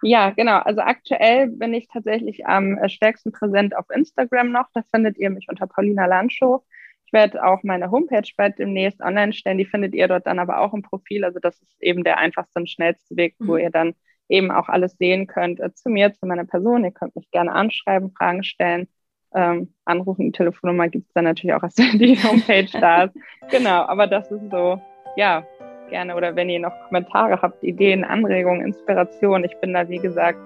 Ja, 0.02 0.32
genau. 0.32 0.60
Also 0.60 0.82
aktuell 0.82 1.48
bin 1.48 1.74
ich 1.74 1.88
tatsächlich 1.88 2.46
am 2.46 2.78
stärksten 2.88 3.32
präsent 3.32 3.76
auf 3.76 3.86
Instagram 3.94 4.52
noch. 4.52 4.68
Da 4.74 4.84
findet 4.94 5.18
ihr 5.18 5.30
mich 5.30 5.48
unter 5.50 5.68
Paulina 5.68 6.06
Landschow. 6.06 6.64
Ich 7.06 7.14
werde 7.14 7.44
auch 7.44 7.64
meine 7.64 7.92
Homepage 7.92 8.28
bald 8.38 8.58
demnächst 8.58 9.02
online 9.02 9.34
stellen. 9.34 9.58
Die 9.58 9.66
findet 9.66 9.96
ihr 9.96 10.08
dort 10.08 10.28
dann 10.28 10.40
aber 10.40 10.60
auch 10.60 10.74
im 10.74 10.82
Profil. 10.82 11.26
Also 11.26 11.40
das 11.40 11.62
ist 11.62 11.82
eben 11.82 12.04
der 12.04 12.18
einfachste 12.18 12.60
und 12.60 12.70
schnellste 12.70 13.16
Weg, 13.18 13.36
wo 13.40 13.54
mhm. 13.54 13.60
ihr 13.60 13.70
dann 13.70 13.96
eben 14.34 14.52
auch 14.52 14.68
alles 14.68 14.98
sehen 14.98 15.28
könnt 15.28 15.60
äh, 15.60 15.74
zu 15.74 15.90
mir, 15.90 16.14
zu 16.14 16.26
meiner 16.26 16.46
Person. 16.46 16.84
Ihr 16.84 16.92
könnt 16.92 17.16
mich 17.16 17.30
gerne 17.32 17.54
anschreiben, 17.54 18.12
Fragen 18.18 18.44
stellen. 18.44 18.88
Ähm, 19.36 19.74
anrufen, 19.86 20.26
die 20.26 20.32
Telefonnummer 20.32 20.90
gibt 20.90 21.08
es 21.08 21.14
dann 21.14 21.24
natürlich 21.24 21.56
auch, 21.56 21.64
als 21.64 21.76
die 21.76 22.18
Homepage 22.24 22.68
da 22.80 23.04
ist. 23.04 23.16
Genau, 23.50 23.84
aber 23.84 24.08
das 24.08 24.30
ist 24.32 24.52
so, 24.52 24.80
ja, 25.16 25.44
gerne. 25.90 26.16
Oder 26.16 26.36
wenn 26.36 26.50
ihr 26.50 26.60
noch 26.60 26.74
Kommentare 26.88 27.42
habt, 27.42 27.64
Ideen, 27.64 28.04
Anregungen, 28.04 28.62
Inspiration. 28.62 29.44
Ich 29.44 29.56
bin 29.58 29.74
da, 29.74 29.88
wie 29.90 29.98
gesagt, 29.98 30.40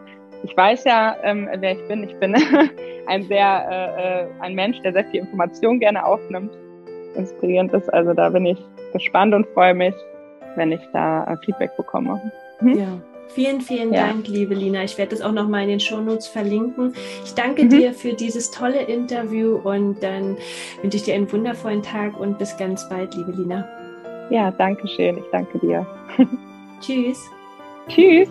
ich 0.44 0.56
weiß 0.56 0.84
ja, 0.84 1.16
ähm, 1.24 1.50
wer 1.60 1.72
ich 1.72 1.88
bin. 1.88 2.04
Ich 2.04 2.16
bin 2.20 2.36
ein 3.08 3.24
sehr, 3.24 3.68
äh, 3.70 4.24
äh, 4.24 4.28
ein 4.42 4.56
Mensch, 4.56 4.80
der 4.82 4.94
sehr 4.94 5.06
viel 5.06 5.22
Information 5.22 5.80
gerne 5.80 6.06
aufnimmt, 6.06 6.52
inspirierend 7.16 7.74
ist. 7.74 7.92
Also 7.94 8.14
da 8.14 8.30
bin 8.30 8.46
ich 8.46 8.60
gespannt 8.94 9.34
und 9.34 9.48
freue 9.48 9.74
mich, 9.74 9.96
wenn 10.56 10.72
ich 10.72 10.82
da 10.94 11.24
äh, 11.26 11.38
Feedback 11.46 11.76
bekomme. 11.78 12.32
Mhm. 12.62 12.74
Ja. 12.74 13.17
Vielen, 13.30 13.62
vielen 13.62 13.94
ja. 13.94 14.08
Dank, 14.08 14.28
liebe 14.28 14.54
Lina. 14.56 14.84
Ich 14.84 14.98
werde 14.98 15.12
das 15.12 15.22
auch 15.22 15.32
nochmal 15.32 15.64
in 15.64 15.70
den 15.70 15.80
Shownotes 15.80 16.28
verlinken. 16.28 16.94
Ich 17.24 17.34
danke 17.34 17.66
mhm. 17.66 17.70
dir 17.70 17.94
für 17.94 18.14
dieses 18.14 18.52
tolle 18.52 18.82
Interview 18.84 19.58
und 19.64 20.02
dann 20.02 20.38
wünsche 20.82 20.98
ich 20.98 21.04
dir 21.04 21.16
einen 21.16 21.32
wundervollen 21.32 21.84
Tag 21.84 22.20
und 22.20 22.38
bis 22.38 22.58
ganz 22.58 22.88
bald, 22.90 23.16
liebe 23.16 23.32
Lina. 23.32 23.68
Ja, 24.30 24.52
danke 24.52 24.88
schön. 24.88 25.18
Ich 25.18 25.26
danke 25.32 25.60
dir. 25.60 25.86
Tschüss. 26.82 27.20
Tschüss. 27.88 28.30